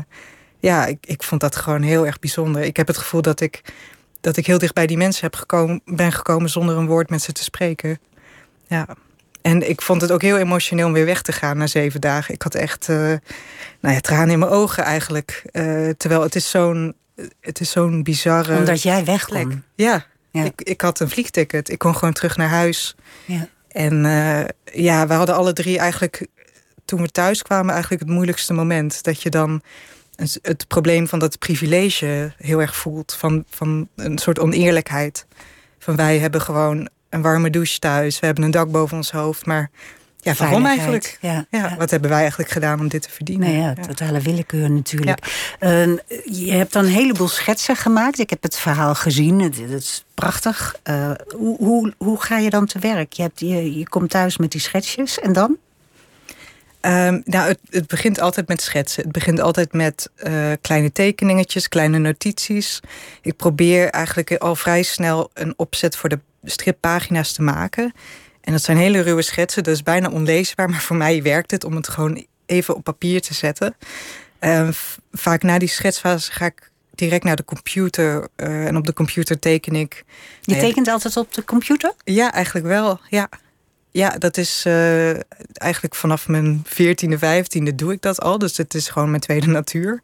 ja, 0.59 0.85
ik, 0.85 0.97
ik 1.01 1.23
vond 1.23 1.41
dat 1.41 1.55
gewoon 1.55 1.81
heel 1.81 2.05
erg 2.05 2.19
bijzonder. 2.19 2.61
Ik 2.61 2.77
heb 2.77 2.87
het 2.87 2.97
gevoel 2.97 3.21
dat 3.21 3.41
ik, 3.41 3.61
dat 4.21 4.37
ik 4.37 4.45
heel 4.45 4.57
dicht 4.57 4.73
bij 4.73 4.87
die 4.87 4.97
mensen 4.97 5.23
heb 5.23 5.35
gekomen, 5.35 5.81
ben 5.85 6.11
gekomen 6.11 6.49
zonder 6.49 6.77
een 6.77 6.87
woord 6.87 7.09
met 7.09 7.21
ze 7.21 7.31
te 7.31 7.43
spreken. 7.43 7.99
Ja. 8.67 8.87
En 9.41 9.69
ik 9.69 9.81
vond 9.81 10.01
het 10.01 10.11
ook 10.11 10.21
heel 10.21 10.37
emotioneel 10.37 10.87
om 10.87 10.93
weer 10.93 11.05
weg 11.05 11.21
te 11.21 11.31
gaan 11.31 11.57
na 11.57 11.67
zeven 11.67 12.01
dagen. 12.01 12.33
Ik 12.33 12.41
had 12.41 12.55
echt 12.55 12.89
eh, 12.89 12.97
nou 13.79 13.93
ja, 13.93 13.99
tranen 13.99 14.29
in 14.29 14.39
mijn 14.39 14.51
ogen 14.51 14.83
eigenlijk. 14.83 15.43
Eh, 15.51 15.89
terwijl 15.97 16.21
het 16.21 16.35
is 16.35 16.49
zo'n 16.49 16.95
het 17.39 17.59
is 17.59 17.71
zo'n 17.71 18.03
bizarre 18.03 18.57
Omdat 18.57 18.81
jij 18.81 19.05
weg 19.05 19.25
kon. 19.25 19.63
Ja, 19.75 20.05
Ja. 20.31 20.43
Ik, 20.43 20.61
ik 20.61 20.81
had 20.81 20.99
een 20.99 21.09
vliegticket. 21.09 21.69
Ik 21.69 21.77
kon 21.77 21.95
gewoon 21.95 22.13
terug 22.13 22.37
naar 22.37 22.49
huis. 22.49 22.95
Ja. 23.25 23.47
En 23.67 24.05
eh, 24.05 24.45
ja, 24.83 25.07
we 25.07 25.13
hadden 25.13 25.35
alle 25.35 25.53
drie 25.53 25.79
eigenlijk, 25.79 26.27
toen 26.85 27.01
we 27.01 27.07
thuis 27.07 27.41
kwamen, 27.41 27.73
eigenlijk 27.73 28.01
het 28.03 28.11
moeilijkste 28.11 28.53
moment. 28.53 29.03
Dat 29.03 29.21
je 29.21 29.29
dan 29.29 29.61
het 30.41 30.67
probleem 30.67 31.07
van 31.07 31.19
dat 31.19 31.39
privilege 31.39 32.33
heel 32.37 32.61
erg 32.61 32.75
voelt. 32.75 33.15
Van, 33.19 33.43
van 33.49 33.87
een 33.95 34.17
soort 34.17 34.39
oneerlijkheid. 34.39 35.25
Van 35.79 35.95
wij 35.95 36.19
hebben 36.19 36.41
gewoon 36.41 36.89
een 37.09 37.21
warme 37.21 37.49
douche 37.49 37.79
thuis. 37.79 38.19
We 38.19 38.25
hebben 38.25 38.43
een 38.43 38.51
dak 38.51 38.71
boven 38.71 38.97
ons 38.97 39.11
hoofd. 39.11 39.45
Maar 39.45 39.69
ja, 40.25 40.33
waarom 40.33 40.65
eigenlijk? 40.65 41.17
Ja. 41.21 41.45
Ja, 41.49 41.59
ja. 41.59 41.75
wat 41.77 41.91
hebben 41.91 42.09
wij 42.09 42.19
eigenlijk 42.19 42.49
gedaan 42.49 42.79
om 42.79 42.87
dit 42.87 43.01
te 43.01 43.09
verdienen? 43.09 43.49
Nee, 43.49 43.59
ja, 43.59 43.73
totale 43.73 44.19
willekeur 44.19 44.71
natuurlijk. 44.71 45.19
Eh, 45.59 45.85
je 46.23 46.51
hebt 46.51 46.73
dan 46.73 46.83
een 46.83 46.91
heleboel 46.91 47.27
schetsen 47.27 47.75
gemaakt. 47.75 48.19
Ik 48.19 48.29
heb 48.29 48.43
het 48.43 48.57
verhaal 48.57 48.95
gezien. 48.95 49.39
Het, 49.39 49.57
het 49.57 49.71
is 49.71 50.05
prachtig. 50.13 50.75
Eh, 50.83 51.11
hoe, 51.35 51.57
hoe, 51.57 51.93
hoe 51.97 52.21
ga 52.21 52.37
je 52.37 52.49
dan 52.49 52.65
te 52.65 52.79
werk? 52.79 53.13
Je, 53.13 53.21
hebt, 53.21 53.39
je, 53.39 53.77
je 53.77 53.89
komt 53.89 54.09
thuis 54.09 54.37
met 54.37 54.51
die 54.51 54.61
schetsjes 54.61 55.19
en 55.19 55.33
dan? 55.33 55.57
Ehm, 56.81 57.21
nou, 57.23 57.47
het, 57.47 57.59
het 57.69 57.87
begint 57.87 58.19
altijd 58.19 58.47
met 58.47 58.61
schetsen. 58.61 59.03
Het 59.03 59.11
begint 59.11 59.39
altijd 59.39 59.73
met 59.73 60.09
eh, 60.15 60.51
kleine 60.61 60.91
tekeningetjes, 60.91 61.69
kleine 61.69 61.97
notities. 61.97 62.79
Ik 63.21 63.35
probeer 63.35 63.89
eigenlijk 63.89 64.35
al 64.35 64.55
vrij 64.55 64.83
snel 64.83 65.29
een 65.33 65.53
opzet 65.57 65.97
voor 65.97 66.09
de 66.09 66.19
strippagina's 66.43 67.31
te 67.31 67.41
maken. 67.41 67.93
En 68.45 68.51
dat 68.51 68.63
zijn 68.63 68.77
hele 68.77 69.01
ruwe 69.01 69.21
schetsen, 69.21 69.63
dus 69.63 69.83
bijna 69.83 70.09
onleesbaar. 70.09 70.69
Maar 70.69 70.81
voor 70.81 70.95
mij 70.95 71.21
werkt 71.23 71.51
het 71.51 71.63
om 71.63 71.75
het 71.75 71.87
gewoon 71.87 72.25
even 72.45 72.75
op 72.75 72.83
papier 72.83 73.21
te 73.21 73.33
zetten. 73.33 73.75
Ehm, 74.39 74.71
vaak 75.11 75.43
na 75.43 75.57
die 75.57 75.67
schetsfase 75.67 76.31
ga 76.31 76.45
ik 76.45 76.71
direct 76.95 77.23
naar 77.23 77.35
de 77.35 77.45
computer. 77.45 78.27
eh, 78.35 78.65
en 78.65 78.77
op 78.77 78.85
de 78.85 78.93
computer 78.93 79.39
teken 79.39 79.75
ik. 79.75 80.03
Je 80.41 80.55
ja, 80.55 80.59
tekent 80.59 80.87
altijd 80.87 81.17
op 81.17 81.33
de 81.33 81.43
computer? 81.43 81.93
ja, 82.03 82.33
eigenlijk 82.33 82.65
wel. 82.65 82.99
Ja, 83.09 83.29
ja 83.91 84.09
dat 84.09 84.37
is 84.37 84.63
eh, 84.65 85.09
eigenlijk 85.53 85.95
vanaf 85.95 86.27
mijn 86.27 86.65
14e, 86.67 87.17
15e 87.19 87.75
doe 87.75 87.91
ik 87.91 88.01
dat 88.01 88.21
al. 88.21 88.37
Dus 88.37 88.57
het 88.57 88.73
is 88.73 88.89
gewoon 88.89 89.09
mijn 89.09 89.21
tweede 89.21 89.47
natuur. 89.47 90.01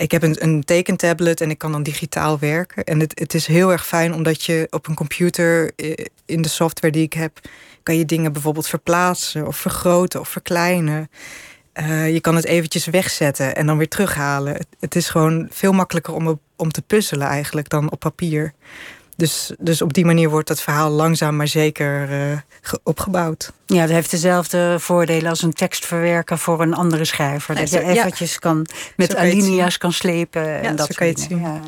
Ik 0.00 0.10
heb 0.10 0.22
een, 0.22 0.36
een 0.38 0.64
tekentablet 0.64 1.40
en 1.40 1.50
ik 1.50 1.58
kan 1.58 1.72
dan 1.72 1.82
digitaal 1.82 2.38
werken. 2.38 2.84
En 2.84 3.00
het, 3.00 3.18
het 3.18 3.34
is 3.34 3.46
heel 3.46 3.72
erg 3.72 3.86
fijn 3.86 4.14
omdat 4.14 4.42
je 4.44 4.66
op 4.70 4.88
een 4.88 4.94
computer 4.94 5.72
eh, 5.76 6.04
in 6.26 6.42
de 6.42 6.48
software 6.48 6.92
die 6.92 7.02
ik 7.02 7.12
heb, 7.12 7.40
kan 7.82 7.96
je 7.96 8.04
dingen 8.04 8.32
bijvoorbeeld 8.32 8.68
verplaatsen 8.68 9.46
of 9.46 9.56
vergroten 9.56 10.20
of 10.20 10.28
verkleinen. 10.28 11.10
Eh, 11.72 12.12
je 12.12 12.20
kan 12.20 12.36
het 12.36 12.44
eventjes 12.44 12.86
wegzetten 12.86 13.56
en 13.56 13.66
dan 13.66 13.76
weer 13.76 13.88
terughalen. 13.88 14.52
Het, 14.52 14.66
het 14.78 14.96
is 14.96 15.08
gewoon 15.08 15.48
veel 15.50 15.72
makkelijker 15.72 16.14
om, 16.14 16.40
om 16.56 16.70
te 16.70 16.82
puzzelen 16.82 17.26
eigenlijk 17.26 17.68
dan 17.68 17.90
op 17.90 17.98
papier. 17.98 18.52
Dus, 19.20 19.50
dus 19.58 19.82
op 19.82 19.92
die 19.92 20.04
manier 20.04 20.30
wordt 20.30 20.48
dat 20.48 20.60
verhaal 20.60 20.90
langzaam 20.90 21.36
maar 21.36 21.48
zeker 21.48 22.08
opgebouwd. 22.82 23.52
Ja, 23.66 23.80
dat 23.80 23.90
heeft 23.90 24.10
dezelfde 24.10 24.76
voordelen 24.78 25.30
als 25.30 25.42
een 25.42 25.52
tekst 25.52 25.86
verwerken 25.86 26.38
voor 26.38 26.60
een 26.60 26.74
andere 26.74 27.04
schrijver. 27.04 27.54
dat 27.54 27.70
je 27.70 27.82
eventjes 27.82 28.38
kan 28.38 28.66
met 28.96 29.16
alinea's 29.16 29.78
kan 29.78 29.92
slepen. 29.92 30.62
en 30.62 30.76
dat 30.76 30.94
zien. 31.14 31.40
Ja, 31.40 31.60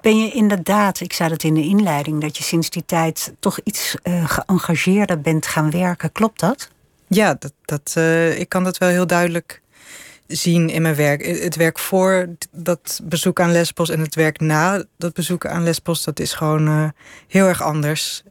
ben 0.00 0.18
je 0.18 0.30
inderdaad, 0.30 1.00
ik 1.00 1.12
zei 1.12 1.28
dat 1.28 1.42
in 1.42 1.54
de 1.54 1.62
inleiding, 1.62 2.20
dat 2.20 2.36
je 2.36 2.42
sinds 2.42 2.70
die 2.70 2.84
tijd 2.86 3.32
toch 3.40 3.58
iets 3.64 3.94
uh, 4.02 4.28
geëngageerder 4.28 5.20
bent 5.20 5.46
gaan 5.46 5.70
werken. 5.70 6.12
Klopt 6.12 6.40
dat? 6.40 6.68
Ja, 7.06 7.36
dat, 7.38 7.52
dat, 7.64 7.94
uh, 7.98 8.38
ik 8.38 8.48
kan 8.48 8.64
dat 8.64 8.78
wel 8.78 8.88
heel 8.88 9.06
duidelijk 9.06 9.62
zien 10.28 10.70
in 10.70 10.82
mijn 10.82 10.94
werk. 10.94 11.26
Het 11.26 11.56
werk 11.56 11.78
voor 11.78 12.28
dat 12.50 13.00
bezoek 13.02 13.40
aan 13.40 13.52
Lesbos 13.52 13.90
en 13.90 14.00
het 14.00 14.14
werk 14.14 14.40
na 14.40 14.84
dat 14.98 15.12
bezoek 15.12 15.46
aan 15.46 15.62
Lesbos, 15.62 16.04
dat 16.04 16.20
is 16.20 16.32
gewoon 16.32 16.68
uh, 16.68 16.88
heel 17.28 17.46
erg 17.46 17.62
anders. 17.62 18.22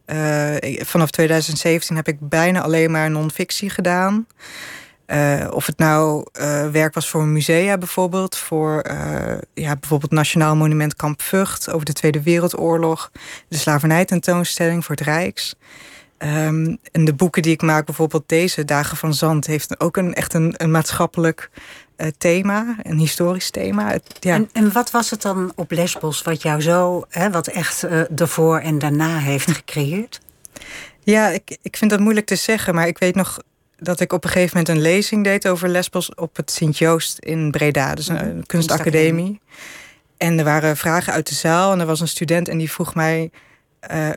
vanaf 0.79 1.09
2017 1.09 1.95
heb 1.95 2.07
ik 2.07 2.17
bijna 2.19 2.61
alleen 2.61 2.91
maar 2.91 3.11
non-fictie 3.11 3.69
gedaan. 3.69 4.27
Uh, 5.07 5.47
of 5.49 5.65
het 5.65 5.77
nou 5.77 6.25
werk 6.71 6.93
was 6.93 7.09
voor 7.09 7.25
musea 7.25 7.77
bijvoorbeeld, 7.77 8.37
voor 8.37 8.81
ja, 9.53 9.75
bijvoorbeeld 9.75 10.11
Nationaal 10.11 10.55
Monument 10.55 10.95
Kamp 10.95 11.21
Vught 11.21 11.71
over 11.71 11.85
de 11.85 11.93
Tweede 11.93 12.21
Wereldoorlog, 12.21 13.11
de 13.47 13.57
slavernijtentoonstelling 13.57 14.85
voor 14.85 14.95
het 14.95 15.05
Rijks. 15.05 15.55
Um, 16.19 16.77
en 16.91 17.05
de 17.05 17.13
boeken 17.13 17.41
die 17.41 17.51
ik 17.51 17.61
maak, 17.61 17.85
bijvoorbeeld 17.85 18.29
deze, 18.29 18.65
Dagen 18.65 18.97
van 18.97 19.13
Zand, 19.13 19.47
heeft 19.47 19.79
ook 19.79 19.97
een, 19.97 20.13
echt 20.13 20.33
een 20.33 20.71
maatschappelijk 20.71 21.49
thema, 22.17 22.75
een 22.81 22.97
historisch 22.97 23.49
thema. 23.49 23.97
ja. 24.19 24.33
en, 24.33 24.49
en 24.53 24.71
wat 24.71 24.91
was 24.91 25.09
het 25.09 25.21
dan 25.21 25.51
op 25.55 25.71
Lesbos 25.71 26.21
wat 26.21 26.41
jou 26.41 26.61
zo, 26.61 27.05
hè, 27.09 27.31
wat 27.31 27.47
echt 27.47 27.83
ervoor 28.15 28.59
en 28.59 28.79
daarna 28.79 29.17
heeft 29.17 29.51
gecreëerd? 29.51 30.19
Ja, 31.03 31.27
ik, 31.27 31.57
ik 31.61 31.77
vind 31.77 31.91
dat 31.91 31.99
moeilijk 31.99 32.25
te 32.25 32.35
zeggen, 32.35 32.75
maar 32.75 32.87
ik 32.87 32.97
weet 32.97 33.15
nog 33.15 33.39
dat 33.77 33.99
ik 33.99 34.13
op 34.13 34.23
een 34.23 34.29
gegeven 34.29 34.57
moment 34.57 34.75
een 34.75 34.83
lezing 34.83 35.23
deed 35.23 35.47
over 35.47 35.69
Lesbos 35.69 36.15
op 36.15 36.35
het 36.35 36.51
Sint-Joost 36.51 37.19
in 37.19 37.51
Breda, 37.51 37.95
dus 37.95 38.07
een, 38.07 38.45
kunstacademie. 38.45 39.39
En 40.17 40.37
er 40.37 40.43
waren 40.43 40.77
vragen 40.77 41.13
uit 41.13 41.27
de 41.27 41.35
zaal 41.35 41.71
en 41.71 41.79
er 41.79 41.85
was 41.85 41.99
een 41.99 42.07
student 42.07 42.47
en 42.47 42.57
die 42.57 42.71
vroeg 42.71 42.95
mij: 42.95 43.31
uh, 43.91 44.09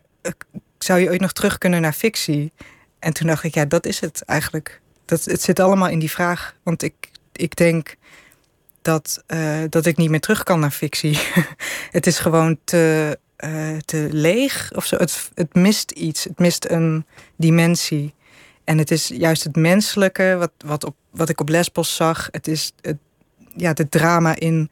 Zou 0.79 1.01
je 1.01 1.09
ooit 1.09 1.21
nog 1.21 1.33
terug 1.33 1.59
kunnen 1.59 1.81
naar 1.81 1.93
fictie? 1.93 2.53
En 2.99 3.13
toen 3.13 3.27
dacht 3.27 3.45
ik: 3.45 3.55
Ja, 3.55 3.65
dat 3.65 3.87
is 3.87 4.01
het 4.01 4.23
eigenlijk. 4.25 4.81
Dat, 5.05 5.25
het 5.25 5.43
zit 5.43 5.61
allemaal 5.61 5.89
in 5.89 5.99
die 5.99 6.11
vraag. 6.11 6.55
Want 6.63 6.83
ik, 6.83 6.95
ik 7.33 7.57
denk 7.57 7.97
dat, 8.83 9.23
uh, 9.27 9.59
dat 9.69 9.87
ik 9.87 9.97
niet 9.97 10.11
meer 10.11 10.21
terug 10.21 10.43
kan 10.43 10.61
naar 10.61 10.71
fictie. 10.71 11.19
het 11.91 12.07
is 12.07 12.19
gewoon 12.19 12.59
te, 12.65 13.19
uh, 13.45 13.77
te 13.85 14.09
leeg 14.11 14.71
of 14.75 14.85
zo. 14.85 14.97
Het, 14.97 15.31
het 15.35 15.55
mist 15.55 15.91
iets. 15.91 16.25
Het 16.25 16.39
mist 16.39 16.71
een 16.71 17.07
dimensie. 17.37 18.15
En 18.65 18.79
het 18.79 18.91
is 18.91 19.09
juist 19.09 19.45
het 19.45 19.57
menselijke 19.57 20.37
wat, 20.39 20.53
wat, 20.65 20.85
op, 20.85 20.97
wat 21.11 21.29
ik 21.29 21.41
op 21.41 21.49
Lesbos 21.49 21.97
zag. 21.97 22.29
Het 22.31 22.49
is 22.49 22.73
het, 22.81 22.97
ja, 23.57 23.73
het 23.75 23.91
drama 23.91 24.37
in 24.37 24.71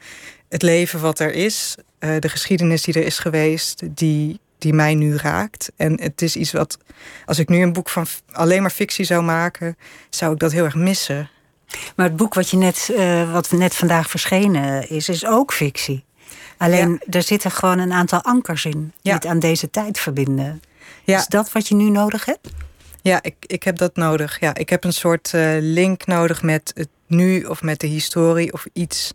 het 0.48 0.62
leven 0.62 1.00
wat 1.00 1.18
er 1.18 1.32
is. 1.32 1.76
Uh, 2.00 2.18
de 2.18 2.28
geschiedenis 2.28 2.82
die 2.82 2.94
er 2.94 3.04
is 3.04 3.18
geweest, 3.18 3.82
die, 3.90 4.40
die 4.58 4.72
mij 4.72 4.94
nu 4.94 5.16
raakt. 5.16 5.72
En 5.76 6.00
het 6.00 6.22
is 6.22 6.36
iets 6.36 6.52
wat, 6.52 6.78
als 7.24 7.38
ik 7.38 7.48
nu 7.48 7.62
een 7.62 7.72
boek 7.72 7.88
van 7.88 8.06
alleen 8.32 8.62
maar 8.62 8.70
fictie 8.70 9.04
zou 9.04 9.22
maken, 9.22 9.76
zou 10.10 10.32
ik 10.32 10.38
dat 10.38 10.52
heel 10.52 10.64
erg 10.64 10.74
missen. 10.74 11.30
Maar 11.96 12.06
het 12.06 12.16
boek 12.16 12.34
wat, 12.34 12.50
je 12.50 12.56
net, 12.56 12.88
uh, 12.92 13.32
wat 13.32 13.50
net 13.50 13.74
vandaag 13.74 14.10
verschenen 14.10 14.88
is, 14.88 15.08
is 15.08 15.26
ook 15.26 15.52
fictie. 15.52 16.04
Alleen 16.56 17.00
er 17.10 17.22
zitten 17.22 17.50
gewoon 17.50 17.78
een 17.78 17.92
aantal 17.92 18.22
ankers 18.22 18.64
in 18.64 18.92
die 19.02 19.12
het 19.12 19.26
aan 19.26 19.38
deze 19.38 19.70
tijd 19.70 19.98
verbinden. 19.98 20.62
Ja. 21.04 21.18
Is 21.18 21.26
dat 21.26 21.52
wat 21.52 21.68
je 21.68 21.74
nu 21.74 21.90
nodig 21.90 22.24
hebt? 22.24 22.50
Ja, 23.02 23.22
ik, 23.22 23.34
ik 23.40 23.62
heb 23.62 23.76
dat 23.76 23.96
nodig. 23.96 24.40
Ja, 24.40 24.54
ik 24.54 24.68
heb 24.68 24.84
een 24.84 24.92
soort 24.92 25.32
uh, 25.34 25.56
link 25.60 26.06
nodig 26.06 26.42
met 26.42 26.72
het 26.74 26.88
nu 27.06 27.42
of 27.44 27.62
met 27.62 27.80
de 27.80 27.86
historie 27.86 28.52
of 28.52 28.66
iets. 28.72 29.14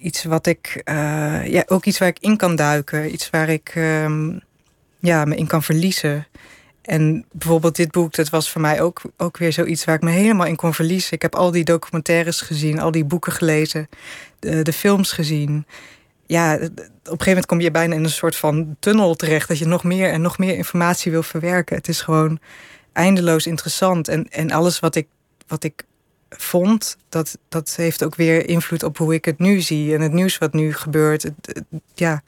Iets 0.00 0.24
wat 0.24 0.46
ik. 0.46 0.82
Uh, 0.84 1.46
ja, 1.46 1.62
ook 1.66 1.84
iets 1.84 1.98
waar 1.98 2.08
ik 2.08 2.18
in 2.20 2.36
kan 2.36 2.56
duiken. 2.56 3.12
Iets 3.12 3.30
waar 3.30 3.48
ik 3.48 3.72
um, 3.76 4.40
ja, 4.98 5.24
me 5.24 5.36
in 5.36 5.46
kan 5.46 5.62
verliezen. 5.62 6.26
En 6.84 7.24
bijvoorbeeld 7.32 7.76
dit 7.76 7.90
boek, 7.90 8.14
dat 8.14 8.28
was 8.28 8.50
voor 8.50 8.60
mij 8.60 8.82
ook, 8.82 9.02
ook 9.16 9.36
weer 9.36 9.52
zoiets 9.52 9.84
waar 9.84 9.94
ik 9.94 10.02
me 10.02 10.10
helemaal 10.10 10.46
in 10.46 10.56
kon 10.56 10.74
verliezen. 10.74 11.12
Ik 11.12 11.22
heb 11.22 11.34
al 11.34 11.50
die 11.50 11.64
documentaires 11.64 12.40
gezien, 12.40 12.80
al 12.80 12.90
die 12.90 13.04
boeken 13.04 13.32
gelezen, 13.32 13.88
de, 14.38 14.62
de 14.62 14.72
films 14.72 15.12
gezien. 15.12 15.66
Ja, 16.26 16.54
op 16.54 16.60
een 16.60 16.76
gegeven 17.02 17.26
moment 17.26 17.46
kom 17.46 17.60
je 17.60 17.70
bijna 17.70 17.94
in 17.94 18.04
een 18.04 18.10
soort 18.10 18.36
van 18.36 18.76
tunnel 18.78 19.14
terecht. 19.14 19.48
Dat 19.48 19.58
je 19.58 19.66
nog 19.66 19.84
meer 19.84 20.10
en 20.10 20.20
nog 20.20 20.38
meer 20.38 20.56
informatie 20.56 21.12
wil 21.12 21.22
verwerken. 21.22 21.76
Het 21.76 21.88
is 21.88 22.00
gewoon 22.00 22.38
eindeloos 22.92 23.46
interessant. 23.46 24.08
En, 24.08 24.28
en 24.28 24.50
alles 24.50 24.80
wat 24.80 24.94
ik, 24.94 25.06
wat 25.46 25.64
ik 25.64 25.84
vond, 26.30 26.96
dat, 27.08 27.38
dat 27.48 27.74
heeft 27.76 28.04
ook 28.04 28.14
weer 28.14 28.48
invloed 28.48 28.82
op 28.82 28.98
hoe 28.98 29.14
ik 29.14 29.24
het 29.24 29.38
nu 29.38 29.60
zie. 29.60 29.94
En 29.94 30.00
het 30.00 30.12
nieuws 30.12 30.38
wat 30.38 30.52
nu 30.52 30.72
gebeurt. 30.72 31.30
ja. 31.94 32.22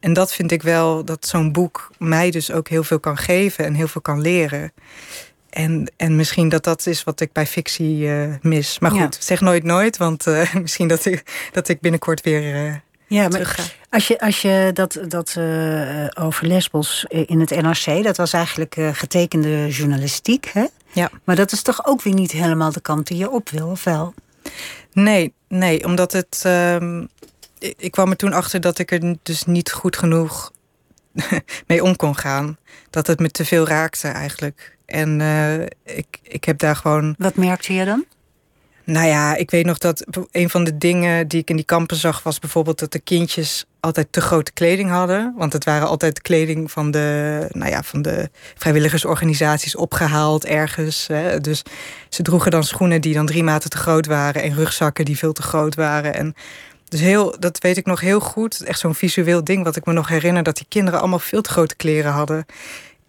En 0.00 0.12
dat 0.12 0.32
vind 0.32 0.52
ik 0.52 0.62
wel, 0.62 1.04
dat 1.04 1.26
zo'n 1.26 1.52
boek 1.52 1.90
mij 1.98 2.30
dus 2.30 2.50
ook 2.50 2.68
heel 2.68 2.84
veel 2.84 3.00
kan 3.00 3.16
geven 3.16 3.64
en 3.64 3.74
heel 3.74 3.88
veel 3.88 4.00
kan 4.00 4.20
leren. 4.20 4.72
En, 5.50 5.92
en 5.96 6.16
misschien 6.16 6.48
dat 6.48 6.64
dat 6.64 6.86
is 6.86 7.04
wat 7.04 7.20
ik 7.20 7.32
bij 7.32 7.46
fictie 7.46 8.04
uh, 8.04 8.34
mis. 8.42 8.78
Maar 8.78 8.90
goed, 8.90 9.16
zeg 9.20 9.40
nooit 9.40 9.64
nooit, 9.64 9.96
want 9.96 10.26
uh, 10.26 10.54
misschien 10.62 10.88
dat 10.88 11.04
ik, 11.04 11.48
dat 11.52 11.68
ik 11.68 11.80
binnenkort 11.80 12.20
weer 12.20 12.66
uh, 12.66 12.74
ja, 13.06 13.28
maar 13.28 13.72
als 13.90 14.08
je, 14.08 14.20
als 14.20 14.42
je 14.42 14.70
dat, 14.74 14.98
dat 15.08 15.36
over 16.18 16.46
Lesbos 16.46 17.04
in 17.08 17.40
het 17.40 17.50
NRC, 17.50 18.04
dat 18.04 18.16
was 18.16 18.32
eigenlijk 18.32 18.76
getekende 18.92 19.68
journalistiek, 19.68 20.50
hè? 20.52 20.66
Ja. 20.92 21.10
Maar 21.24 21.36
dat 21.36 21.52
is 21.52 21.62
toch 21.62 21.86
ook 21.86 22.02
weer 22.02 22.14
niet 22.14 22.32
helemaal 22.32 22.72
de 22.72 22.80
kant 22.80 23.06
die 23.06 23.16
je 23.16 23.30
op 23.30 23.48
wil, 23.48 23.68
of 23.68 23.84
wel? 23.84 24.14
Nee, 24.92 25.34
nee, 25.48 25.84
omdat 25.84 26.12
het. 26.12 26.42
Uh, 26.46 27.02
ik 27.58 27.90
kwam 27.90 28.10
er 28.10 28.16
toen 28.16 28.32
achter 28.32 28.60
dat 28.60 28.78
ik 28.78 28.90
er 28.90 29.16
dus 29.22 29.44
niet 29.44 29.72
goed 29.72 29.96
genoeg 29.96 30.52
mee 31.66 31.82
om 31.82 31.96
kon 31.96 32.16
gaan. 32.16 32.58
Dat 32.90 33.06
het 33.06 33.18
me 33.18 33.30
te 33.30 33.44
veel 33.44 33.66
raakte 33.66 34.08
eigenlijk. 34.08 34.76
En 34.86 35.20
uh, 35.20 35.62
ik, 35.84 36.06
ik 36.22 36.44
heb 36.44 36.58
daar 36.58 36.76
gewoon. 36.76 37.14
Wat 37.18 37.34
merkte 37.34 37.72
je 37.72 37.84
dan? 37.84 38.04
Nou 38.88 39.06
ja, 39.06 39.34
ik 39.34 39.50
weet 39.50 39.66
nog 39.66 39.78
dat 39.78 40.04
een 40.30 40.50
van 40.50 40.64
de 40.64 40.78
dingen 40.78 41.28
die 41.28 41.40
ik 41.40 41.50
in 41.50 41.56
die 41.56 41.64
kampen 41.64 41.96
zag... 41.96 42.22
was 42.22 42.38
bijvoorbeeld 42.38 42.78
dat 42.78 42.92
de 42.92 42.98
kindjes 42.98 43.64
altijd 43.80 44.06
te 44.10 44.20
grote 44.20 44.52
kleding 44.52 44.90
hadden. 44.90 45.34
Want 45.36 45.52
het 45.52 45.64
waren 45.64 45.88
altijd 45.88 46.22
kleding 46.22 46.70
van 46.70 46.90
de, 46.90 47.46
nou 47.48 47.70
ja, 47.70 47.82
van 47.82 48.02
de 48.02 48.30
vrijwilligersorganisaties 48.54 49.76
opgehaald 49.76 50.44
ergens. 50.44 51.06
Hè. 51.06 51.40
Dus 51.40 51.62
ze 52.08 52.22
droegen 52.22 52.50
dan 52.50 52.64
schoenen 52.64 53.00
die 53.00 53.14
dan 53.14 53.26
drie 53.26 53.42
maten 53.42 53.70
te 53.70 53.76
groot 53.76 54.06
waren... 54.06 54.42
en 54.42 54.54
rugzakken 54.54 55.04
die 55.04 55.18
veel 55.18 55.32
te 55.32 55.42
groot 55.42 55.74
waren. 55.74 56.14
En 56.14 56.34
dus 56.88 57.00
heel, 57.00 57.36
dat 57.38 57.58
weet 57.58 57.76
ik 57.76 57.86
nog 57.86 58.00
heel 58.00 58.20
goed. 58.20 58.60
Echt 58.60 58.78
zo'n 58.78 58.94
visueel 58.94 59.44
ding 59.44 59.64
wat 59.64 59.76
ik 59.76 59.86
me 59.86 59.92
nog 59.92 60.08
herinner... 60.08 60.42
dat 60.42 60.56
die 60.56 60.66
kinderen 60.68 61.00
allemaal 61.00 61.18
veel 61.18 61.42
te 61.42 61.50
grote 61.50 61.76
kleren 61.76 62.12
hadden. 62.12 62.46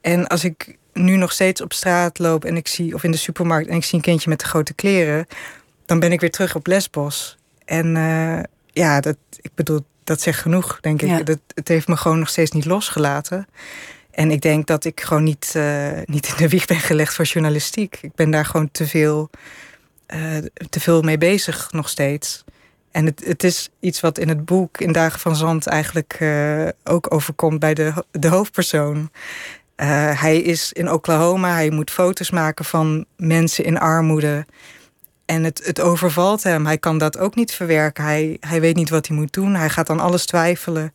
En 0.01 0.27
als 0.27 0.43
ik 0.43 0.77
nu 0.93 1.15
nog 1.15 1.31
steeds 1.31 1.61
op 1.61 1.73
straat 1.73 2.19
loop 2.19 2.45
en 2.45 2.57
ik 2.57 2.67
zie... 2.67 2.93
of 2.93 3.03
in 3.03 3.11
de 3.11 3.17
supermarkt 3.17 3.69
en 3.69 3.75
ik 3.75 3.83
zie 3.83 3.97
een 3.97 4.03
kindje 4.03 4.29
met 4.29 4.39
de 4.39 4.45
grote 4.45 4.73
kleren 4.73 5.27
dan 5.89 5.99
ben 5.99 6.11
ik 6.11 6.19
weer 6.19 6.31
terug 6.31 6.55
op 6.55 6.67
Lesbos. 6.67 7.37
En 7.65 7.95
uh, 7.95 8.39
ja, 8.71 8.99
dat, 8.99 9.17
ik 9.41 9.51
bedoel, 9.55 9.85
dat 10.03 10.21
zegt 10.21 10.39
genoeg, 10.39 10.79
denk 10.81 11.01
ik. 11.01 11.25
Dat, 11.25 11.39
het 11.53 11.67
heeft 11.67 11.87
me 11.87 11.97
gewoon 11.97 12.19
nog 12.19 12.29
steeds 12.29 12.51
niet 12.51 12.65
losgelaten. 12.65 13.47
En 14.11 14.31
ik 14.31 14.41
denk 14.41 14.67
dat 14.67 14.85
ik 14.85 15.01
gewoon 15.01 15.23
niet, 15.23 15.53
uh, 15.55 15.89
niet 16.05 16.27
in 16.27 16.33
de 16.37 16.49
wieg 16.49 16.65
ben 16.65 16.79
gelegd 16.79 17.13
voor 17.13 17.25
journalistiek. 17.25 17.99
Ik 18.01 18.15
ben 18.15 18.31
daar 18.31 18.45
gewoon 18.45 18.71
te 18.71 18.87
veel, 18.87 19.29
uh, 20.15 20.37
te 20.69 20.79
veel 20.79 21.01
mee 21.01 21.17
bezig 21.17 21.71
nog 21.71 21.89
steeds. 21.89 22.43
En 22.91 23.05
het, 23.05 23.25
het 23.25 23.43
is 23.43 23.69
iets 23.79 23.99
wat 23.99 24.17
in 24.17 24.29
het 24.29 24.45
boek 24.45 24.81
In 24.81 24.91
Dagen 24.91 25.19
van 25.19 25.35
Zand 25.35 25.67
eigenlijk 25.67 26.17
uh, 26.19 26.67
ook 26.83 27.13
overkomt 27.13 27.59
bij 27.59 27.73
de, 27.73 27.93
de 28.11 28.27
hoofdpersoon. 28.27 29.09
hij 30.15 30.41
is 30.41 30.73
in 30.73 30.91
Oklahoma, 30.91 31.53
hij 31.53 31.69
moet 31.69 31.91
foto's 31.91 32.31
maken 32.31 32.65
van 32.65 33.05
mensen 33.15 33.63
in 33.63 33.79
armoede. 33.79 34.45
En 35.29 35.43
het, 35.43 35.65
het 35.65 35.81
overvalt 35.81 36.43
hem. 36.43 36.65
Hij 36.65 36.77
kan 36.77 36.97
dat 36.97 37.17
ook 37.17 37.35
niet 37.35 37.51
verwerken. 37.51 38.03
Hij, 38.03 38.37
hij 38.39 38.61
weet 38.61 38.75
niet 38.75 38.89
wat 38.89 39.07
hij 39.07 39.17
moet 39.17 39.33
doen. 39.33 39.55
Hij 39.55 39.69
gaat 39.69 39.89
aan 39.89 39.99
alles 39.99 40.25
twijfelen. 40.25 40.93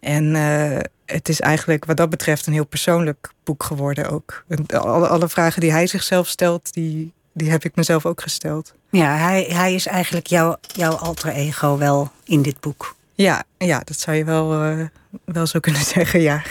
En 0.00 0.34
uh, 0.34 0.78
het 1.06 1.28
is 1.28 1.40
eigenlijk 1.40 1.84
wat 1.84 1.96
dat 1.96 2.10
betreft 2.10 2.46
een 2.46 2.52
heel 2.52 2.66
persoonlijk 2.66 3.32
boek 3.44 3.62
geworden 3.62 4.10
ook. 4.10 4.44
Alle, 4.66 5.08
alle 5.08 5.28
vragen 5.28 5.60
die 5.60 5.72
hij 5.72 5.86
zichzelf 5.86 6.28
stelt, 6.28 6.72
die, 6.72 7.12
die 7.32 7.50
heb 7.50 7.64
ik 7.64 7.76
mezelf 7.76 8.06
ook 8.06 8.22
gesteld. 8.22 8.74
Ja, 8.92 9.16
hij, 9.16 9.46
hij 9.48 9.74
is 9.74 9.86
eigenlijk 9.86 10.26
jouw, 10.26 10.56
jouw 10.74 10.92
alter 10.92 11.28
ego 11.28 11.78
wel 11.78 12.10
in 12.24 12.42
dit 12.42 12.60
boek. 12.60 12.96
Ja, 13.14 13.44
ja 13.58 13.80
dat 13.84 13.98
zou 13.98 14.16
je 14.16 14.24
wel, 14.24 14.64
uh, 14.64 14.86
wel 15.24 15.46
zo 15.46 15.60
kunnen 15.60 15.84
zeggen, 15.94 16.20
ja. 16.20 16.42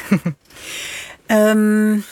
um, 1.27 2.03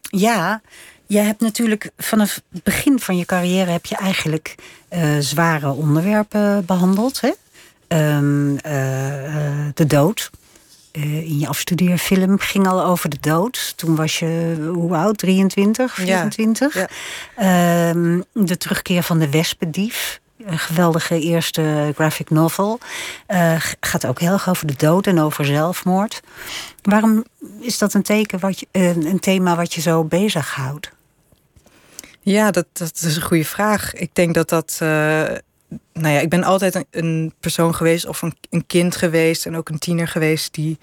ja, 0.00 0.60
je 1.06 1.18
hebt 1.18 1.40
natuurlijk 1.40 1.90
vanaf 1.96 2.40
het 2.52 2.62
begin 2.62 3.00
van 3.00 3.16
je 3.16 3.24
carrière 3.24 3.70
heb 3.70 3.86
je 3.86 3.96
eigenlijk 3.96 4.54
uh, 4.90 5.18
zware 5.18 5.70
onderwerpen 5.70 6.64
behandeld. 6.64 7.20
Hè? 7.20 7.32
Um, 8.16 8.52
uh, 8.52 8.60
de 9.74 9.86
dood 9.86 10.30
in 11.02 11.38
je 11.38 11.48
afstudeerfilm 11.48 12.38
ging 12.38 12.66
al 12.66 12.84
over 12.84 13.08
de 13.08 13.20
dood. 13.20 13.72
Toen 13.76 13.96
was 13.96 14.18
je, 14.18 14.56
hoe 14.74 14.96
oud? 14.96 15.18
23, 15.18 15.94
24? 15.94 16.74
Ja, 16.74 16.88
ehm, 17.36 18.20
de 18.32 18.56
terugkeer 18.56 19.02
van 19.02 19.18
de 19.18 19.30
wespendief. 19.30 20.20
Een 20.44 20.58
geweldige 20.58 21.20
eerste 21.20 21.92
graphic 21.94 22.30
novel. 22.30 22.78
Uh, 23.28 23.54
gaat 23.80 24.06
ook 24.06 24.20
heel 24.20 24.32
erg 24.32 24.48
over 24.48 24.66
de 24.66 24.74
dood 24.76 25.06
en 25.06 25.20
over 25.20 25.44
zelfmoord. 25.44 26.20
Waarom 26.82 27.24
is 27.60 27.78
dat 27.78 27.94
een, 27.94 28.02
teken 28.02 28.38
wat 28.38 28.60
je, 28.60 28.66
een 28.72 29.20
thema 29.20 29.56
wat 29.56 29.74
je 29.74 29.80
zo 29.80 30.04
bezighoudt? 30.04 30.90
Ja, 32.20 32.50
dat, 32.50 32.66
dat 32.72 33.02
is 33.06 33.16
een 33.16 33.22
goede 33.22 33.44
vraag. 33.44 33.94
Ik 33.94 34.10
denk 34.14 34.34
dat 34.34 34.48
dat. 34.48 34.78
Uh, 34.82 35.22
nou 35.96 36.14
ja, 36.14 36.20
ik 36.20 36.28
ben 36.28 36.44
altijd 36.44 36.84
een, 36.90 37.32
persoon 37.40 37.74
geweest, 37.74 38.06
of 38.06 38.22
een, 38.22 38.36
een, 38.50 38.66
kind 38.66 38.96
geweest 38.96 39.46
en 39.46 39.56
ook 39.56 39.68
een 39.68 39.78
tiener 39.78 40.08
geweest 40.08 40.54
die, 40.54 40.78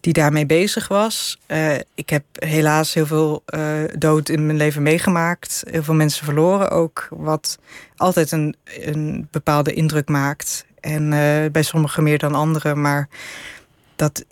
die 0.00 0.12
daarmee 0.12 0.46
bezig 0.46 0.88
was. 0.88 1.38
Uh, 1.48 1.74
ik 1.94 2.10
heb 2.10 2.24
helaas 2.32 2.94
heel 2.94 3.06
veel 3.06 3.42
uh, 3.54 3.82
dood 3.98 4.28
in 4.28 4.46
mijn 4.46 4.58
leven 4.58 4.82
meegemaakt. 4.82 5.62
Heel 5.70 5.82
veel 5.82 5.94
mensen 5.94 6.24
verloren 6.24 6.70
ook, 6.70 7.08
wat 7.10 7.58
altijd 7.96 8.32
een, 8.32 8.56
een 8.64 9.28
bepaalde 9.30 9.72
indruk 9.72 10.08
maakt. 10.08 10.64
En 10.80 11.08
bij 11.52 11.62
sommigen 11.62 12.02
meer 12.02 12.18
dan 12.18 12.34
anderen. 12.34 12.80
Maar 12.80 13.08
dat 13.96 14.24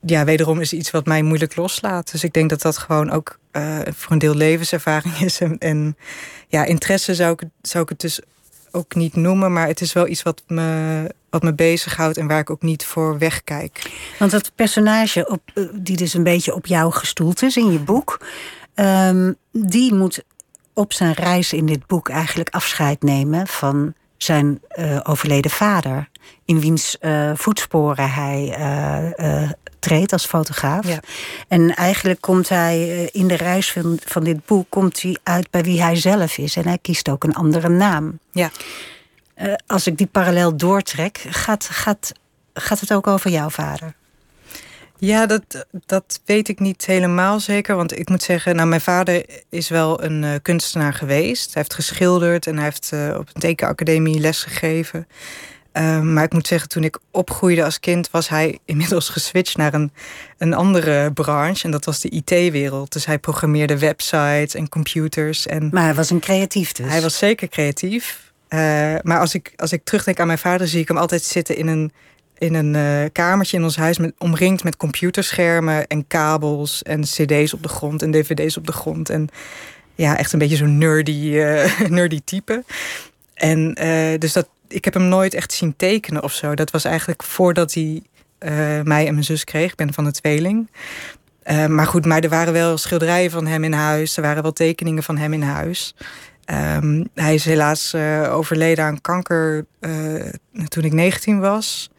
ja, 0.00 0.24
wederom 0.24 0.60
is 0.60 0.72
iets 0.72 0.90
wat 0.90 1.06
mij 1.06 1.22
moeilijk 1.22 1.56
loslaat. 1.56 2.12
Dus 2.12 2.24
ik 2.24 2.32
denk 2.32 2.50
dat 2.50 2.62
dat 2.62 2.78
gewoon 2.78 3.10
ook 3.10 3.38
voor 3.86 4.12
een 4.12 4.18
deel 4.18 4.34
levenservaring 4.34 5.18
is. 5.28 5.40
En, 5.40 5.58
en, 5.58 5.96
ja, 6.48 6.64
interesse 6.64 7.14
zou 7.14 7.32
ik, 7.32 7.42
zou 7.62 7.82
ik 7.82 7.88
het 7.88 8.00
dus 8.00 8.20
ook 8.70 8.94
niet 8.94 9.16
noemen. 9.16 9.52
Maar 9.52 9.66
het 9.66 9.80
is 9.80 9.92
wel 9.92 10.06
iets 10.06 10.22
wat 10.22 10.42
me, 10.46 11.14
wat 11.30 11.42
me 11.42 11.54
bezighoudt 11.54 12.16
en 12.16 12.26
waar 12.26 12.40
ik 12.40 12.50
ook 12.50 12.62
niet 12.62 12.84
voor 12.84 13.18
wegkijk. 13.18 13.90
Want 14.18 14.30
dat 14.30 14.52
personage, 14.54 15.28
op, 15.28 15.42
eh, 15.54 15.64
die 15.74 15.96
dus 15.96 16.14
een 16.14 16.22
beetje 16.22 16.54
op 16.54 16.66
jou 16.66 16.92
gestoeld 16.92 17.42
is 17.42 17.56
in 17.56 17.72
je 17.72 17.78
boek, 17.78 18.26
um, 18.74 19.36
die 19.52 19.94
moet 19.94 20.24
op 20.72 20.92
zijn 20.92 21.12
reis 21.12 21.52
in 21.52 21.66
dit 21.66 21.86
boek 21.86 22.08
eigenlijk 22.08 22.48
afscheid 22.48 23.02
nemen 23.02 23.46
van 23.46 23.94
zijn 24.16 24.60
uh, 24.78 25.00
overleden 25.02 25.50
vader. 25.50 26.08
In 26.44 26.60
wiens 26.60 26.96
uh, 27.00 27.30
voetsporen 27.34 28.10
hij 28.10 28.58
uh, 29.18 29.50
treedt 29.78 30.12
als 30.12 30.26
fotograaf. 30.26 30.88
Ja. 30.88 31.00
En 31.48 31.74
eigenlijk 31.74 32.20
komt 32.20 32.48
hij 32.48 33.04
in 33.12 33.28
de 33.28 33.36
reis 33.36 33.72
van, 33.72 33.98
van 34.04 34.24
dit 34.24 34.46
boek 34.46 34.66
komt 34.68 35.02
hij 35.02 35.16
uit 35.22 35.50
bij 35.50 35.62
wie 35.62 35.82
hij 35.82 35.96
zelf 35.96 36.38
is. 36.38 36.56
En 36.56 36.66
hij 36.66 36.78
kiest 36.78 37.08
ook 37.08 37.24
een 37.24 37.34
andere 37.34 37.68
naam. 37.68 38.18
Ja. 38.32 38.50
als 39.66 39.86
ik 39.86 39.98
die 39.98 40.06
parallel 40.06 40.56
doortrek, 40.56 41.24
gaat, 41.28 41.68
gaat, 41.70 42.12
gaat 42.54 42.80
het 42.80 42.92
ook 42.92 43.06
over 43.06 43.30
jouw 43.30 43.50
vader? 43.50 43.94
Ja, 45.00 45.26
dat, 45.26 45.66
dat 45.86 46.20
weet 46.24 46.48
ik 46.48 46.60
niet 46.60 46.86
helemaal 46.86 47.40
zeker. 47.40 47.76
Want 47.76 47.98
ik 47.98 48.08
moet 48.08 48.22
zeggen, 48.22 48.56
nou, 48.56 48.68
mijn 48.68 48.80
vader 48.80 49.24
is 49.48 49.68
wel 49.68 50.02
een 50.02 50.22
uh, 50.22 50.34
kunstenaar 50.42 50.94
geweest. 50.94 51.54
Hij 51.54 51.62
heeft 51.62 51.74
geschilderd 51.74 52.46
en 52.46 52.54
hij 52.54 52.64
heeft 52.64 52.90
uh, 52.94 53.16
op 53.18 53.28
een 53.32 53.40
tekenacademie 53.40 54.20
lesgegeven. 54.20 55.06
Uh, 55.72 56.00
maar 56.00 56.24
ik 56.24 56.32
moet 56.32 56.46
zeggen, 56.46 56.68
toen 56.68 56.84
ik 56.84 56.98
opgroeide 57.10 57.64
als 57.64 57.80
kind, 57.80 58.10
was 58.10 58.28
hij 58.28 58.58
inmiddels 58.64 59.08
geswitcht 59.08 59.56
naar 59.56 59.74
een, 59.74 59.92
een 60.38 60.54
andere 60.54 61.12
branche. 61.12 61.64
En 61.64 61.70
dat 61.70 61.84
was 61.84 62.00
de 62.00 62.08
IT-wereld. 62.08 62.92
Dus 62.92 63.06
hij 63.06 63.18
programmeerde 63.18 63.78
websites 63.78 64.54
en 64.54 64.68
computers. 64.68 65.46
En 65.46 65.68
maar 65.72 65.84
hij 65.84 65.94
was 65.94 66.10
een 66.10 66.20
creatief 66.20 66.72
dus? 66.72 66.86
Hij 66.88 67.00
was 67.00 67.18
zeker 67.18 67.48
creatief. 67.48 68.32
maar 69.02 69.18
als 69.18 69.34
ik, 69.34 69.52
als 69.56 69.72
ik 69.72 69.84
terugdenk 69.84 70.20
aan 70.20 70.26
mijn 70.26 70.38
vader, 70.38 70.68
zie 70.68 70.80
ik 70.80 70.88
hem 70.88 70.96
altijd 70.96 71.22
zitten 71.22 71.56
in 71.56 71.66
een 71.66 71.92
in 72.38 72.54
een 72.54 72.74
uh, 72.74 73.08
kamertje 73.12 73.56
in 73.56 73.62
ons 73.62 73.76
huis 73.76 73.98
met, 73.98 74.14
omringd 74.18 74.64
met 74.64 74.76
computerschermen 74.76 75.86
en 75.86 76.06
kabels 76.06 76.82
en 76.82 77.00
cd's 77.00 77.52
op 77.52 77.62
de 77.62 77.68
grond 77.68 78.02
en 78.02 78.10
dvd's 78.10 78.56
op 78.56 78.66
de 78.66 78.72
grond. 78.72 79.10
En 79.10 79.28
ja, 79.94 80.18
echt 80.18 80.32
een 80.32 80.38
beetje 80.38 80.56
zo'n 80.56 80.78
nerdy, 80.78 81.30
uh, 81.32 81.80
nerdy 81.88 82.20
type. 82.24 82.64
En 83.34 83.76
uh, 83.82 84.18
dus 84.18 84.32
dat, 84.32 84.48
ik 84.68 84.84
heb 84.84 84.94
hem 84.94 85.08
nooit 85.08 85.34
echt 85.34 85.52
zien 85.52 85.76
tekenen 85.76 86.22
of 86.22 86.32
zo. 86.32 86.54
Dat 86.54 86.70
was 86.70 86.84
eigenlijk 86.84 87.22
voordat 87.22 87.74
hij 87.74 88.02
mij 88.84 89.06
en 89.06 89.12
mijn 89.12 89.24
zus 89.24 89.44
kreeg. 89.44 89.70
Ik 89.70 89.76
ben 89.76 89.94
van 89.94 90.04
de 90.04 90.12
tweeling. 90.12 90.70
maar 91.68 91.86
goed, 91.86 92.06
maar 92.06 92.22
er 92.22 92.28
waren 92.28 92.52
wel 92.52 92.78
schilderijen 92.78 93.30
van 93.30 93.46
hem 93.46 93.64
in 93.64 93.72
huis. 93.72 94.16
Er 94.16 94.22
waren 94.22 94.42
wel 94.42 94.52
tekeningen 94.52 95.02
van 95.02 95.16
hem 95.16 95.32
in 95.32 95.42
huis. 95.42 95.94
Um, 96.50 97.08
hij 97.14 97.34
is 97.34 97.44
helaas 97.44 97.94
uh, 97.94 98.34
overleden 98.34 98.84
aan 98.84 99.00
kanker 99.00 99.66
toen 100.68 100.84
ik 100.84 100.92
19 100.92 101.40
was. 101.40 101.90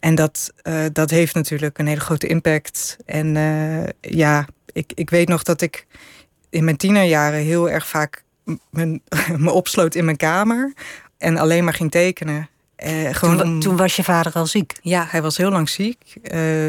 En 0.00 0.14
dat, 0.14 0.52
dat 0.92 1.10
heeft 1.10 1.34
natuurlijk 1.34 1.78
een 1.78 1.86
hele 1.86 2.00
grote 2.00 2.26
impact. 2.26 2.96
En 3.06 3.34
ja, 4.00 4.46
ik, 4.72 4.92
ik 4.94 5.10
weet 5.10 5.28
nog 5.28 5.42
dat 5.42 5.60
ik 5.60 5.86
in 6.50 6.64
mijn 6.64 6.76
tienerjaren 6.76 7.40
heel 7.40 7.70
erg 7.70 7.86
vaak 7.86 8.24
me 9.36 9.50
opsloot 9.50 9.94
in 9.94 10.04
mijn 10.04 10.16
kamer. 10.16 10.72
En 11.22 11.36
alleen 11.36 11.64
maar 11.64 11.74
ging 11.74 11.90
tekenen. 11.90 12.48
gewoon 13.10 13.38
toen, 13.38 13.60
toen, 13.60 13.76
was 13.76 13.96
je 13.96 14.04
vader 14.04 14.32
al 14.32 14.46
ziek? 14.46 14.72
Ja, 14.80 15.06
hij 15.08 15.22
was 15.22 15.36
heel 15.36 15.50
lang 15.50 15.68
ziek. 15.68 16.14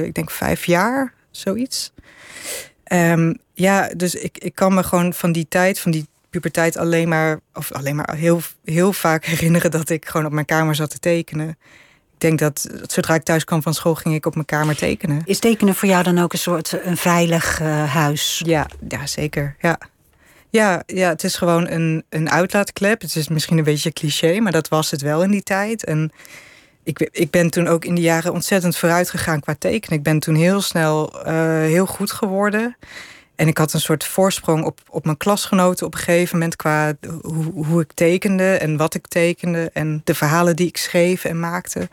ik 0.04 0.14
denk 0.14 0.32
vijf 0.32 0.66
jaar, 0.66 1.14
zoiets. 1.32 1.92
Um, 2.94 3.38
ja, 3.54 3.90
dus 3.98 4.16
ik, 4.16 4.38
ik 4.38 4.56
kan 4.56 4.74
me 4.74 4.84
gewoon 4.84 5.14
van 5.14 5.32
die 5.32 5.46
tijd, 5.50 5.80
van 5.80 5.92
die 5.92 6.08
puberteit 6.30 6.78
alleen 6.78 7.08
maar, 7.08 7.40
of 7.54 7.72
alleen 7.72 7.96
maar 7.96 8.16
heel, 8.16 8.42
heel 8.66 8.94
vaak 8.94 9.26
herinneren 9.34 9.72
dat 9.72 9.90
ik 9.90 10.06
gewoon 10.06 10.26
op 10.26 10.32
mijn 10.32 10.46
kamer 10.46 10.76
zat 10.76 10.90
te 10.90 11.00
tekenen. 11.00 11.50
Ik 12.14 12.30
denk 12.30 12.40
dat 12.40 12.70
zodra 12.88 13.14
ik 13.14 13.24
thuis 13.24 13.44
kwam 13.44 13.62
van 13.62 13.74
school, 13.74 13.96
ging 13.96 14.16
ik 14.16 14.26
op 14.26 14.34
mijn 14.34 14.46
kamer 14.46 14.76
tekenen. 14.76 15.22
Is 15.26 15.40
tekenen 15.40 15.76
voor 15.76 15.90
jou 15.90 16.04
dan 16.04 16.18
ook 16.18 16.34
een 16.34 16.40
soort 16.40 16.80
een 16.84 16.98
veilig 16.98 17.62
uh, 17.62 17.94
huis? 17.94 18.42
Ja, 18.46 18.68
ja, 18.88 19.08
zeker. 19.08 19.56
Ja. 19.60 19.78
Ja, 20.54 20.84
ja, 20.86 21.10
het 21.10 21.24
is 21.24 21.36
gewoon 21.36 21.68
een, 21.68 22.04
een 22.10 22.30
uitlaatklep. 22.30 23.02
Het 23.02 23.16
is 23.16 23.28
misschien 23.28 23.58
een 23.58 23.64
beetje 23.64 23.94
cliché, 23.94 24.40
maar 24.40 24.52
dat 24.52 24.68
was 24.68 24.92
het 24.92 25.02
wel 25.02 25.24
in 25.24 25.32
die 25.32 25.44
tijd. 25.44 25.84
En 25.84 26.12
ik, 26.84 27.10
ik 27.12 27.30
ben 27.30 27.50
toen 27.50 27.68
ook 27.68 27.86
in 27.86 27.96
die 27.96 28.04
jaren 28.04 28.34
ontzettend 28.34 28.78
vooruit 28.78 29.10
gegaan 29.10 29.40
qua 29.40 29.56
tekenen. 29.60 29.98
Ik 29.98 30.04
ben 30.04 30.20
toen 30.20 30.36
heel 30.36 30.62
snel 30.62 31.28
uh, 31.28 31.32
heel 31.58 31.86
goed 31.86 32.12
geworden. 32.12 32.78
En 33.36 33.48
ik 33.48 33.58
had 33.58 33.74
een 33.74 33.82
soort 33.82 34.04
voorsprong 34.04 34.66
op, 34.66 34.80
op 34.90 35.06
mijn 35.06 35.18
klasgenoten 35.18 35.86
op 35.86 35.94
een 35.94 36.00
gegeven 36.00 36.38
moment 36.38 36.56
qua 36.56 36.94
hoe, 37.22 37.66
hoe 37.66 37.82
ik 37.82 37.94
tekende 37.94 38.58
en 38.58 38.78
wat 38.78 38.94
ik 38.94 39.08
tekende 39.08 39.70
en 39.74 40.02
de 40.04 40.16
verhalen 40.16 40.56
die 40.56 40.68
ik 40.68 40.78
schreef 40.78 41.26
en 41.26 41.40
maakte. 41.40 41.90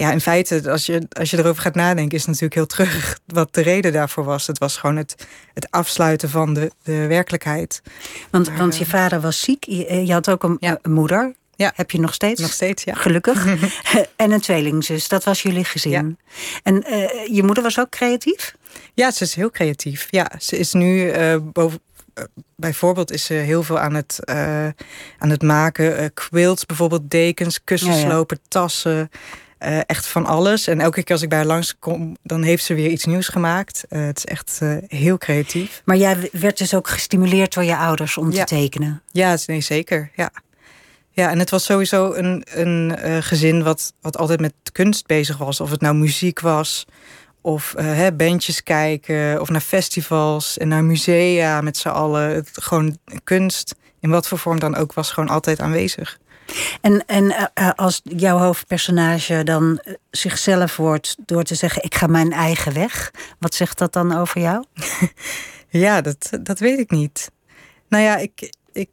Ja, 0.00 0.12
in 0.12 0.20
feite, 0.20 0.70
als 0.70 0.86
je, 0.86 1.06
als 1.08 1.30
je 1.30 1.38
erover 1.38 1.62
gaat 1.62 1.74
nadenken, 1.74 2.16
is 2.16 2.26
het 2.26 2.40
natuurlijk 2.40 2.54
heel 2.54 2.66
terug 2.66 3.18
wat 3.26 3.54
de 3.54 3.60
reden 3.60 3.92
daarvoor 3.92 4.24
was. 4.24 4.46
Het 4.46 4.58
was 4.58 4.76
gewoon 4.76 4.96
het, 4.96 5.26
het 5.54 5.70
afsluiten 5.70 6.30
van 6.30 6.54
de, 6.54 6.70
de 6.82 7.06
werkelijkheid. 7.06 7.82
Want, 8.30 8.50
want 8.56 8.76
je 8.76 8.86
vader 8.86 9.20
was 9.20 9.40
ziek, 9.40 9.64
je, 9.64 10.06
je 10.06 10.12
had 10.12 10.30
ook 10.30 10.42
een, 10.42 10.56
ja. 10.60 10.78
een 10.82 10.92
moeder. 10.92 11.34
Ja. 11.56 11.72
Heb 11.74 11.90
je 11.90 12.00
nog 12.00 12.14
steeds? 12.14 12.40
Nog 12.40 12.52
steeds, 12.52 12.84
ja. 12.84 12.94
Gelukkig. 12.94 13.46
en 14.16 14.30
een 14.30 14.40
tweelingzus, 14.40 15.08
dat 15.08 15.24
was 15.24 15.42
jullie 15.42 15.64
gezin. 15.64 15.90
Ja. 15.92 16.60
En 16.62 16.84
uh, 16.90 17.36
je 17.36 17.42
moeder 17.42 17.62
was 17.62 17.78
ook 17.78 17.90
creatief? 17.90 18.54
Ja, 18.94 19.10
ze 19.10 19.24
is 19.24 19.34
heel 19.34 19.50
creatief. 19.50 20.06
Ja, 20.10 20.30
ze 20.38 20.58
is 20.58 20.72
nu 20.72 21.16
uh, 21.16 21.36
boven, 21.42 21.80
uh, 22.14 22.24
bijvoorbeeld 22.56 23.12
is 23.12 23.24
ze 23.24 23.34
heel 23.34 23.62
veel 23.62 23.78
aan 23.78 23.94
het, 23.94 24.18
aan 25.18 25.30
het 25.30 25.42
maken. 25.42 26.12
quilts, 26.14 26.66
bijvoorbeeld 26.66 27.10
dekens, 27.10 27.64
kussenslopen, 27.64 28.38
ja, 28.42 28.48
tassen. 28.48 29.10
Echt 29.86 30.06
van 30.06 30.26
alles. 30.26 30.66
En 30.66 30.80
elke 30.80 31.02
keer 31.02 31.14
als 31.14 31.22
ik 31.22 31.28
bij 31.28 31.38
haar 31.38 31.46
langs 31.46 31.78
kom, 31.78 32.16
dan 32.22 32.42
heeft 32.42 32.64
ze 32.64 32.74
weer 32.74 32.90
iets 32.90 33.04
nieuws 33.04 33.28
gemaakt. 33.28 33.84
het 33.88 34.18
is 34.18 34.24
echt 34.24 34.60
heel 34.86 35.18
creatief. 35.18 35.82
Maar 35.84 35.96
jij 35.96 36.28
werd 36.32 36.58
dus 36.58 36.74
ook 36.74 36.88
gestimuleerd 36.88 37.54
door 37.54 37.64
je 37.64 37.76
ouders 37.76 38.16
om 38.16 38.30
te 38.30 38.44
tekenen? 38.44 39.02
Ja, 39.12 39.36
nee, 39.46 39.60
zeker. 39.60 40.10
Ja. 40.14 40.30
Ja, 41.10 41.30
en 41.30 41.38
het 41.38 41.50
was 41.50 41.64
sowieso 41.64 42.12
een, 42.12 42.44
een 42.54 42.96
gezin 43.22 43.62
wat, 43.62 43.92
wat 44.00 44.16
altijd 44.16 44.40
met 44.40 44.52
kunst 44.72 45.06
bezig 45.06 45.36
was. 45.36 45.60
Of 45.60 45.70
het 45.70 45.80
nou 45.80 45.94
muziek 45.94 46.40
was, 46.40 46.86
of 47.40 47.74
hè, 47.76 48.12
bandjes 48.12 48.62
kijken, 48.62 49.40
of 49.40 49.48
naar 49.48 49.60
festivals 49.60 50.58
en 50.58 50.68
naar 50.68 50.84
musea 50.84 51.60
met 51.60 51.76
z'n 51.76 51.88
allen. 51.88 52.34
Het, 52.34 52.50
gewoon 52.52 52.98
kunst, 53.24 53.74
in 54.00 54.10
wat 54.10 54.28
voor 54.28 54.38
vorm 54.38 54.60
dan 54.60 54.76
ook, 54.76 54.92
was 54.92 55.10
gewoon 55.10 55.28
altijd 55.28 55.60
aanwezig. 55.60 56.18
En, 56.80 57.06
en 57.06 57.24
uh, 57.24 57.70
als 57.76 58.00
jouw 58.04 58.38
hoofdpersonage 58.38 59.44
dan 59.44 59.80
zichzelf 60.10 60.76
wordt 60.76 61.16
door 61.26 61.42
te 61.42 61.54
zeggen: 61.54 61.82
Ik 61.82 61.94
ga 61.94 62.06
mijn 62.06 62.32
eigen 62.32 62.72
weg, 62.72 63.10
wat 63.38 63.54
zegt 63.54 63.78
dat 63.78 63.92
dan 63.92 64.16
over 64.16 64.40
jou? 64.40 64.64
ja, 65.68 66.00
dat, 66.00 66.30
dat 66.40 66.58
weet 66.58 66.78
ik 66.78 66.90
niet. 66.90 67.30
Nou 67.88 68.04
ja, 68.04 68.16
ik, 68.16 68.52
ik 68.72 68.90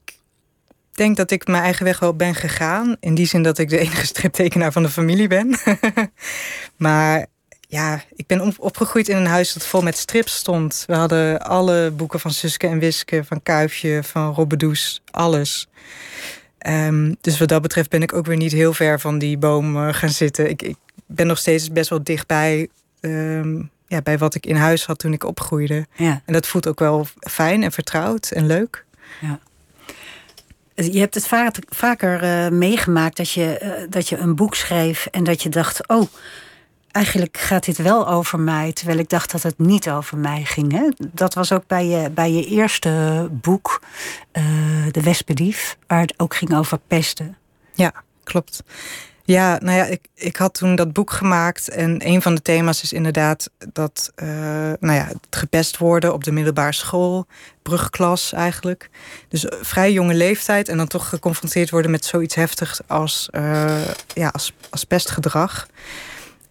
denk 0.92 1.18
dat 1.18 1.32
ik 1.32 1.48
mijn 1.48 1.64
eigen 1.64 1.86
weg 1.86 2.00
wel 2.00 2.16
ben 2.16 2.36
gegaan. 2.36 2.98
In 3.00 3.16
die 3.16 3.28
zin 3.28 3.44
dat 3.44 3.58
ik 3.58 3.70
de 3.70 3.78
enige 3.78 4.06
striptekenaar 4.14 4.72
van 4.72 4.84
de 4.84 4.90
familie 4.90 5.28
ben. 5.28 5.58
maar 6.78 7.26
ja, 7.70 8.04
ik 8.16 8.28
ben 8.28 8.58
opgegroeid 8.58 9.10
in 9.10 9.16
een 9.16 9.26
huis 9.26 9.54
dat 9.54 9.66
vol 9.66 9.82
met 9.82 9.98
strips 9.98 10.36
stond. 10.36 10.84
We 10.88 10.96
hadden 10.96 11.42
alle 11.42 11.92
boeken 11.92 12.20
van 12.20 12.32
Suske 12.32 12.68
en 12.68 12.80
Wiske, 12.80 13.24
van 13.24 13.44
Kuifje, 13.44 14.04
van 14.04 14.34
Robbedoes, 14.34 15.02
alles. 15.12 15.68
Um, 16.68 17.16
dus 17.22 17.40
wat 17.40 17.48
dat 17.48 17.62
betreft 17.62 17.90
ben 17.90 18.02
ik 18.02 18.14
ook 18.14 18.26
weer 18.26 18.38
niet 18.38 18.52
heel 18.52 18.74
ver 18.74 19.00
van 19.00 19.20
die 19.20 19.38
boom 19.38 19.76
uh, 19.76 19.94
gaan 19.94 20.10
zitten. 20.10 20.50
Ik, 20.50 20.62
ik, 20.62 20.76
ben 21.06 21.28
nog 21.28 21.38
steeds 21.38 21.72
best 21.72 21.90
wel 21.90 22.04
dichtbij 22.04 22.68
um, 23.02 23.70
ja, 23.88 24.02
bij 24.02 24.18
wat 24.18 24.36
ik 24.36 24.46
in 24.46 24.56
huis 24.56 24.86
had 24.86 25.00
toen 25.00 25.14
ik 25.14 25.24
opgroeide. 25.24 25.86
Ja. 25.96 26.22
En 26.26 26.34
dat 26.34 26.48
voelt 26.48 26.68
ook 26.68 26.80
wel 26.80 27.08
fijn 27.20 27.64
en 27.64 27.72
vertrouwd 27.72 28.32
en 28.32 28.46
leuk. 28.46 28.86
Ja. 29.22 29.40
Je 30.74 31.00
hebt 31.00 31.16
het 31.16 31.28
vaker 31.70 32.24
uh, 32.24 32.50
meegemaakt 32.50 33.18
dat 33.18 33.32
je, 33.32 33.60
uh, 33.64 33.72
dat 33.90 34.10
je 34.10 34.18
een 34.18 34.36
boek 34.36 34.56
schreef 34.56 35.06
en 35.06 35.24
dat 35.24 35.44
je 35.44 35.50
dacht: 35.50 35.88
oh, 35.88 36.08
eigenlijk 36.98 37.38
gaat 37.38 37.66
dit 37.66 37.78
wel 37.78 38.08
over 38.08 38.40
mij, 38.40 38.74
terwijl 38.74 39.00
ik 39.00 39.10
dacht 39.10 39.32
dat 39.32 39.44
het 39.44 39.60
niet 39.60 39.90
over 39.90 40.18
mij 40.18 40.44
ging. 40.44 40.72
Hè? 40.72 40.90
Dat 41.12 41.34
was 41.34 41.52
ook 41.52 41.68
bij 41.68 41.86
je, 41.86 42.10
bij 42.10 42.32
je 42.32 42.46
eerste 42.46 43.28
boek, 43.32 43.82
uh, 44.34 44.44
De 44.92 45.02
Wespedief, 45.02 45.78
waar 45.88 46.02
het 46.02 46.14
ook 46.18 46.36
ging 46.36 46.56
over 46.56 46.80
pesten. 46.88 47.38
Ja, 47.74 47.94
klopt. 48.24 48.64
Ja, 49.24 49.58
nou 49.62 49.78
ja, 49.78 49.86
ik, 49.86 50.08
ik 50.16 50.36
had 50.36 50.54
toen 50.54 50.76
dat 50.76 50.94
boek 50.94 51.12
gemaakt. 51.12 51.70
En 51.70 52.08
een 52.08 52.22
van 52.22 52.36
de 52.36 52.42
thema's 52.42 52.82
is 52.84 52.94
inderdaad 52.94 53.50
dat, 53.74 54.12
uh, 54.16 54.28
nou 54.80 54.94
ja, 54.94 55.06
het 55.08 55.28
gepest 55.30 55.78
worden 55.78 56.14
op 56.14 56.24
de 56.24 56.32
middelbare 56.32 56.74
school, 56.74 57.26
brugklas 57.62 58.34
eigenlijk. 58.34 58.90
Dus 59.30 59.46
vrij 59.62 59.92
jonge 59.92 60.14
leeftijd 60.14 60.68
en 60.68 60.78
dan 60.78 60.88
toch 60.88 61.10
geconfronteerd 61.10 61.70
worden 61.70 61.92
met 61.92 62.06
zoiets 62.06 62.36
heftigs 62.36 62.80
als, 62.88 63.30
ja, 64.14 64.28
als, 64.32 64.54
als 64.70 64.84
pestgedrag. 64.84 65.68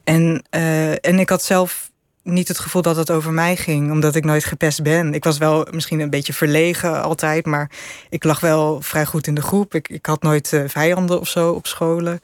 En, 0.06 0.44
uh, 0.50 0.90
en 0.90 1.18
ik 1.18 1.28
had 1.28 1.42
zelf 1.42 1.90
niet 2.22 2.48
het 2.48 2.58
gevoel 2.58 2.82
dat 2.82 2.96
het 2.96 3.10
over 3.10 3.32
mij 3.32 3.56
ging, 3.56 3.90
omdat 3.90 4.14
ik 4.14 4.24
nooit 4.24 4.44
gepest 4.44 4.82
ben. 4.82 5.14
Ik 5.14 5.24
was 5.24 5.38
wel 5.38 5.66
misschien 5.70 6.00
een 6.00 6.10
beetje 6.10 6.32
verlegen 6.32 7.02
altijd, 7.02 7.46
maar 7.46 7.70
ik 8.10 8.24
lag 8.24 8.40
wel 8.40 8.80
vrij 8.80 9.06
goed 9.06 9.26
in 9.26 9.34
de 9.34 9.42
groep. 9.42 9.74
Ik, 9.74 9.88
ik 9.88 10.06
had 10.06 10.22
nooit 10.22 10.52
uh, 10.52 10.62
vijanden 10.66 11.20
of 11.20 11.28
zo 11.28 11.52
op 11.52 11.66
scholen. 11.66 12.20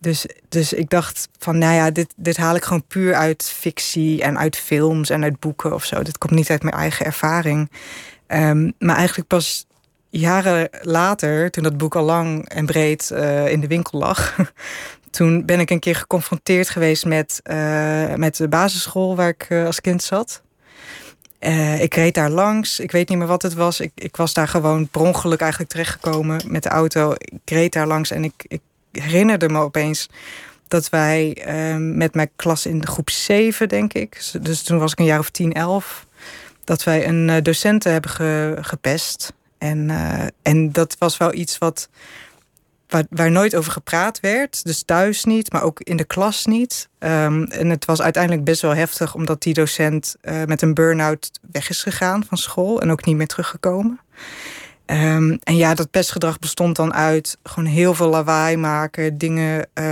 Dus, 0.00 0.26
dus 0.48 0.72
ik 0.72 0.90
dacht 0.90 1.28
van, 1.38 1.58
nou 1.58 1.74
ja, 1.74 1.90
dit, 1.90 2.14
dit 2.16 2.36
haal 2.36 2.54
ik 2.54 2.64
gewoon 2.64 2.86
puur 2.86 3.14
uit 3.14 3.42
fictie 3.42 4.22
en 4.22 4.38
uit 4.38 4.56
films 4.56 5.10
en 5.10 5.22
uit 5.22 5.40
boeken 5.40 5.74
of 5.74 5.84
zo. 5.84 6.02
Dit 6.02 6.18
komt 6.18 6.32
niet 6.32 6.50
uit 6.50 6.62
mijn 6.62 6.74
eigen 6.74 7.06
ervaring. 7.06 7.70
Um, 8.28 8.72
maar 8.78 8.96
eigenlijk 8.96 9.28
pas 9.28 9.66
jaren 10.10 10.68
later, 10.82 11.50
toen 11.50 11.62
dat 11.62 11.76
boek 11.76 11.96
al 11.96 12.04
lang 12.04 12.48
en 12.48 12.66
breed 12.66 13.10
uh, 13.12 13.48
in 13.48 13.60
de 13.60 13.66
winkel 13.66 13.98
lag, 13.98 14.36
toen 15.10 15.44
ben 15.44 15.60
ik 15.60 15.70
een 15.70 15.78
keer 15.78 15.94
geconfronteerd 15.94 16.68
geweest 16.68 17.04
met, 17.04 17.40
uh, 17.50 18.14
met 18.14 18.36
de 18.36 18.48
basisschool 18.48 19.16
waar 19.16 19.28
ik 19.28 19.46
uh, 19.48 19.66
als 19.66 19.80
kind 19.80 20.02
zat. 20.02 20.42
Uh, 21.40 21.82
ik 21.82 21.94
reed 21.94 22.14
daar 22.14 22.30
langs. 22.30 22.80
Ik 22.80 22.90
weet 22.90 23.08
niet 23.08 23.18
meer 23.18 23.26
wat 23.26 23.42
het 23.42 23.54
was. 23.54 23.80
Ik, 23.80 23.92
ik 23.94 24.16
was 24.16 24.32
daar 24.32 24.48
gewoon 24.48 24.88
per 24.88 25.00
ongeluk 25.00 25.40
eigenlijk 25.40 25.70
terechtgekomen 25.70 26.40
met 26.46 26.62
de 26.62 26.68
auto. 26.68 27.14
Ik 27.18 27.50
reed 27.50 27.72
daar 27.72 27.86
langs 27.86 28.10
en 28.10 28.24
ik, 28.24 28.44
ik 28.48 28.60
herinnerde 28.92 29.48
me 29.48 29.58
opeens 29.58 30.08
dat 30.68 30.88
wij 30.88 31.42
met 31.78 32.14
mijn 32.14 32.30
klas 32.36 32.66
in 32.66 32.86
groep 32.86 33.10
7, 33.10 33.68
denk 33.68 33.92
ik. 33.92 34.30
Dus 34.40 34.62
toen 34.62 34.78
was 34.78 34.92
ik 34.92 34.98
een 34.98 35.04
jaar 35.04 35.18
of 35.18 35.30
10, 35.30 35.52
11. 35.52 36.06
Dat 36.64 36.84
wij 36.84 37.08
een 37.08 37.42
docenten 37.42 37.92
hebben 37.92 38.10
ge, 38.10 38.58
gepest. 38.60 39.32
En, 39.58 39.90
en 40.42 40.72
dat 40.72 40.96
was 40.98 41.16
wel 41.16 41.34
iets 41.34 41.58
wat 41.58 41.88
waar, 42.88 43.04
waar 43.10 43.30
nooit 43.30 43.56
over 43.56 43.72
gepraat 43.72 44.20
werd. 44.20 44.64
Dus 44.64 44.82
thuis 44.82 45.24
niet, 45.24 45.52
maar 45.52 45.62
ook 45.62 45.80
in 45.80 45.96
de 45.96 46.04
klas 46.04 46.46
niet. 46.46 46.88
Um, 46.98 47.44
en 47.44 47.70
het 47.70 47.84
was 47.84 48.00
uiteindelijk 48.00 48.44
best 48.44 48.62
wel 48.62 48.74
heftig, 48.74 49.14
omdat 49.14 49.42
die 49.42 49.54
docent 49.54 50.16
uh, 50.22 50.44
met 50.44 50.62
een 50.62 50.74
burn-out 50.74 51.30
weg 51.50 51.68
is 51.68 51.82
gegaan 51.82 52.24
van 52.28 52.38
school 52.38 52.80
en 52.80 52.90
ook 52.90 53.04
niet 53.04 53.16
meer 53.16 53.26
teruggekomen. 53.26 54.00
Um, 54.90 55.38
en 55.42 55.56
ja, 55.56 55.74
dat 55.74 55.90
pestgedrag 55.90 56.38
bestond 56.38 56.76
dan 56.76 56.94
uit 56.94 57.38
gewoon 57.42 57.68
heel 57.68 57.94
veel 57.94 58.08
lawaai 58.08 58.56
maken, 58.56 59.18
dingen 59.18 59.68
uh, 59.74 59.84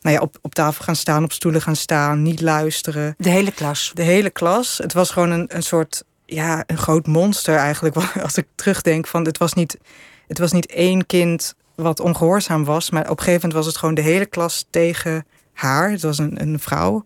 nou 0.00 0.14
ja, 0.16 0.18
op, 0.18 0.38
op 0.40 0.54
tafel 0.54 0.84
gaan 0.84 0.96
staan, 0.96 1.24
op 1.24 1.32
stoelen 1.32 1.62
gaan 1.62 1.76
staan, 1.76 2.22
niet 2.22 2.40
luisteren. 2.40 3.14
De 3.18 3.30
hele 3.30 3.52
klas. 3.52 3.90
De 3.94 4.02
hele 4.02 4.30
klas. 4.30 4.78
Het 4.78 4.92
was 4.92 5.10
gewoon 5.10 5.30
een, 5.30 5.44
een 5.48 5.62
soort, 5.62 6.04
ja, 6.26 6.64
een 6.66 6.78
groot 6.78 7.06
monster 7.06 7.56
eigenlijk. 7.56 7.96
Als 8.22 8.36
ik 8.36 8.46
terugdenk 8.54 9.06
van, 9.06 9.24
het 9.24 9.38
was 9.38 9.52
niet, 9.52 9.78
het 10.26 10.38
was 10.38 10.52
niet 10.52 10.66
één 10.66 11.06
kind 11.06 11.54
wat 11.82 12.00
ongehoorzaam 12.00 12.64
was. 12.64 12.90
Maar 12.90 13.02
op 13.02 13.08
een 13.10 13.24
gegeven 13.24 13.40
moment 13.40 13.52
was 13.52 13.66
het 13.66 13.76
gewoon 13.76 13.94
de 13.94 14.00
hele 14.00 14.26
klas 14.26 14.66
tegen 14.70 15.26
haar. 15.52 15.90
Het 15.90 16.02
was 16.02 16.18
een, 16.18 16.40
een 16.40 16.58
vrouw. 16.58 17.04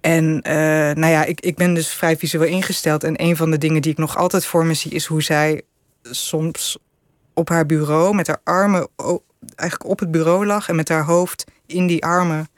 En 0.00 0.24
uh, 0.24 0.52
nou 0.94 1.06
ja, 1.06 1.24
ik, 1.24 1.40
ik 1.40 1.56
ben 1.56 1.74
dus 1.74 1.88
vrij 1.88 2.16
visueel 2.16 2.44
ingesteld. 2.44 3.04
En 3.04 3.22
een 3.22 3.36
van 3.36 3.50
de 3.50 3.58
dingen 3.58 3.82
die 3.82 3.92
ik 3.92 3.98
nog 3.98 4.16
altijd 4.16 4.44
voor 4.44 4.66
me 4.66 4.74
zie... 4.74 4.90
is 4.90 5.06
hoe 5.06 5.22
zij 5.22 5.62
soms 6.02 6.78
op 7.34 7.48
haar 7.48 7.66
bureau 7.66 8.14
met 8.14 8.26
haar 8.26 8.40
armen 8.44 8.88
eigenlijk 9.54 9.90
op 9.90 9.98
het 9.98 10.10
bureau 10.10 10.46
lag... 10.46 10.68
en 10.68 10.76
met 10.76 10.88
haar 10.88 11.04
hoofd 11.04 11.44
in 11.66 11.86
die 11.86 12.04
armen 12.04 12.48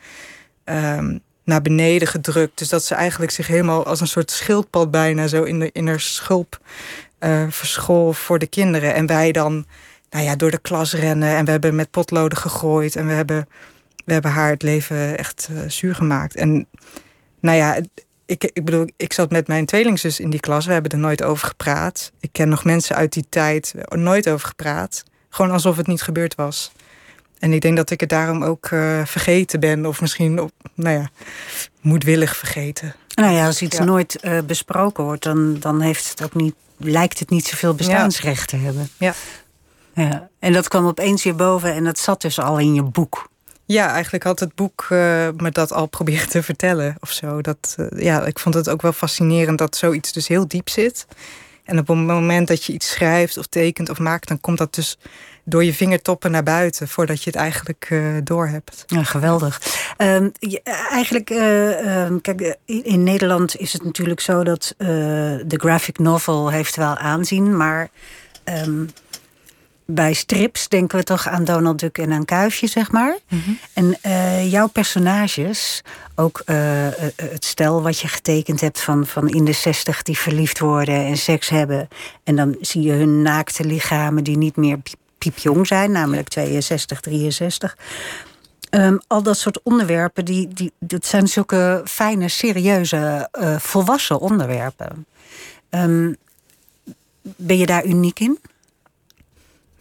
um, 0.64 1.20
naar 1.44 1.62
beneden 1.62 2.08
gedrukt. 2.08 2.58
Dus 2.58 2.68
dat 2.68 2.84
ze 2.84 2.94
eigenlijk 2.94 3.32
zich 3.32 3.46
helemaal 3.46 3.86
als 3.86 4.00
een 4.00 4.06
soort 4.06 4.30
schildpad 4.30 4.90
bijna... 4.90 5.26
zo 5.26 5.42
in, 5.42 5.58
de, 5.58 5.70
in 5.72 5.86
haar 5.86 6.00
schulp 6.00 6.60
uh, 7.20 7.44
verschool 7.48 8.12
voor 8.12 8.38
de 8.38 8.46
kinderen. 8.46 8.94
En 8.94 9.06
wij 9.06 9.32
dan 9.32 9.66
nou 10.12 10.24
ja, 10.24 10.36
door 10.36 10.50
de 10.50 10.58
klas 10.58 10.94
rennen. 10.94 11.36
En 11.36 11.44
we 11.44 11.50
hebben 11.50 11.74
met 11.74 11.90
potloden 11.90 12.38
gegooid. 12.38 12.96
En 12.96 13.06
we 13.06 13.12
hebben, 13.12 13.48
we 14.04 14.12
hebben 14.12 14.30
haar 14.30 14.50
het 14.50 14.62
leven 14.62 15.18
echt 15.18 15.48
uh, 15.50 15.58
zuur 15.66 15.94
gemaakt. 15.94 16.36
En 16.36 16.66
nou 17.40 17.56
ja, 17.56 17.80
ik, 18.26 18.50
ik 18.52 18.64
bedoel, 18.64 18.86
ik 18.96 19.12
zat 19.12 19.30
met 19.30 19.46
mijn 19.46 19.66
tweelingzus 19.66 20.20
in 20.20 20.30
die 20.30 20.40
klas. 20.40 20.66
We 20.66 20.72
hebben 20.72 20.90
er 20.90 20.98
nooit 20.98 21.22
over 21.22 21.48
gepraat. 21.48 22.12
Ik 22.20 22.28
ken 22.32 22.48
nog 22.48 22.64
mensen 22.64 22.96
uit 22.96 23.12
die 23.12 23.26
tijd. 23.28 23.74
Nooit 23.88 24.28
over 24.28 24.48
gepraat. 24.48 25.02
Gewoon 25.28 25.50
alsof 25.50 25.76
het 25.76 25.86
niet 25.86 26.02
gebeurd 26.02 26.34
was. 26.34 26.72
En 27.38 27.52
ik 27.52 27.60
denk 27.60 27.76
dat 27.76 27.90
ik 27.90 28.00
het 28.00 28.08
daarom 28.08 28.44
ook 28.44 28.70
uh, 28.70 29.04
vergeten 29.04 29.60
ben. 29.60 29.86
Of 29.86 30.00
misschien, 30.00 30.40
op, 30.40 30.50
nou 30.74 30.98
ja, 30.98 31.10
moedwillig 31.80 32.36
vergeten. 32.36 32.94
Nou 33.14 33.32
ja, 33.32 33.46
als 33.46 33.62
iets 33.62 33.76
ja. 33.76 33.84
nooit 33.84 34.18
uh, 34.24 34.38
besproken 34.46 35.04
wordt, 35.04 35.22
dan, 35.22 35.58
dan 35.58 35.80
heeft 35.80 36.08
het 36.08 36.22
ook 36.22 36.34
niet, 36.34 36.54
lijkt 36.76 37.18
het 37.18 37.30
niet 37.30 37.46
zoveel 37.46 37.74
bestaansrecht 37.74 38.50
ja. 38.50 38.58
te 38.58 38.64
hebben. 38.64 38.88
Ja. 38.98 39.14
Ja, 39.94 40.28
en 40.38 40.52
dat 40.52 40.68
kwam 40.68 40.86
opeens 40.86 41.24
weer 41.24 41.34
boven 41.34 41.74
en 41.74 41.84
dat 41.84 41.98
zat 41.98 42.20
dus 42.20 42.38
al 42.38 42.58
in 42.58 42.74
je 42.74 42.82
boek. 42.82 43.30
Ja, 43.64 43.92
eigenlijk 43.92 44.24
had 44.24 44.40
het 44.40 44.54
boek 44.54 44.82
uh, 44.82 44.98
me 45.36 45.50
dat 45.50 45.72
al 45.72 45.86
proberen 45.96 46.28
te 46.28 46.42
vertellen 46.42 46.96
of 47.00 47.10
zo. 47.10 47.40
Dat, 47.40 47.76
uh, 47.78 48.02
ja, 48.02 48.24
ik 48.24 48.38
vond 48.38 48.54
het 48.54 48.68
ook 48.68 48.82
wel 48.82 48.92
fascinerend 48.92 49.58
dat 49.58 49.76
zoiets 49.76 50.12
dus 50.12 50.28
heel 50.28 50.48
diep 50.48 50.68
zit. 50.68 51.06
En 51.64 51.78
op 51.78 51.86
het 51.86 51.96
moment 51.96 52.48
dat 52.48 52.64
je 52.64 52.72
iets 52.72 52.90
schrijft 52.90 53.38
of 53.38 53.46
tekent 53.46 53.90
of 53.90 53.98
maakt, 53.98 54.28
dan 54.28 54.40
komt 54.40 54.58
dat 54.58 54.74
dus 54.74 54.98
door 55.44 55.64
je 55.64 55.74
vingertoppen 55.74 56.30
naar 56.30 56.42
buiten 56.42 56.88
voordat 56.88 57.22
je 57.22 57.30
het 57.30 57.38
eigenlijk 57.38 57.88
uh, 57.90 58.16
doorhebt. 58.24 58.84
Ja, 58.86 59.02
geweldig. 59.02 59.60
Um, 59.98 60.32
je, 60.38 60.60
eigenlijk, 60.90 61.30
uh, 61.30 62.04
um, 62.04 62.20
kijk, 62.20 62.56
in 62.64 63.02
Nederland 63.02 63.56
is 63.56 63.72
het 63.72 63.84
natuurlijk 63.84 64.20
zo 64.20 64.44
dat 64.44 64.74
de 64.76 65.56
graphic 65.56 65.98
novel 65.98 66.50
heeft 66.50 66.76
wel 66.76 66.96
aanzien, 66.96 67.56
maar. 67.56 67.88
Um, 68.44 68.90
bij 69.94 70.12
strips 70.12 70.68
denken 70.68 70.98
we 70.98 71.04
toch 71.04 71.28
aan 71.28 71.44
Donald 71.44 71.78
Duck 71.78 71.98
en 71.98 72.12
aan 72.12 72.24
Kuifje, 72.24 72.66
zeg 72.66 72.90
maar. 72.90 73.18
Mm 73.28 73.42
-hmm. 73.44 73.58
En 73.72 73.98
uh, 74.06 74.50
jouw 74.50 74.66
personages, 74.68 75.82
ook 76.14 76.42
uh, 76.46 76.56
het 77.16 77.44
stel 77.44 77.82
wat 77.82 77.98
je 77.98 78.08
getekend 78.08 78.60
hebt 78.60 78.80
van, 78.80 79.06
van 79.06 79.28
in 79.28 79.44
de 79.44 79.52
zestig 79.52 80.02
die 80.02 80.18
verliefd 80.18 80.58
worden 80.58 81.04
en 81.06 81.16
seks 81.16 81.48
hebben. 81.48 81.88
En 82.24 82.36
dan 82.36 82.56
zie 82.60 82.82
je 82.82 82.92
hun 82.92 83.22
naakte 83.22 83.64
lichamen 83.64 84.24
die 84.24 84.36
niet 84.36 84.56
meer 84.56 84.78
piepjong 85.18 85.66
zijn, 85.66 85.90
namelijk 85.92 86.28
62, 86.28 87.00
63. 87.00 87.76
Um, 88.70 89.00
al 89.06 89.22
dat 89.22 89.38
soort 89.38 89.62
onderwerpen, 89.62 90.24
die, 90.24 90.48
die, 90.48 90.72
dat 90.78 91.06
zijn 91.06 91.28
zulke 91.28 91.82
fijne, 91.84 92.28
serieuze, 92.28 93.28
uh, 93.40 93.58
volwassen 93.58 94.20
onderwerpen. 94.20 95.06
Um, 95.70 96.16
ben 97.22 97.58
je 97.58 97.66
daar 97.66 97.84
uniek 97.84 98.20
in? 98.20 98.38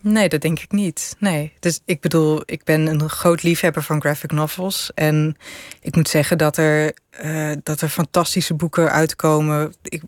Nee, 0.01 0.29
dat 0.29 0.41
denk 0.41 0.59
ik 0.59 0.71
niet. 0.71 1.15
Nee. 1.19 1.53
Dus 1.59 1.79
ik 1.85 2.01
bedoel, 2.01 2.41
ik 2.45 2.63
ben 2.63 2.87
een 2.87 3.09
groot 3.09 3.43
liefhebber 3.43 3.83
van 3.83 4.01
graphic 4.01 4.31
novels. 4.31 4.91
En 4.95 5.37
ik 5.81 5.95
moet 5.95 6.09
zeggen 6.09 6.37
dat 6.37 6.57
er, 6.57 6.93
uh, 7.23 7.51
dat 7.63 7.81
er 7.81 7.89
fantastische 7.89 8.53
boeken 8.53 8.91
uitkomen. 8.91 9.73
Ik, 9.83 10.01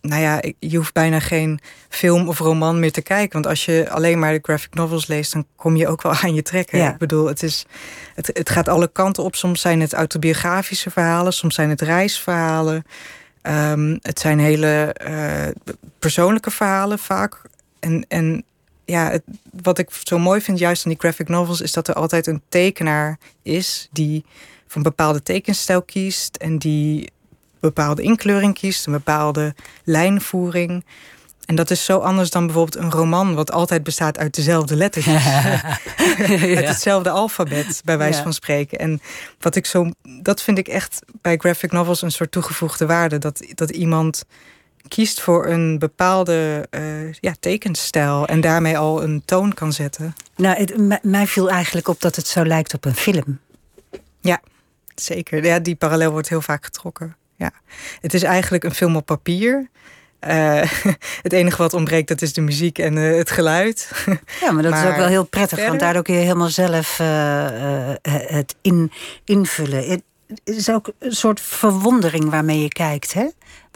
nou 0.00 0.22
ja, 0.22 0.42
je 0.58 0.76
hoeft 0.76 0.92
bijna 0.92 1.20
geen 1.20 1.60
film 1.88 2.28
of 2.28 2.38
roman 2.38 2.80
meer 2.80 2.92
te 2.92 3.02
kijken. 3.02 3.32
Want 3.32 3.46
als 3.46 3.64
je 3.64 3.90
alleen 3.90 4.18
maar 4.18 4.32
de 4.32 4.38
graphic 4.42 4.74
novels 4.74 5.06
leest, 5.06 5.32
dan 5.32 5.46
kom 5.56 5.76
je 5.76 5.88
ook 5.88 6.02
wel 6.02 6.12
aan 6.12 6.34
je 6.34 6.42
trekken. 6.42 6.78
Ja. 6.78 6.92
Ik 6.92 6.98
bedoel, 6.98 7.26
het, 7.26 7.42
is, 7.42 7.66
het, 8.14 8.30
het 8.32 8.50
gaat 8.50 8.68
alle 8.68 8.88
kanten 8.88 9.22
op. 9.22 9.34
Soms 9.34 9.60
zijn 9.60 9.80
het 9.80 9.92
autobiografische 9.92 10.90
verhalen, 10.90 11.32
soms 11.32 11.54
zijn 11.54 11.70
het 11.70 11.80
reisverhalen. 11.80 12.84
Um, 13.42 13.98
het 14.02 14.20
zijn 14.20 14.38
hele 14.38 14.96
uh, 15.08 15.72
persoonlijke 15.98 16.50
verhalen 16.50 16.98
vaak. 16.98 17.42
En, 17.80 18.04
en 18.08 18.44
ja, 18.90 19.10
het, 19.10 19.22
wat 19.62 19.78
ik 19.78 19.88
zo 20.02 20.18
mooi 20.18 20.40
vind 20.40 20.58
juist 20.58 20.84
aan 20.84 20.90
die 20.90 21.00
graphic 21.00 21.28
novels... 21.28 21.60
is 21.60 21.72
dat 21.72 21.88
er 21.88 21.94
altijd 21.94 22.26
een 22.26 22.42
tekenaar 22.48 23.18
is 23.42 23.88
die 23.92 24.24
van 24.66 24.82
bepaalde 24.82 25.22
tekenstijl 25.22 25.82
kiest... 25.82 26.36
en 26.36 26.58
die 26.58 27.10
bepaalde 27.60 28.02
inkleuring 28.02 28.54
kiest, 28.54 28.86
een 28.86 28.92
bepaalde 28.92 29.54
lijnvoering. 29.84 30.84
En 31.44 31.54
dat 31.54 31.70
is 31.70 31.84
zo 31.84 31.98
anders 31.98 32.30
dan 32.30 32.46
bijvoorbeeld 32.46 32.84
een 32.84 32.90
roman, 32.90 33.34
wat 33.34 33.52
altijd 33.52 33.82
bestaat 33.82 34.18
uit 34.18 34.34
dezelfde 34.34 34.76
letters. 34.76 35.08
uit 36.56 36.68
hetzelfde 36.68 37.10
alfabet, 37.10 37.82
bij 37.84 37.98
wijze 37.98 38.22
van 38.22 38.32
spreken. 38.32 38.78
En 38.78 39.00
wat 39.38 39.56
ik 39.56 39.66
zo, 39.66 39.90
dat 40.22 40.42
vind 40.42 40.58
ik 40.58 40.68
echt 40.68 41.00
bij 41.22 41.36
graphic 41.36 41.72
novels 41.72 42.02
een 42.02 42.12
soort 42.12 42.32
toegevoegde 42.32 42.86
waarde. 42.86 43.18
Dat, 43.18 43.42
dat 43.54 43.70
iemand 43.70 44.24
kiest 44.88 45.20
voor 45.20 45.46
een 45.46 45.78
bepaalde 45.78 46.66
uh, 46.70 47.12
ja, 47.12 47.34
tekenstijl 47.40 48.26
en 48.26 48.40
daarmee 48.40 48.78
al 48.78 49.02
een 49.02 49.22
toon 49.24 49.54
kan 49.54 49.72
zetten. 49.72 50.14
Nou, 50.36 50.56
het, 50.56 51.02
mij 51.04 51.26
viel 51.26 51.50
eigenlijk 51.50 51.88
op 51.88 52.00
dat 52.00 52.16
het 52.16 52.26
zo 52.26 52.44
lijkt 52.44 52.74
op 52.74 52.84
een 52.84 52.94
film. 52.94 53.38
Ja, 54.20 54.40
zeker. 54.94 55.44
Ja, 55.44 55.58
die 55.58 55.76
parallel 55.76 56.10
wordt 56.10 56.28
heel 56.28 56.42
vaak 56.42 56.64
getrokken. 56.64 57.16
Ja. 57.36 57.50
Het 58.00 58.14
is 58.14 58.22
eigenlijk 58.22 58.64
een 58.64 58.74
film 58.74 58.96
op 58.96 59.06
papier. 59.06 59.68
Uh, 60.26 60.62
het 61.22 61.32
enige 61.32 61.56
wat 61.56 61.74
ontbreekt, 61.74 62.08
dat 62.08 62.22
is 62.22 62.32
de 62.32 62.40
muziek 62.40 62.78
en 62.78 62.96
uh, 62.96 63.16
het 63.16 63.30
geluid. 63.30 63.90
Ja, 64.40 64.52
maar 64.52 64.62
dat 64.62 64.72
is 64.72 64.84
ook 64.84 64.96
wel 64.96 65.06
heel 65.06 65.24
prettig, 65.24 65.50
verder? 65.50 65.68
want 65.68 65.80
daardoor 65.80 66.02
kun 66.02 66.14
je 66.14 66.20
helemaal 66.20 66.48
zelf 66.48 66.98
uh, 66.98 67.06
het 68.02 68.54
in, 68.60 68.92
invullen. 69.24 69.88
Het 69.88 70.02
is 70.44 70.70
ook 70.70 70.92
een 70.98 71.12
soort 71.12 71.40
verwondering 71.40 72.30
waarmee 72.30 72.60
je 72.60 72.68
kijkt, 72.68 73.12
hè? 73.12 73.26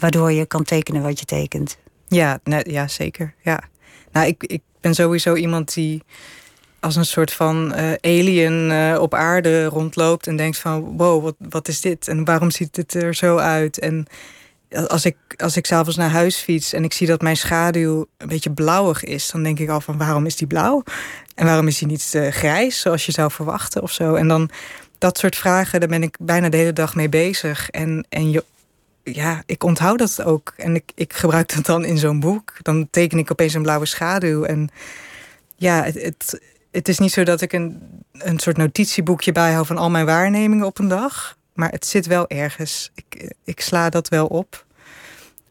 Waardoor 0.03 0.31
je 0.31 0.45
kan 0.45 0.63
tekenen 0.63 1.01
wat 1.01 1.19
je 1.19 1.25
tekent. 1.25 1.77
Ja, 2.07 2.39
nee, 2.43 2.71
ja 2.71 2.87
zeker. 2.87 3.33
Ja. 3.41 3.63
Nou, 4.11 4.27
ik, 4.27 4.43
ik 4.43 4.61
ben 4.81 4.95
sowieso 4.95 5.35
iemand 5.35 5.73
die 5.73 6.03
als 6.79 6.95
een 6.95 7.05
soort 7.05 7.33
van 7.33 7.73
alien 8.01 8.71
op 8.99 9.13
aarde 9.13 9.65
rondloopt 9.65 10.27
en 10.27 10.35
denkt 10.35 10.57
van 10.57 10.97
wow, 10.97 11.23
wat, 11.23 11.35
wat 11.37 11.67
is 11.67 11.81
dit? 11.81 12.07
En 12.07 12.25
waarom 12.25 12.51
ziet 12.51 12.75
het 12.75 12.93
er 12.93 13.15
zo 13.15 13.37
uit? 13.37 13.79
En 13.79 14.05
als 14.87 15.05
ik, 15.05 15.17
als 15.37 15.57
ik 15.57 15.65
s'avonds 15.65 15.97
naar 15.97 16.09
huis 16.09 16.37
fiets 16.37 16.73
en 16.73 16.83
ik 16.83 16.93
zie 16.93 17.07
dat 17.07 17.21
mijn 17.21 17.37
schaduw 17.37 18.05
een 18.17 18.27
beetje 18.27 18.51
blauwig 18.51 19.03
is, 19.03 19.31
dan 19.31 19.43
denk 19.43 19.59
ik 19.59 19.69
al 19.69 19.81
van 19.81 19.97
waarom 19.97 20.25
is 20.25 20.35
die 20.35 20.47
blauw? 20.47 20.83
En 21.35 21.45
waarom 21.45 21.67
is 21.67 21.77
die 21.77 21.87
niet 21.87 22.11
uh, 22.15 22.27
grijs, 22.27 22.79
zoals 22.79 23.05
je 23.05 23.11
zou 23.11 23.31
verwachten 23.31 23.81
of 23.81 23.91
zo? 23.91 24.15
En 24.15 24.27
dan 24.27 24.49
dat 24.97 25.17
soort 25.17 25.35
vragen, 25.35 25.79
daar 25.79 25.89
ben 25.89 26.03
ik 26.03 26.17
bijna 26.19 26.49
de 26.49 26.57
hele 26.57 26.73
dag 26.73 26.95
mee 26.95 27.09
bezig. 27.09 27.69
En, 27.69 28.05
en 28.09 28.31
je, 28.31 28.43
ja, 29.03 29.43
ik 29.45 29.63
onthoud 29.63 29.99
dat 29.99 30.23
ook. 30.23 30.53
En 30.57 30.75
ik, 30.75 30.91
ik 30.95 31.13
gebruik 31.13 31.55
dat 31.55 31.65
dan 31.65 31.85
in 31.85 31.97
zo'n 31.97 32.19
boek. 32.19 32.53
Dan 32.61 32.87
teken 32.89 33.17
ik 33.17 33.31
opeens 33.31 33.53
een 33.53 33.61
blauwe 33.61 33.85
schaduw. 33.85 34.43
En 34.43 34.69
ja, 35.55 35.83
het, 35.83 36.39
het, 36.71 36.87
is 36.87 36.99
niet 36.99 37.11
zo 37.11 37.23
dat 37.23 37.41
ik 37.41 37.53
een, 37.53 37.81
een 38.11 38.39
soort 38.39 38.57
notitieboekje 38.57 39.31
bijhoud 39.31 39.67
van 39.67 39.77
al 39.77 39.89
mijn 39.89 40.05
waarnemingen 40.05 40.65
op 40.65 40.79
een 40.79 40.87
dag. 40.87 41.37
Maar 41.53 41.69
het 41.69 41.85
zit 41.85 42.05
wel 42.05 42.27
ergens. 42.27 42.91
Ik, 42.95 43.33
ik 43.43 43.61
sla 43.61 43.89
dat 43.89 44.07
wel 44.07 44.27
op. 44.27 44.65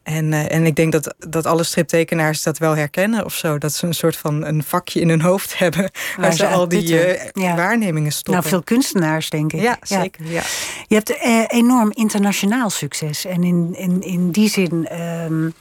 En, 0.02 0.32
uh, 0.32 0.52
en 0.52 0.66
ik 0.66 0.76
denk 0.76 0.92
dat, 0.92 1.14
dat 1.18 1.46
alle 1.46 1.64
striptekenaars 1.64 2.42
dat 2.42 2.58
wel 2.58 2.76
herkennen 2.76 3.24
of 3.24 3.34
zo. 3.34 3.58
Dat 3.58 3.72
ze 3.72 3.86
een 3.86 3.94
soort 3.94 4.16
van 4.16 4.44
een 4.44 4.62
vakje 4.62 5.00
in 5.00 5.08
hun 5.08 5.20
hoofd 5.20 5.58
hebben. 5.58 5.90
Waar, 6.16 6.32
ze 6.32 6.46
al 6.46 6.68
die 6.68 7.14
uh, 7.34 7.56
waarnemingen 7.56 8.12
stoppen. 8.12 8.32
Nou, 8.34 8.48
veel 8.48 8.62
kunstenaars, 8.62 9.30
denk 9.30 9.52
ik. 9.52 9.60
Ja, 9.60 9.78
zeker. 9.82 10.26
Ja. 10.26 10.42
Je 10.86 10.94
hebt 10.94 11.10
uh, 11.10 11.44
enorm 11.46 11.90
internationaal 11.92 12.70
succes. 12.70 13.24
En 13.24 13.44
in, 13.44 13.74
in, 13.76 14.02
in 14.02 14.30
die 14.30 14.48
zin. 14.48 15.00
Um, 15.00 15.54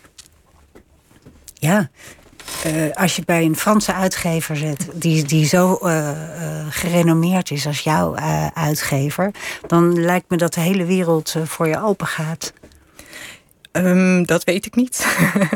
ja, 1.54 1.90
uh, 2.66 2.92
als 2.94 3.16
je 3.16 3.22
bij 3.26 3.46
een 3.46 3.56
Franse 3.56 3.94
uitgever 3.94 4.58
zit, 4.58 4.88
die, 4.94 5.24
die 5.24 5.46
zo 5.46 5.80
uh, 5.82 5.98
uh, 5.98 6.66
gerenommeerd 6.70 7.52
is 7.52 7.68
als 7.68 7.80
jouw 7.80 8.16
uitgever, 8.54 9.32
dan 9.68 10.02
lijkt 10.02 10.30
me 10.30 10.38
dat 10.38 10.54
de 10.54 10.62
hele 10.62 10.86
wereld 10.86 11.36
voor 11.44 11.68
je 11.68 11.82
open 11.82 12.08
gaat. 12.08 12.54
Um, 13.72 14.26
dat 14.26 14.44
weet 14.44 14.66
ik 14.66 14.76
niet. 14.76 15.06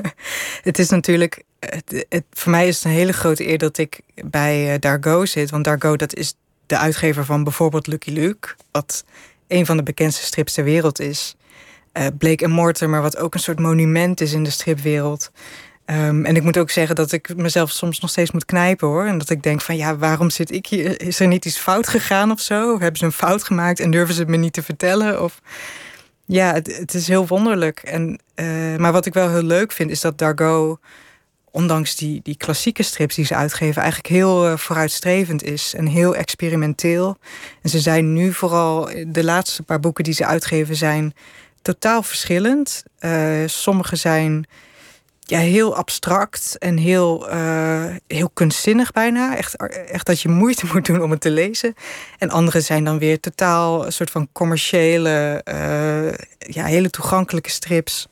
het 0.61 0.80
is 0.80 0.89
natuurlijk. 0.89 1.43
Het, 1.59 2.05
het, 2.09 2.24
voor 2.32 2.51
mij 2.51 2.68
is 2.68 2.76
het 2.76 2.86
een 2.86 2.91
hele 2.91 3.13
grote 3.13 3.47
eer 3.47 3.57
dat 3.57 3.78
ik 3.78 3.99
bij 4.26 4.80
Dargo 4.80 5.26
zit. 5.26 5.49
Want 5.49 5.63
Dargo, 5.63 5.95
dat 5.95 6.16
is 6.16 6.36
de 6.66 6.78
uitgever 6.78 7.26
van 7.26 7.43
bijvoorbeeld 7.43 7.88
Lucky 7.88 8.11
Luke, 8.11 8.55
wat 8.72 9.03
een 9.47 9.66
van 9.66 9.78
de 9.78 9.84
bekendste 9.84 10.26
strips 10.26 10.53
ter 10.53 10.63
wereld 10.63 10.99
is. 10.99 11.36
Blake 12.18 12.43
en 12.43 12.51
Mortimer, 12.51 13.01
wat 13.01 13.18
ook 13.18 13.34
een 13.34 13.39
soort 13.39 13.59
monument 13.59 14.22
is 14.22 14.34
in 14.34 14.43
de 14.43 14.49
stripwereld. 14.49 15.32
Um, 15.86 16.26
en 16.26 16.36
ik 16.36 16.43
moet 16.43 16.57
ook 16.57 16.70
zeggen 16.70 16.95
dat 16.95 17.11
ik 17.11 17.36
mezelf 17.36 17.72
soms 17.72 17.99
nog 17.99 18.09
steeds 18.09 18.32
moet 18.32 18.45
knijpen 18.45 18.88
hoor. 18.88 19.05
En 19.05 19.18
dat 19.18 19.30
ik 19.30 19.43
denk 19.43 19.61
van 19.61 19.78
ja, 19.78 19.97
waarom 19.97 20.30
zit 20.30 20.51
ik 20.51 20.66
hier? 20.68 21.01
Is 21.01 21.20
er 21.20 21.28
niet 21.28 21.45
iets 21.45 21.57
fout 21.57 21.88
gegaan 21.88 22.32
of 22.32 22.39
zo? 22.39 22.80
Hebben 22.80 22.97
ze 22.97 23.05
een 23.05 23.11
fout 23.11 23.43
gemaakt 23.43 23.80
en 23.80 23.91
durven 23.91 24.13
ze 24.13 24.20
het 24.20 24.30
me 24.30 24.38
niet 24.38 24.53
te 24.53 24.63
vertellen? 24.63 25.24
Of 25.24 25.41
ja, 26.26 26.53
het, 26.53 26.93
is 26.93 27.07
heel 27.07 27.28
wonderlijk. 27.28 27.80
En, 27.80 28.19
uh, 28.36 28.76
maar 28.76 28.91
wat 28.91 29.05
ik 29.05 29.13
wel 29.13 29.30
heel 29.30 29.43
leuk 29.43 29.71
vind, 29.71 29.91
is 29.91 30.01
dat 30.01 30.17
Dargo, 30.17 30.80
ondanks 31.51 31.95
die, 31.95 32.19
die 32.23 32.38
klassieke 32.38 32.84
strips 32.84 33.15
die 33.15 33.26
ze 33.26 33.36
uitgeven, 33.36 33.82
eigenlijk 33.82 34.13
heel 34.13 34.49
uh, 34.49 34.57
vooruitstrevend 34.57 35.43
is 35.43 35.73
en 35.73 35.86
heel 35.86 36.15
experimenteel. 36.15 37.17
En 37.61 37.69
ze 37.69 37.80
zijn 37.80 38.13
nu 38.13 38.34
vooral, 38.34 38.89
de 39.07 39.23
laatste 39.23 39.63
paar 39.63 39.80
boeken 39.80 40.03
die 40.03 40.13
ze 40.13 40.26
uitgeven, 40.26 40.76
zijn 40.76 41.13
totaal 41.61 42.03
verschillend. 42.03 42.84
Sommige 43.45 43.95
zijn 43.95 44.45
ja, 45.28 45.39
heel 45.39 45.76
abstract 45.76 46.55
en 46.57 46.78
heel, 46.78 47.34
uh, 47.34 47.86
heel 48.07 48.30
kunstzinnig 48.34 48.91
bijna. 48.91 49.38
Echt, 49.38 49.55
echt 49.91 50.05
dat 50.05 50.21
je 50.21 50.30
moeite 50.30 50.65
moet 50.73 50.86
doen 50.86 51.01
om 51.01 51.11
het 51.11 51.21
te 51.21 51.32
lezen. 51.32 51.76
En 52.17 52.30
andere 52.30 52.61
zijn 52.61 52.84
dan 52.84 52.99
weer 52.99 53.19
totaal 53.19 53.86
een 53.86 53.93
soort 53.93 54.11
van 54.11 54.28
commerciële, 54.32 55.41
uh, 55.49 56.11
ja, 56.38 56.65
hele 56.65 56.89
toegankelijke 56.89 57.49
strips. 57.49 58.07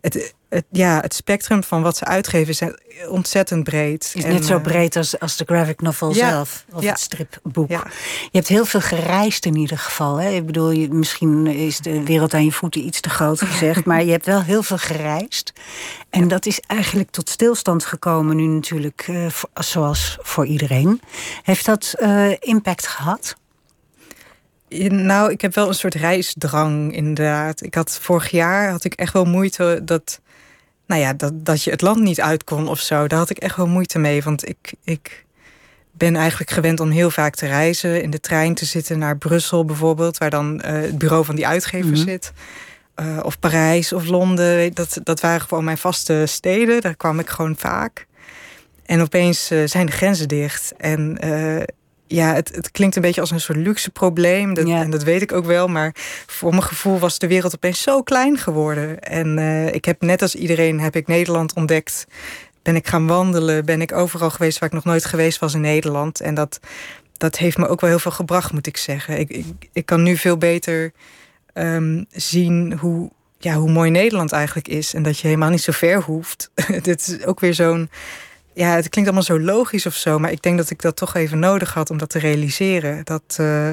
Het, 0.00 0.34
het, 0.56 0.64
ja, 0.70 1.00
het 1.00 1.14
spectrum 1.14 1.62
van 1.62 1.82
wat 1.82 1.96
ze 1.96 2.04
uitgeven 2.04 2.48
is 2.48 2.62
ontzettend 3.08 3.64
breed. 3.64 4.12
Is 4.14 4.24
net 4.24 4.44
zo 4.44 4.56
eh, 4.56 4.62
breed 4.62 4.96
als, 4.96 5.20
als 5.20 5.36
de 5.36 5.44
graphic 5.44 5.80
novel 5.80 6.12
zelf, 6.12 6.64
of 6.72 6.84
het 6.84 6.98
stripboek. 7.00 7.70
Je 7.70 7.78
hebt 8.32 8.48
heel 8.48 8.64
veel 8.64 8.80
gereisd 8.80 9.44
in 9.44 9.56
ieder 9.56 9.78
geval. 9.78 10.16
Hè? 10.16 10.30
Ik 10.30 10.46
bedoel, 10.46 10.70
je, 10.70 10.88
misschien 10.88 11.46
is 11.46 11.78
de 11.78 12.02
wereld 12.02 12.34
aan 12.34 12.44
je 12.44 12.52
voeten 12.52 12.86
iets 12.86 13.00
te 13.00 13.08
groot 13.08 13.42
gezegd... 13.42 13.84
maar 13.90 14.04
je 14.04 14.10
hebt 14.10 14.26
wel 14.26 14.42
heel 14.42 14.62
veel 14.62 14.78
gereisd. 14.78 15.52
En 16.10 16.28
dat 16.28 16.46
is 16.46 16.60
eigenlijk 16.60 17.10
tot 17.10 17.28
stilstand 17.28 17.84
gekomen 17.84 18.36
nu 18.36 18.46
natuurlijk, 18.46 19.06
uh, 19.10 19.26
zoals 19.54 20.18
voor 20.20 20.46
iedereen. 20.46 21.00
Heeft 21.42 21.66
dat 21.66 21.94
uh, 21.98 22.30
impact 22.38 22.86
gehad? 22.86 23.36
Nou, 24.88 25.30
ik 25.30 25.40
heb 25.40 25.54
wel 25.54 25.68
een 25.68 25.74
soort 25.74 25.94
reisdrang 25.94 26.94
inderdaad. 26.94 27.62
Ik 27.62 27.74
had 27.74 27.98
vorig 28.02 28.30
jaar 28.30 28.70
had 28.70 28.84
ik 28.84 28.94
echt 28.94 29.12
wel 29.12 29.24
moeite 29.24 29.80
dat 29.84 30.20
nou 30.86 31.00
ja, 31.00 31.12
dat, 31.12 31.44
dat 31.44 31.62
je 31.62 31.70
het 31.70 31.80
land 31.80 32.00
niet 32.00 32.20
uit 32.20 32.44
kon 32.44 32.68
of 32.68 32.80
zo. 32.80 33.06
Daar 33.06 33.18
had 33.18 33.30
ik 33.30 33.38
echt 33.38 33.56
wel 33.56 33.66
moeite 33.66 33.98
mee. 33.98 34.22
Want 34.22 34.48
ik, 34.48 34.74
ik 34.84 35.24
ben 35.92 36.16
eigenlijk 36.16 36.50
gewend 36.50 36.80
om 36.80 36.90
heel 36.90 37.10
vaak 37.10 37.34
te 37.34 37.46
reizen. 37.46 38.02
In 38.02 38.10
de 38.10 38.20
trein 38.20 38.54
te 38.54 38.64
zitten 38.64 38.98
naar 38.98 39.18
Brussel 39.18 39.64
bijvoorbeeld. 39.64 40.18
Waar 40.18 40.30
dan 40.30 40.62
uh, 40.64 40.70
het 40.72 40.98
bureau 40.98 41.24
van 41.24 41.36
die 41.36 41.46
uitgever 41.46 41.90
mm 41.90 41.96
zit. 41.96 42.32
Uh, 43.00 43.18
of 43.22 43.38
Parijs 43.38 43.92
of 43.92 44.06
Londen. 44.06 44.74
Dat, 44.74 45.00
dat 45.02 45.20
waren 45.20 45.40
gewoon 45.40 45.64
mijn 45.64 45.78
vaste 45.78 46.22
steden. 46.26 46.80
Daar 46.80 46.96
kwam 46.96 47.18
ik 47.18 47.28
gewoon 47.28 47.56
vaak. 47.56 48.06
En 48.86 49.00
opeens 49.00 49.52
uh, 49.52 49.66
zijn 49.66 49.86
de 49.86 49.92
grenzen 49.92 50.28
dicht. 50.28 50.72
En 50.76 51.18
ja, 52.06 52.34
het, 52.34 52.54
het 52.54 52.70
klinkt 52.70 52.96
een 52.96 53.02
beetje 53.02 53.20
als 53.20 53.30
een 53.30 53.40
soort 53.40 53.58
luxe 53.58 53.90
probleem. 53.90 54.54
Dat, 54.54 54.68
En 54.68 54.90
dat 54.90 55.02
weet 55.02 55.22
ik 55.22 55.32
ook 55.32 55.44
wel. 55.44 55.68
Maar 55.68 55.94
voor 56.26 56.50
mijn 56.50 56.62
gevoel 56.62 56.98
was 56.98 57.18
de 57.18 57.26
wereld 57.26 57.54
opeens 57.54 57.82
zo 57.82 58.02
klein 58.02 58.38
geworden. 58.38 59.00
En 59.00 59.38
uh, 59.38 59.74
ik 59.74 59.84
heb 59.84 60.00
net 60.00 60.22
als 60.22 60.34
iedereen 60.34 60.80
heb 60.80 60.96
ik 60.96 61.06
Nederland 61.06 61.54
ontdekt. 61.54 62.06
Ben 62.62 62.76
ik 62.76 62.86
gaan 62.86 63.06
wandelen. 63.06 63.64
Ben 63.64 63.80
ik 63.80 63.92
overal 63.92 64.30
geweest 64.30 64.58
waar 64.58 64.68
ik 64.68 64.74
nog 64.74 64.84
nooit 64.84 65.04
geweest 65.04 65.38
was 65.38 65.54
in 65.54 65.60
Nederland. 65.60 66.20
En 66.20 66.34
dat, 66.34 66.60
dat 67.12 67.36
heeft 67.36 67.58
me 67.58 67.68
ook 67.68 67.80
wel 67.80 67.90
heel 67.90 67.98
veel 67.98 68.10
gebracht, 68.10 68.52
moet 68.52 68.66
ik 68.66 68.76
zeggen. 68.76 69.18
Ik, 69.18 69.30
ik, 69.30 69.46
ik 69.72 69.86
kan 69.86 70.02
nu 70.02 70.16
veel 70.16 70.36
beter 70.36 70.92
um, 71.54 72.06
zien 72.10 72.78
hoe, 72.78 73.10
ja, 73.38 73.54
hoe 73.54 73.70
mooi 73.70 73.90
Nederland 73.90 74.32
eigenlijk 74.32 74.68
is. 74.68 74.94
En 74.94 75.02
dat 75.02 75.18
je 75.18 75.26
helemaal 75.26 75.50
niet 75.50 75.62
zo 75.62 75.72
ver 75.72 76.02
hoeft. 76.02 76.50
Dit 76.82 77.06
is 77.06 77.24
ook 77.24 77.40
weer 77.40 77.54
zo'n 77.54 77.90
ja, 78.56 78.74
het 78.74 78.88
klinkt 78.88 79.10
allemaal 79.10 79.38
zo 79.38 79.40
logisch 79.40 79.86
of 79.86 79.94
zo, 79.94 80.18
maar 80.18 80.30
ik 80.30 80.42
denk 80.42 80.56
dat 80.56 80.70
ik 80.70 80.82
dat 80.82 80.96
toch 80.96 81.14
even 81.14 81.38
nodig 81.38 81.74
had 81.74 81.90
om 81.90 81.98
dat 81.98 82.08
te 82.08 82.18
realiseren. 82.18 83.04
Dat, 83.04 83.36
uh, 83.40 83.72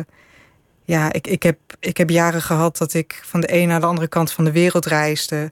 ja, 0.83 1.13
ik, 1.13 1.27
ik, 1.27 1.43
heb, 1.43 1.57
ik 1.79 1.97
heb 1.97 2.09
jaren 2.09 2.41
gehad 2.41 2.77
dat 2.77 2.93
ik 2.93 3.21
van 3.25 3.41
de 3.41 3.53
een 3.53 3.67
naar 3.67 3.79
de 3.79 3.85
andere 3.85 4.07
kant 4.07 4.31
van 4.31 4.43
de 4.43 4.51
wereld 4.51 4.85
reisde. 4.85 5.51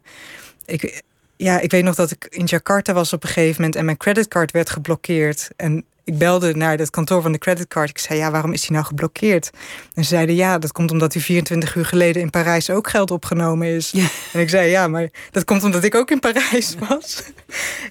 Ik, 0.65 1.03
ja, 1.35 1.59
ik 1.59 1.71
weet 1.71 1.83
nog 1.83 1.95
dat 1.95 2.11
ik 2.11 2.25
in 2.29 2.45
Jakarta 2.45 2.93
was 2.93 3.13
op 3.13 3.23
een 3.23 3.29
gegeven 3.29 3.55
moment 3.55 3.75
en 3.75 3.85
mijn 3.85 3.97
creditcard 3.97 4.51
werd 4.51 4.69
geblokkeerd. 4.69 5.49
En 5.55 5.85
ik 6.03 6.17
belde 6.17 6.55
naar 6.55 6.77
het 6.77 6.89
kantoor 6.89 7.21
van 7.21 7.31
de 7.31 7.37
creditcard. 7.37 7.89
Ik 7.89 7.97
zei, 7.97 8.19
ja, 8.19 8.31
waarom 8.31 8.53
is 8.53 8.61
die 8.61 8.71
nou 8.71 8.85
geblokkeerd? 8.85 9.49
En 9.93 10.03
ze 10.03 10.09
zeiden, 10.09 10.35
ja, 10.35 10.57
dat 10.57 10.71
komt 10.71 10.91
omdat 10.91 11.13
hij 11.13 11.21
24 11.21 11.75
uur 11.75 11.85
geleden 11.85 12.21
in 12.21 12.29
Parijs 12.29 12.69
ook 12.69 12.89
geld 12.89 13.11
opgenomen 13.11 13.67
is. 13.67 13.93
En 14.33 14.39
ik 14.39 14.49
zei, 14.49 14.69
ja, 14.69 14.87
maar 14.87 15.09
dat 15.31 15.45
komt 15.45 15.63
omdat 15.63 15.83
ik 15.83 15.95
ook 15.95 16.11
in 16.11 16.19
Parijs 16.19 16.75
was. 16.87 17.23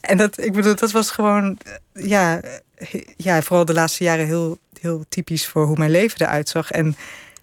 en 0.00 0.16
dat, 0.16 0.40
ik 0.40 0.52
bedoel, 0.52 0.74
dat 0.74 0.90
was 0.90 1.10
gewoon, 1.10 1.58
ja, 1.92 2.40
ja, 3.16 3.42
vooral 3.42 3.64
de 3.64 3.74
laatste 3.74 4.04
jaren 4.04 4.26
heel, 4.26 4.58
heel 4.80 5.04
typisch 5.08 5.46
voor 5.46 5.66
hoe 5.66 5.78
mijn 5.78 5.90
leven 5.90 6.20
eruit 6.20 6.48
zag. 6.48 6.70
En 6.70 6.96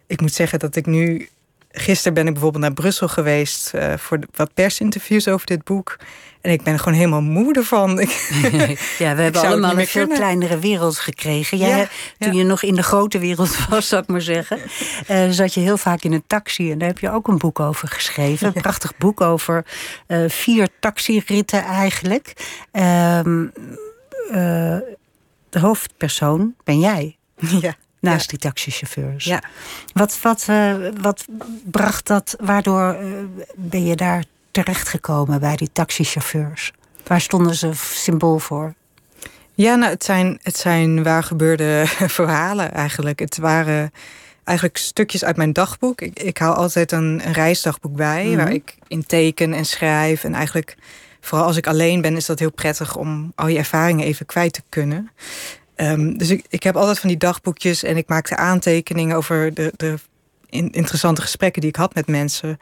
ik 0.08 0.22
moet 0.22 0.34
zeggen 0.34 0.60
dat 0.60 0.76
ik 0.76 0.86
nu 0.86 1.30
gisteren 1.72 2.14
ben 2.14 2.28
ik 2.28 2.34
bijvoorbeeld 2.34 2.64
naar 2.64 2.74
Brussel 2.74 3.08
geweest 3.08 3.72
uh, 3.76 3.94
voor 3.98 4.20
wat 4.36 4.54
persinterviews 4.54 5.28
over 5.28 5.46
dit 5.46 5.64
boek. 5.64 5.98
En 6.48 6.54
ik 6.54 6.64
ben 6.64 6.80
gewoon 6.80 6.98
helemaal 6.98 7.22
moe 7.22 7.54
ervan. 7.54 7.90
ja, 8.98 9.16
we 9.16 9.22
hebben 9.22 9.42
allemaal 9.42 9.80
een 9.80 9.88
veel 9.88 10.08
kleinere 10.08 10.60
wereld 10.60 10.98
gekregen. 10.98 11.58
Jij, 11.58 11.88
toen 12.20 12.34
je 12.34 12.44
nog 12.44 12.64
in 12.64 12.76
de 12.76 12.84
grote 12.84 13.20
wereld 13.20 13.58
was, 13.70 13.88
zou 13.88 14.02
ik 14.02 14.08
maar 14.08 14.22
zeggen, 14.22 14.60
uh, 15.10 15.30
zat 15.30 15.54
je 15.54 15.60
heel 15.60 15.78
vaak 15.78 16.04
in 16.04 16.14
een 16.14 16.24
taxi. 16.28 16.72
En 16.72 16.78
daar 16.78 16.88
heb 16.88 17.00
je 17.00 17.12
ook 17.12 17.28
een 17.28 17.38
boek 17.38 17.60
over 17.60 17.88
geschreven. 17.88 18.48
Een 18.48 18.62
prachtig 18.62 18.98
boek 18.98 19.22
over 19.22 19.66
uh, 20.08 20.30
vier 20.30 20.68
taxiritten 20.80 21.64
eigenlijk. 21.64 22.34
Ehm, 22.72 23.46
de 25.50 25.60
hoofdpersoon 25.60 26.56
ben 26.64 26.80
jij. 26.80 27.18
Ja. 27.38 27.76
Naast 28.00 28.30
die 28.30 28.40
taxichauffeurs. 28.40 29.26
Ja. 29.26 29.42
Wat, 29.94 30.22
wat, 30.22 30.48
uh, 30.50 30.76
wat 31.02 31.26
bracht 31.64 32.08
dat, 32.08 32.36
waardoor 32.40 32.98
uh, 33.02 33.10
ben 33.56 33.86
je 33.86 33.96
daar 33.96 34.24
terechtgekomen 34.64 35.40
bij 35.40 35.56
die 35.56 35.70
taxichauffeurs? 35.72 36.72
Waar 37.08 37.22
stonden 37.22 37.56
ze 37.56 37.72
symbool 37.74 38.40
voor? 38.40 38.74
Ja, 39.54 39.76
nou, 39.76 39.92
het 39.92 40.04
zijn, 40.04 40.40
het 40.42 40.58
zijn 40.58 41.04
waar 41.04 41.24
gebeurde 41.24 41.84
verhalen 42.20 42.74
eigenlijk. 42.74 43.20
Het 43.20 43.38
waren 43.38 43.92
eigenlijk 44.44 44.78
stukjes 44.78 45.24
uit 45.24 45.38
mijn 45.38 45.54
dagboek. 45.54 46.02
Ik, 46.02 46.20
ik 46.20 46.38
hou 46.38 46.56
altijd 46.56 46.92
een, 46.92 47.22
een 47.26 47.34
reisdagboek 47.34 47.96
bij, 47.96 48.24
mm 48.24 48.28
-hmm. 48.28 48.38
waar 48.38 48.52
ik 48.52 48.76
in 48.88 49.06
teken 49.06 49.54
en 49.54 49.66
schrijf. 49.66 50.24
En 50.24 50.34
eigenlijk, 50.34 50.78
vooral 51.22 51.48
als 51.48 51.58
ik 51.58 51.68
alleen 51.68 52.02
ben, 52.02 52.16
is 52.16 52.26
dat 52.26 52.40
heel 52.40 52.52
prettig 52.52 52.96
om 52.96 53.32
al 53.36 53.48
je 53.48 53.58
ervaringen 53.58 54.06
even 54.06 54.26
kwijt 54.26 54.54
te 54.54 54.64
kunnen. 54.70 55.12
Um, 55.76 56.18
dus 56.18 56.30
ik, 56.30 56.46
ik 56.50 56.64
heb 56.64 56.76
altijd 56.76 57.00
van 57.00 57.10
die 57.10 57.18
dagboekjes 57.18 57.84
en 57.84 57.98
ik 57.98 58.08
maakte 58.08 58.36
aantekeningen 58.36 59.18
over 59.18 59.54
de, 59.54 59.74
de 59.76 59.96
interessante 60.50 61.22
gesprekken 61.22 61.62
die 61.62 61.70
ik 61.70 61.76
had 61.76 61.94
met 61.94 62.08
mensen. 62.08 62.58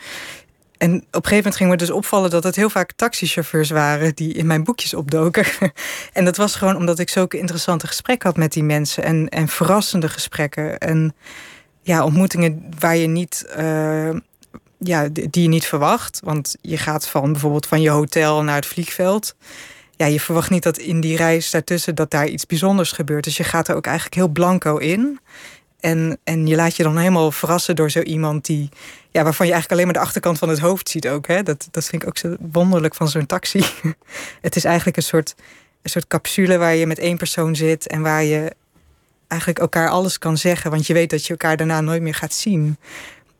En 0.78 0.96
op 0.96 1.02
een 1.02 1.10
gegeven 1.12 1.36
moment 1.36 1.56
ging 1.56 1.70
me 1.70 1.78
dus 1.78 1.92
opvallen 1.92 2.30
dat 2.30 2.44
het 2.44 2.56
heel 2.56 2.70
vaak 2.70 2.92
taxichauffeurs 2.92 3.70
waren 3.70 4.16
die 4.16 4.34
in 4.34 4.46
mijn 4.46 4.64
boekjes 4.64 4.94
opdoken. 4.94 5.46
en 6.14 6.26
dat 6.26 6.38
was 6.38 6.56
gewoon 6.56 6.76
omdat 6.76 7.00
ik 7.00 7.10
zulke 7.10 7.38
interessante 7.38 7.88
gesprekken 7.88 8.30
had 8.30 8.38
met 8.38 8.54
die 8.54 8.64
mensen 8.64 9.04
en, 9.04 9.30
en 9.30 9.48
verrassende 9.48 10.10
gesprekken. 10.10 10.78
En 10.78 11.16
ja, 11.82 12.04
ontmoetingen 12.04 12.70
waar 12.80 12.98
je 12.98 13.08
niet. 13.08 13.46
Uh, 13.58 14.10
ja, 14.78 15.08
die 15.12 15.42
je 15.42 15.48
niet 15.48 15.66
verwacht. 15.66 16.20
Want 16.24 16.56
je 16.62 16.78
gaat 16.78 17.08
van 17.08 17.32
bijvoorbeeld 17.32 17.68
van 17.68 17.82
je 17.82 17.90
hotel 17.90 18.44
naar 18.44 18.56
het 18.56 18.66
vliegveld 18.66 19.36
ja, 19.98 20.06
je 20.06 20.20
verwacht 20.20 20.50
niet 20.50 20.64
dat 20.64 20.78
in 20.78 21.02
die 21.02 21.18
reis 21.18 21.50
daartussen 21.50 21.96
dat 21.96 22.12
daar 22.12 22.28
iets 22.28 22.46
bijzonders 22.46 22.92
gebeurt. 22.92 23.24
Dus 23.24 23.38
je 23.38 23.44
gaat 23.44 23.68
er 23.68 23.76
ook 23.76 23.86
eigenlijk 23.86 24.16
heel 24.16 24.28
blanco 24.28 24.78
in. 24.78 25.20
En, 25.80 26.20
en 26.24 26.48
je 26.48 26.56
laat 26.56 26.76
je 26.76 26.84
dan 26.84 26.98
helemaal 26.98 27.32
verrassen 27.32 27.76
door 27.76 27.92
zo 27.92 28.02
iemand 28.02 28.46
die, 28.46 28.70
ja, 29.16 29.24
waarvan 29.24 29.46
je 29.46 29.52
eigenlijk 29.52 29.72
alleen 29.72 29.94
maar 29.94 30.02
de 30.02 30.08
achterkant 30.08 30.38
van 30.38 30.50
het 30.50 30.60
hoofd 30.60 30.90
ziet 30.90 31.08
ook. 31.08 31.28
Hè? 31.28 31.44
Dat, 31.44 31.68
dat 31.72 31.86
vind 31.86 32.02
ik 32.02 32.08
ook 32.08 32.18
zo 32.18 32.36
wonderlijk 32.52 32.96
van 32.96 33.10
zo'n 33.10 33.26
taxi. 33.26 33.66
het 34.42 34.56
is 34.56 34.64
eigenlijk 34.64 34.98
een 34.98 35.04
soort, 35.04 35.36
een 35.82 35.90
soort 35.90 36.08
capsule 36.08 36.58
waar 36.58 36.76
je 36.76 36.88
met 36.88 37.00
één 37.00 37.18
persoon 37.18 37.56
zit 37.56 37.88
en 37.88 38.02
waar 38.02 38.24
je 38.24 38.56
eigenlijk 39.28 39.60
elkaar 39.60 39.90
alles 39.90 40.18
kan 40.18 40.38
zeggen. 40.38 40.72
Want 40.72 40.88
je 40.88 40.94
weet 40.94 41.10
dat 41.10 41.26
je 41.26 41.30
elkaar 41.30 41.58
daarna 41.58 41.82
nooit 41.82 42.02
meer 42.02 42.14
gaat 42.14 42.34
zien. 42.34 42.78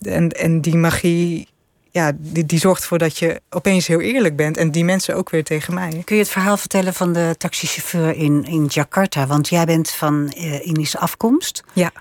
En, 0.02 0.30
en 0.30 0.62
die 0.62 0.76
magie 0.76 1.48
ja, 1.92 2.12
die, 2.18 2.46
die 2.46 2.60
zorgt 2.60 2.82
ervoor 2.82 2.98
dat 2.98 3.18
je 3.18 3.42
opeens 3.50 3.88
heel 3.88 4.02
eerlijk 4.02 4.36
bent. 4.36 4.58
En 4.58 4.72
die 4.72 4.86
mensen 4.86 5.16
ook 5.16 5.30
weer 5.30 5.44
tegen 5.44 5.74
mij. 5.74 6.02
Kun 6.04 6.16
je 6.16 6.22
het 6.22 6.32
verhaal 6.32 6.58
vertellen 6.58 6.94
van 6.94 7.14
de 7.14 7.36
taxichauffeur 7.38 8.16
in, 8.16 8.44
in 8.44 8.66
Jakarta? 8.66 9.28
Want 9.28 9.50
jij 9.50 9.66
bent 9.66 9.92
van 9.92 10.34
uh, 10.38 10.68
Indische 10.68 11.00
afkomst. 11.00 11.64
Ja. 11.74 11.92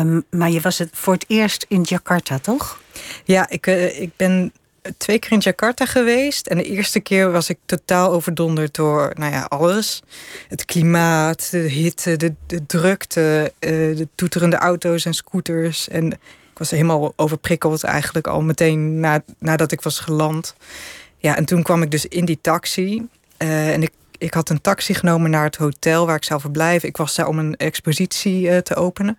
Um, 0.00 0.24
maar 0.30 0.50
je 0.50 0.60
was 0.60 0.78
het 0.78 0.88
voor 0.92 1.12
het 1.12 1.24
eerst 1.28 1.66
in 1.68 1.82
Jakarta, 1.82 2.38
toch? 2.38 2.82
Ja, 3.24 3.48
ik, 3.48 3.66
uh, 3.66 4.00
ik 4.00 4.10
ben 4.16 4.52
twee 4.96 5.18
keer 5.18 5.32
in 5.32 5.38
Jakarta 5.38 5.86
geweest. 5.86 6.46
En 6.46 6.56
de 6.56 6.64
eerste 6.64 7.00
keer 7.00 7.32
was 7.32 7.48
ik 7.48 7.58
totaal 7.66 8.12
overdonderd 8.12 8.74
door 8.74 9.12
nou 9.14 9.32
ja, 9.32 9.42
alles. 9.42 10.02
Het 10.48 10.64
klimaat, 10.64 11.50
de 11.50 11.58
hitte, 11.58 12.16
de, 12.16 12.34
de 12.46 12.66
drukte, 12.66 13.52
uh, 13.60 13.96
de 13.96 14.08
toeterende 14.14 14.56
auto's 14.56 15.04
en 15.04 15.14
scooters. 15.14 15.88
En 15.88 16.12
ik 16.12 16.58
was 16.58 16.70
helemaal 16.70 17.12
overprikkeld 17.16 17.84
eigenlijk 17.84 18.26
al 18.26 18.42
meteen 18.42 19.00
na, 19.00 19.22
nadat 19.38 19.72
ik 19.72 19.80
was 19.80 19.98
geland. 19.98 20.54
Ja, 21.18 21.36
en 21.36 21.44
toen 21.44 21.62
kwam 21.62 21.82
ik 21.82 21.90
dus 21.90 22.06
in 22.06 22.24
die 22.24 22.38
taxi. 22.40 23.06
Uh, 23.38 23.72
en 23.72 23.82
ik, 23.82 23.92
ik 24.18 24.34
had 24.34 24.50
een 24.50 24.60
taxi 24.60 24.94
genomen 24.94 25.30
naar 25.30 25.44
het 25.44 25.56
hotel 25.56 26.06
waar 26.06 26.16
ik 26.16 26.24
zou 26.24 26.40
verblijven. 26.40 26.88
Ik 26.88 26.96
was 26.96 27.14
daar 27.14 27.28
om 27.28 27.38
een 27.38 27.56
expositie 27.56 28.62
te 28.62 28.74
openen. 28.74 29.18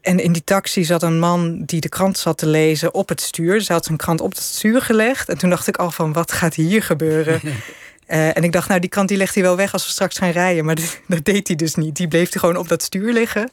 En 0.00 0.18
in 0.18 0.32
die 0.32 0.44
taxi 0.44 0.84
zat 0.84 1.02
een 1.02 1.18
man 1.18 1.62
die 1.64 1.80
de 1.80 1.88
krant 1.88 2.18
zat 2.18 2.38
te 2.38 2.46
lezen 2.46 2.94
op 2.94 3.08
het 3.08 3.20
stuur. 3.20 3.54
Hij 3.54 3.64
had 3.66 3.84
zijn 3.84 3.98
krant 3.98 4.20
op 4.20 4.30
het 4.30 4.40
stuur 4.40 4.82
gelegd. 4.82 5.28
En 5.28 5.38
toen 5.38 5.50
dacht 5.50 5.66
ik 5.66 5.76
al 5.76 5.90
van, 5.90 6.12
wat 6.12 6.32
gaat 6.32 6.54
hier 6.54 6.82
gebeuren? 6.82 7.40
Uh, 7.44 7.56
en 8.36 8.44
ik 8.44 8.52
dacht, 8.52 8.68
nou, 8.68 8.80
die 8.80 8.90
krant 8.90 9.08
die 9.08 9.16
legt 9.16 9.34
hij 9.34 9.42
wel 9.42 9.56
weg 9.56 9.72
als 9.72 9.84
we 9.84 9.90
straks 9.90 10.18
gaan 10.18 10.30
rijden. 10.30 10.64
Maar 10.64 10.74
dat, 10.80 11.00
dat 11.06 11.24
deed 11.24 11.46
hij 11.46 11.56
dus 11.56 11.74
niet. 11.74 11.96
Die 11.96 12.08
bleef 12.08 12.30
gewoon 12.30 12.56
op 12.56 12.68
dat 12.68 12.82
stuur 12.82 13.12
liggen. 13.12 13.50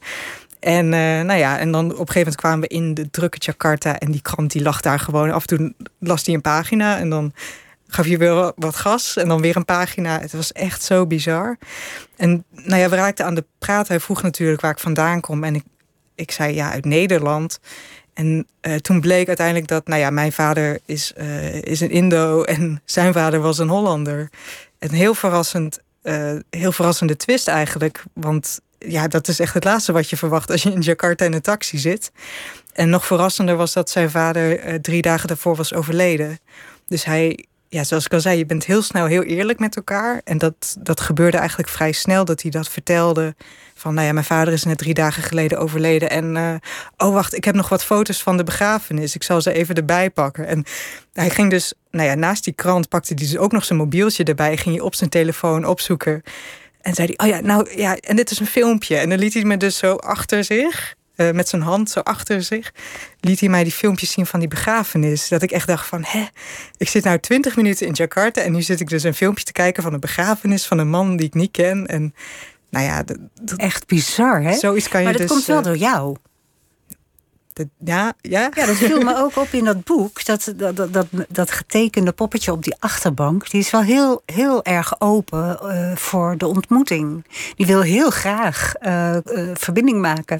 En, 0.59 0.85
uh, 0.85 0.91
nou 1.21 1.33
ja, 1.33 1.59
en 1.59 1.71
dan 1.71 1.85
op 1.85 1.91
een 1.91 1.97
gegeven 1.97 2.19
moment 2.19 2.35
kwamen 2.35 2.59
we 2.59 2.67
in 2.67 2.93
de 2.93 3.09
drukke 3.09 3.37
Jakarta. 3.39 3.99
En 3.99 4.11
die 4.11 4.21
krant 4.21 4.51
die 4.51 4.61
lag 4.61 4.81
daar 4.81 4.99
gewoon. 4.99 5.31
Af 5.31 5.41
en 5.41 5.57
toe 5.57 5.73
las 5.99 6.25
hij 6.25 6.35
een 6.35 6.41
pagina. 6.41 6.97
En 6.97 7.09
dan 7.09 7.33
gaf 7.87 8.07
je 8.07 8.17
weer 8.17 8.51
wat 8.55 8.75
gas. 8.75 9.17
En 9.17 9.27
dan 9.27 9.41
weer 9.41 9.55
een 9.55 9.65
pagina. 9.65 10.19
Het 10.19 10.31
was 10.31 10.51
echt 10.51 10.83
zo 10.83 11.07
bizar. 11.07 11.57
En 12.15 12.43
nou 12.49 12.81
ja, 12.81 12.89
we 12.89 12.95
raakten 12.95 13.25
aan 13.25 13.35
de 13.35 13.45
praat. 13.59 13.87
Hij 13.87 13.99
vroeg 13.99 14.21
natuurlijk 14.21 14.61
waar 14.61 14.71
ik 14.71 14.79
vandaan 14.79 15.21
kom. 15.21 15.43
En 15.43 15.55
ik, 15.55 15.63
ik 16.17 16.31
zei 16.31 16.53
ja, 16.53 16.71
uit 16.71 16.85
Nederland. 16.85 17.59
En 18.13 18.47
uh, 18.61 18.75
toen 18.75 19.01
bleek 19.01 19.27
uiteindelijk 19.27 19.67
dat, 19.67 19.87
nou 19.87 20.01
ja, 20.01 20.09
mijn 20.09 20.31
vader 20.31 20.79
is, 20.85 21.13
uh, 21.17 21.61
is 21.61 21.79
een 21.79 21.91
Indo 21.91 22.43
en 22.53 22.81
zijn 22.85 23.13
vader 23.13 23.39
was 23.39 23.57
een 23.57 23.69
Hollander. 23.69 24.29
Een 24.79 24.91
heel 24.91 25.13
verrassend, 25.13 25.79
uh, 26.03 26.33
heel 26.49 26.71
verrassende 26.71 27.15
twist 27.15 27.47
eigenlijk. 27.47 28.03
Want 28.13 28.59
ja, 28.79 29.07
dat 29.07 29.27
is 29.27 29.39
echt 29.39 29.53
het 29.53 29.63
laatste 29.63 29.91
wat 29.91 30.09
je 30.09 30.17
verwacht 30.17 30.51
als 30.51 30.63
je 30.63 30.71
in 30.71 30.81
Jakarta 30.81 31.25
in 31.25 31.33
een 31.33 31.41
taxi 31.41 31.77
zit. 31.77 32.11
En 32.73 32.89
nog 32.89 33.05
verrassender 33.05 33.55
was 33.55 33.73
dat 33.73 33.89
zijn 33.89 34.09
vader 34.09 34.81
drie 34.81 35.01
dagen 35.01 35.27
daarvoor 35.27 35.55
was 35.55 35.73
overleden. 35.73 36.39
Dus 36.87 37.05
hij, 37.05 37.45
ja, 37.69 37.83
zoals 37.83 38.05
ik 38.05 38.13
al 38.13 38.19
zei, 38.21 38.37
je 38.37 38.45
bent 38.45 38.65
heel 38.65 38.81
snel 38.81 39.05
heel 39.05 39.23
eerlijk 39.23 39.59
met 39.59 39.75
elkaar. 39.75 40.21
En 40.23 40.37
dat, 40.37 40.77
dat 40.79 41.01
gebeurde 41.01 41.37
eigenlijk 41.37 41.69
vrij 41.69 41.91
snel 41.91 42.25
dat 42.25 42.41
hij 42.41 42.51
dat 42.51 42.69
vertelde. 42.69 43.35
Van, 43.77 43.93
nou 43.93 44.07
ja, 44.07 44.13
mijn 44.13 44.25
vader 44.25 44.53
is 44.53 44.63
net 44.63 44.77
drie 44.77 44.93
dagen 44.93 45.23
geleden 45.23 45.59
overleden. 45.59 46.09
En, 46.09 46.35
uh, 46.35 46.53
oh 46.97 47.13
wacht, 47.13 47.35
ik 47.35 47.43
heb 47.43 47.55
nog 47.55 47.69
wat 47.69 47.83
foto's 47.83 48.23
van 48.23 48.37
de 48.37 48.43
begrafenis. 48.43 49.15
Ik 49.15 49.23
zal 49.23 49.41
ze 49.41 49.53
even 49.53 49.75
erbij 49.75 50.09
pakken. 50.09 50.47
En 50.47 50.63
hij 51.13 51.29
ging 51.29 51.49
dus, 51.49 51.73
nou 51.91 52.07
ja, 52.07 52.15
naast 52.15 52.43
die 52.43 52.53
krant 52.53 52.89
pakte 52.89 53.13
hij 53.13 53.25
dus 53.25 53.37
ook 53.37 53.51
nog 53.51 53.65
zijn 53.65 53.79
mobieltje 53.79 54.23
erbij. 54.23 54.57
Ging 54.57 54.75
je 54.75 54.83
op 54.83 54.95
zijn 54.95 55.09
telefoon 55.09 55.65
opzoeken. 55.65 56.23
En 56.81 56.93
zei 56.93 57.13
hij, 57.15 57.27
oh 57.27 57.35
ja, 57.35 57.41
nou 57.41 57.79
ja, 57.79 57.97
en 57.97 58.15
dit 58.15 58.31
is 58.31 58.39
een 58.39 58.47
filmpje. 58.47 58.97
En 58.97 59.09
dan 59.09 59.19
liet 59.19 59.33
hij 59.33 59.43
me 59.43 59.57
dus 59.57 59.77
zo 59.77 59.95
achter 59.95 60.43
zich, 60.43 60.95
uh, 61.15 61.31
met 61.31 61.49
zijn 61.49 61.61
hand 61.61 61.89
zo 61.89 61.99
achter 61.99 62.43
zich, 62.43 62.73
liet 63.19 63.39
hij 63.39 63.49
mij 63.49 63.63
die 63.63 63.71
filmpjes 63.71 64.11
zien 64.11 64.25
van 64.25 64.39
die 64.39 64.49
begrafenis. 64.49 65.27
Dat 65.27 65.41
ik 65.41 65.51
echt 65.51 65.67
dacht 65.67 65.87
van, 65.87 66.03
hè, 66.07 66.25
ik 66.77 66.89
zit 66.89 67.03
nou 67.03 67.19
twintig 67.19 67.55
minuten 67.55 67.87
in 67.87 67.93
Jakarta 67.93 68.41
en 68.41 68.51
nu 68.51 68.61
zit 68.61 68.79
ik 68.79 68.89
dus 68.89 69.03
een 69.03 69.13
filmpje 69.13 69.43
te 69.43 69.51
kijken 69.51 69.83
van 69.83 69.93
een 69.93 69.99
begrafenis 69.99 70.65
van 70.65 70.77
een 70.77 70.89
man 70.89 71.17
die 71.17 71.27
ik 71.27 71.33
niet 71.33 71.51
ken. 71.51 71.87
En 71.87 72.13
nou 72.69 72.85
ja, 72.85 73.03
dat, 73.03 73.17
dat, 73.41 73.59
echt 73.59 73.87
bizar, 73.87 74.41
hè? 74.41 74.53
Zoiets 74.53 74.87
kan 74.87 74.99
je 74.99 75.05
maar 75.05 75.17
dat 75.17 75.27
dus, 75.27 75.31
komt 75.31 75.45
wel 75.45 75.57
uh, 75.57 75.63
door 75.63 75.77
jou. 75.77 76.15
Dat, 77.53 77.67
ja, 77.77 78.13
ja. 78.21 78.49
ja, 78.53 78.65
dat 78.65 78.75
viel 78.75 79.01
me 79.01 79.17
ook 79.17 79.37
op 79.37 79.47
in 79.51 79.63
dat 79.63 79.83
boek. 79.83 80.25
Dat, 80.25 80.53
dat, 80.55 80.75
dat, 80.75 80.93
dat, 80.93 81.07
dat 81.29 81.51
getekende 81.51 82.11
poppetje 82.11 82.51
op 82.51 82.63
die 82.63 82.75
achterbank... 82.79 83.49
die 83.49 83.59
is 83.59 83.69
wel 83.69 83.81
heel, 83.81 84.21
heel 84.25 84.63
erg 84.63 85.01
open 85.01 85.59
uh, 85.63 85.95
voor 85.95 86.37
de 86.37 86.47
ontmoeting. 86.47 87.25
Die 87.55 87.65
wil 87.65 87.81
heel 87.81 88.09
graag 88.09 88.73
uh, 88.81 89.17
uh, 89.25 89.49
verbinding 89.53 90.01
maken. 90.01 90.39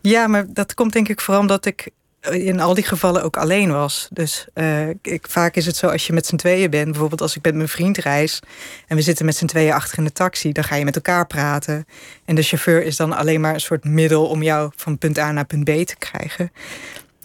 Ja, 0.00 0.26
maar 0.26 0.46
dat 0.48 0.74
komt 0.74 0.92
denk 0.92 1.08
ik 1.08 1.20
vooral 1.20 1.42
omdat 1.42 1.66
ik 1.66 1.90
in 2.30 2.60
al 2.60 2.74
die 2.74 2.84
gevallen 2.84 3.22
ook 3.22 3.36
alleen 3.36 3.72
was. 3.72 4.08
Dus 4.12 4.46
uh, 4.54 4.88
ik, 4.88 5.26
vaak 5.28 5.56
is 5.56 5.66
het 5.66 5.76
zo 5.76 5.86
als 5.86 6.06
je 6.06 6.12
met 6.12 6.26
z'n 6.26 6.36
tweeën 6.36 6.70
bent. 6.70 6.90
Bijvoorbeeld 6.90 7.20
als 7.20 7.36
ik 7.36 7.44
met 7.44 7.54
mijn 7.54 7.68
vriend 7.68 7.98
reis... 7.98 8.40
en 8.86 8.96
we 8.96 9.02
zitten 9.02 9.24
met 9.24 9.36
z'n 9.36 9.46
tweeën 9.46 9.72
achter 9.72 9.98
in 9.98 10.04
de 10.04 10.12
taxi... 10.12 10.52
dan 10.52 10.64
ga 10.64 10.76
je 10.76 10.84
met 10.84 10.94
elkaar 10.96 11.26
praten. 11.26 11.86
En 12.24 12.34
de 12.34 12.42
chauffeur 12.42 12.82
is 12.82 12.96
dan 12.96 13.12
alleen 13.12 13.40
maar 13.40 13.54
een 13.54 13.60
soort 13.60 13.84
middel... 13.84 14.26
om 14.26 14.42
jou 14.42 14.72
van 14.76 14.98
punt 14.98 15.18
A 15.18 15.32
naar 15.32 15.46
punt 15.46 15.64
B 15.64 15.86
te 15.86 15.96
krijgen. 15.98 16.52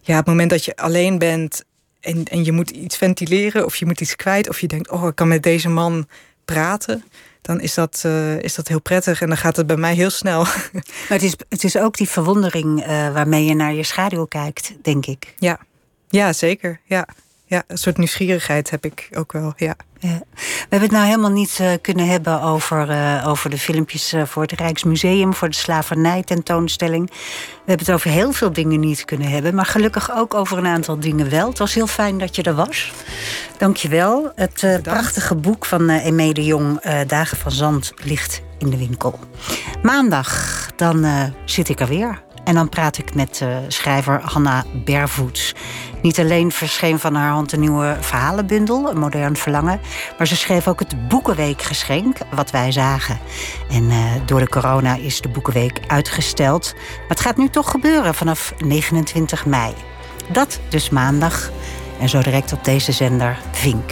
Ja, 0.02 0.16
het 0.16 0.26
moment 0.26 0.50
dat 0.50 0.66
je 0.66 0.76
alleen 0.76 1.18
bent... 1.18 1.64
en, 2.00 2.24
en 2.24 2.44
je 2.44 2.52
moet 2.52 2.70
iets 2.70 2.98
ventileren 2.98 3.66
of 3.66 3.76
je 3.76 3.86
moet 3.86 4.02
iets 4.02 4.16
kwijt... 4.16 4.50
of 4.50 4.60
je 4.60 4.68
denkt, 4.68 4.90
oh, 4.90 5.08
ik 5.08 5.16
kan 5.16 5.28
met 5.28 5.44
deze 5.44 5.70
man 5.70 6.08
praten 6.46 7.04
dan 7.44 7.62
is 7.62 7.74
dat, 7.74 8.04
uh, 8.06 8.40
is 8.40 8.56
dat 8.56 8.68
heel 8.68 8.82
prettig. 8.82 9.22
En 9.22 9.28
dan 9.28 9.38
gaat 9.38 9.56
het 9.56 9.68
bij 9.68 9.78
mij 9.78 9.94
heel 9.94 10.10
snel. 10.10 10.44
Maar 11.10 11.18
het 11.20 11.24
is, 11.24 11.36
het 11.50 11.64
is 11.64 11.78
ook 11.78 11.98
die 11.98 12.10
verwondering 12.10 12.80
uh, 12.80 12.88
waarmee 13.14 13.46
je 13.46 13.54
naar 13.54 13.74
je 13.74 13.84
schaduw 13.84 14.26
kijkt, 14.26 14.74
denk 14.82 15.06
ik. 15.06 15.34
Ja, 15.38 15.60
ja 16.10 16.34
zeker. 16.34 16.80
Ja. 16.86 17.08
Ja, 17.54 17.64
een 17.68 17.78
soort 17.78 17.98
nieuwsgierigheid 17.98 18.70
heb 18.70 18.86
ik 18.86 19.10
ook 19.14 19.32
wel, 19.32 19.54
ja. 19.56 19.76
ja. 20.00 20.22
We 20.34 20.70
hebben 20.70 20.82
het 20.82 20.92
nou 20.92 21.06
helemaal 21.06 21.32
niet 21.32 21.58
uh, 21.62 21.72
kunnen 21.82 22.08
hebben 22.08 22.42
over, 22.42 22.90
uh, 22.90 23.28
over 23.28 23.50
de 23.50 23.58
filmpjes 23.58 24.14
uh, 24.14 24.26
voor 24.26 24.42
het 24.42 24.52
Rijksmuseum, 24.52 25.34
voor 25.34 25.50
de 25.50 25.56
slavernij 25.56 26.24
tentoonstelling. 26.24 27.10
We 27.10 27.16
hebben 27.66 27.86
het 27.86 27.96
over 27.96 28.10
heel 28.10 28.32
veel 28.32 28.54
dingen 28.54 28.80
niet 28.80 29.06
kunnen 29.06 29.28
hebben, 29.28 29.56
maar 29.56 29.66
gelukkig 29.66 30.12
ook 30.12 30.34
over 30.34 30.58
een 30.58 30.66
aantal 30.66 31.00
dingen 31.00 31.30
wel. 31.30 31.50
Het 31.50 31.60
was 31.60 31.74
heel 31.74 31.88
fijn 31.88 32.18
dat 32.18 32.36
je 32.36 32.44
er 32.44 32.56
was. 32.56 32.92
Dank 33.58 33.78
je 33.78 33.88
wel. 33.88 34.32
Het 34.36 34.80
prachtige 34.82 35.36
boek 35.36 35.66
van 35.66 35.90
Eme 35.90 36.34
de 36.34 36.46
Jong, 36.46 36.82
Dagen 37.08 37.38
van 37.38 37.52
Zand, 37.52 37.94
ligt 38.04 38.42
in 38.58 38.70
de 38.70 38.78
winkel. 38.78 39.20
Maandag, 39.82 40.68
dan 40.76 41.06
zit 41.46 41.70
ik 41.70 41.80
er 41.80 41.88
weer. 41.88 42.22
En 42.44 42.54
dan 42.54 42.70
praat 42.70 42.98
ik 42.98 43.16
met 43.16 43.40
uh, 43.44 43.58
schrijver 43.68 44.22
Hanna 44.24 44.64
Bervoets. 44.74 45.54
Niet 46.02 46.20
alleen 46.20 46.52
verscheen 46.52 47.00
van 47.00 47.16
haar 47.16 47.32
hand 47.32 47.52
een 47.52 47.60
nieuwe 47.60 47.98
verhalenbundel, 48.00 48.90
een 48.90 49.00
modern 49.00 49.36
verlangen, 49.36 49.80
maar 50.18 50.28
ze 50.28 50.36
schreef 50.36 50.68
ook 50.68 50.80
het 50.80 51.08
Boekenweekgeschenk, 51.08 52.18
wat 52.36 52.52
wij 52.52 52.72
zagen. 52.72 53.20
En 53.70 53.84
uh, 53.84 53.98
door 54.26 54.40
de 54.40 54.50
corona 54.50 54.96
is 54.96 55.22
de 55.22 55.30
Boekenweek 55.30 55.80
uitgesteld. 55.88 56.74
Maar 56.74 57.08
het 57.08 57.20
gaat 57.20 57.38
nu 57.38 57.50
toch 57.50 57.72
gebeuren 57.72 58.16
vanaf 58.16 58.54
29 58.58 59.46
mei. 59.46 59.74
Dat 60.32 60.60
dus 60.70 60.90
maandag. 60.90 61.52
En 62.00 62.10
zo 62.10 62.22
direct 62.22 62.54
op 62.54 62.64
deze 62.64 62.92
zender 62.92 63.38
Vink. 63.52 63.92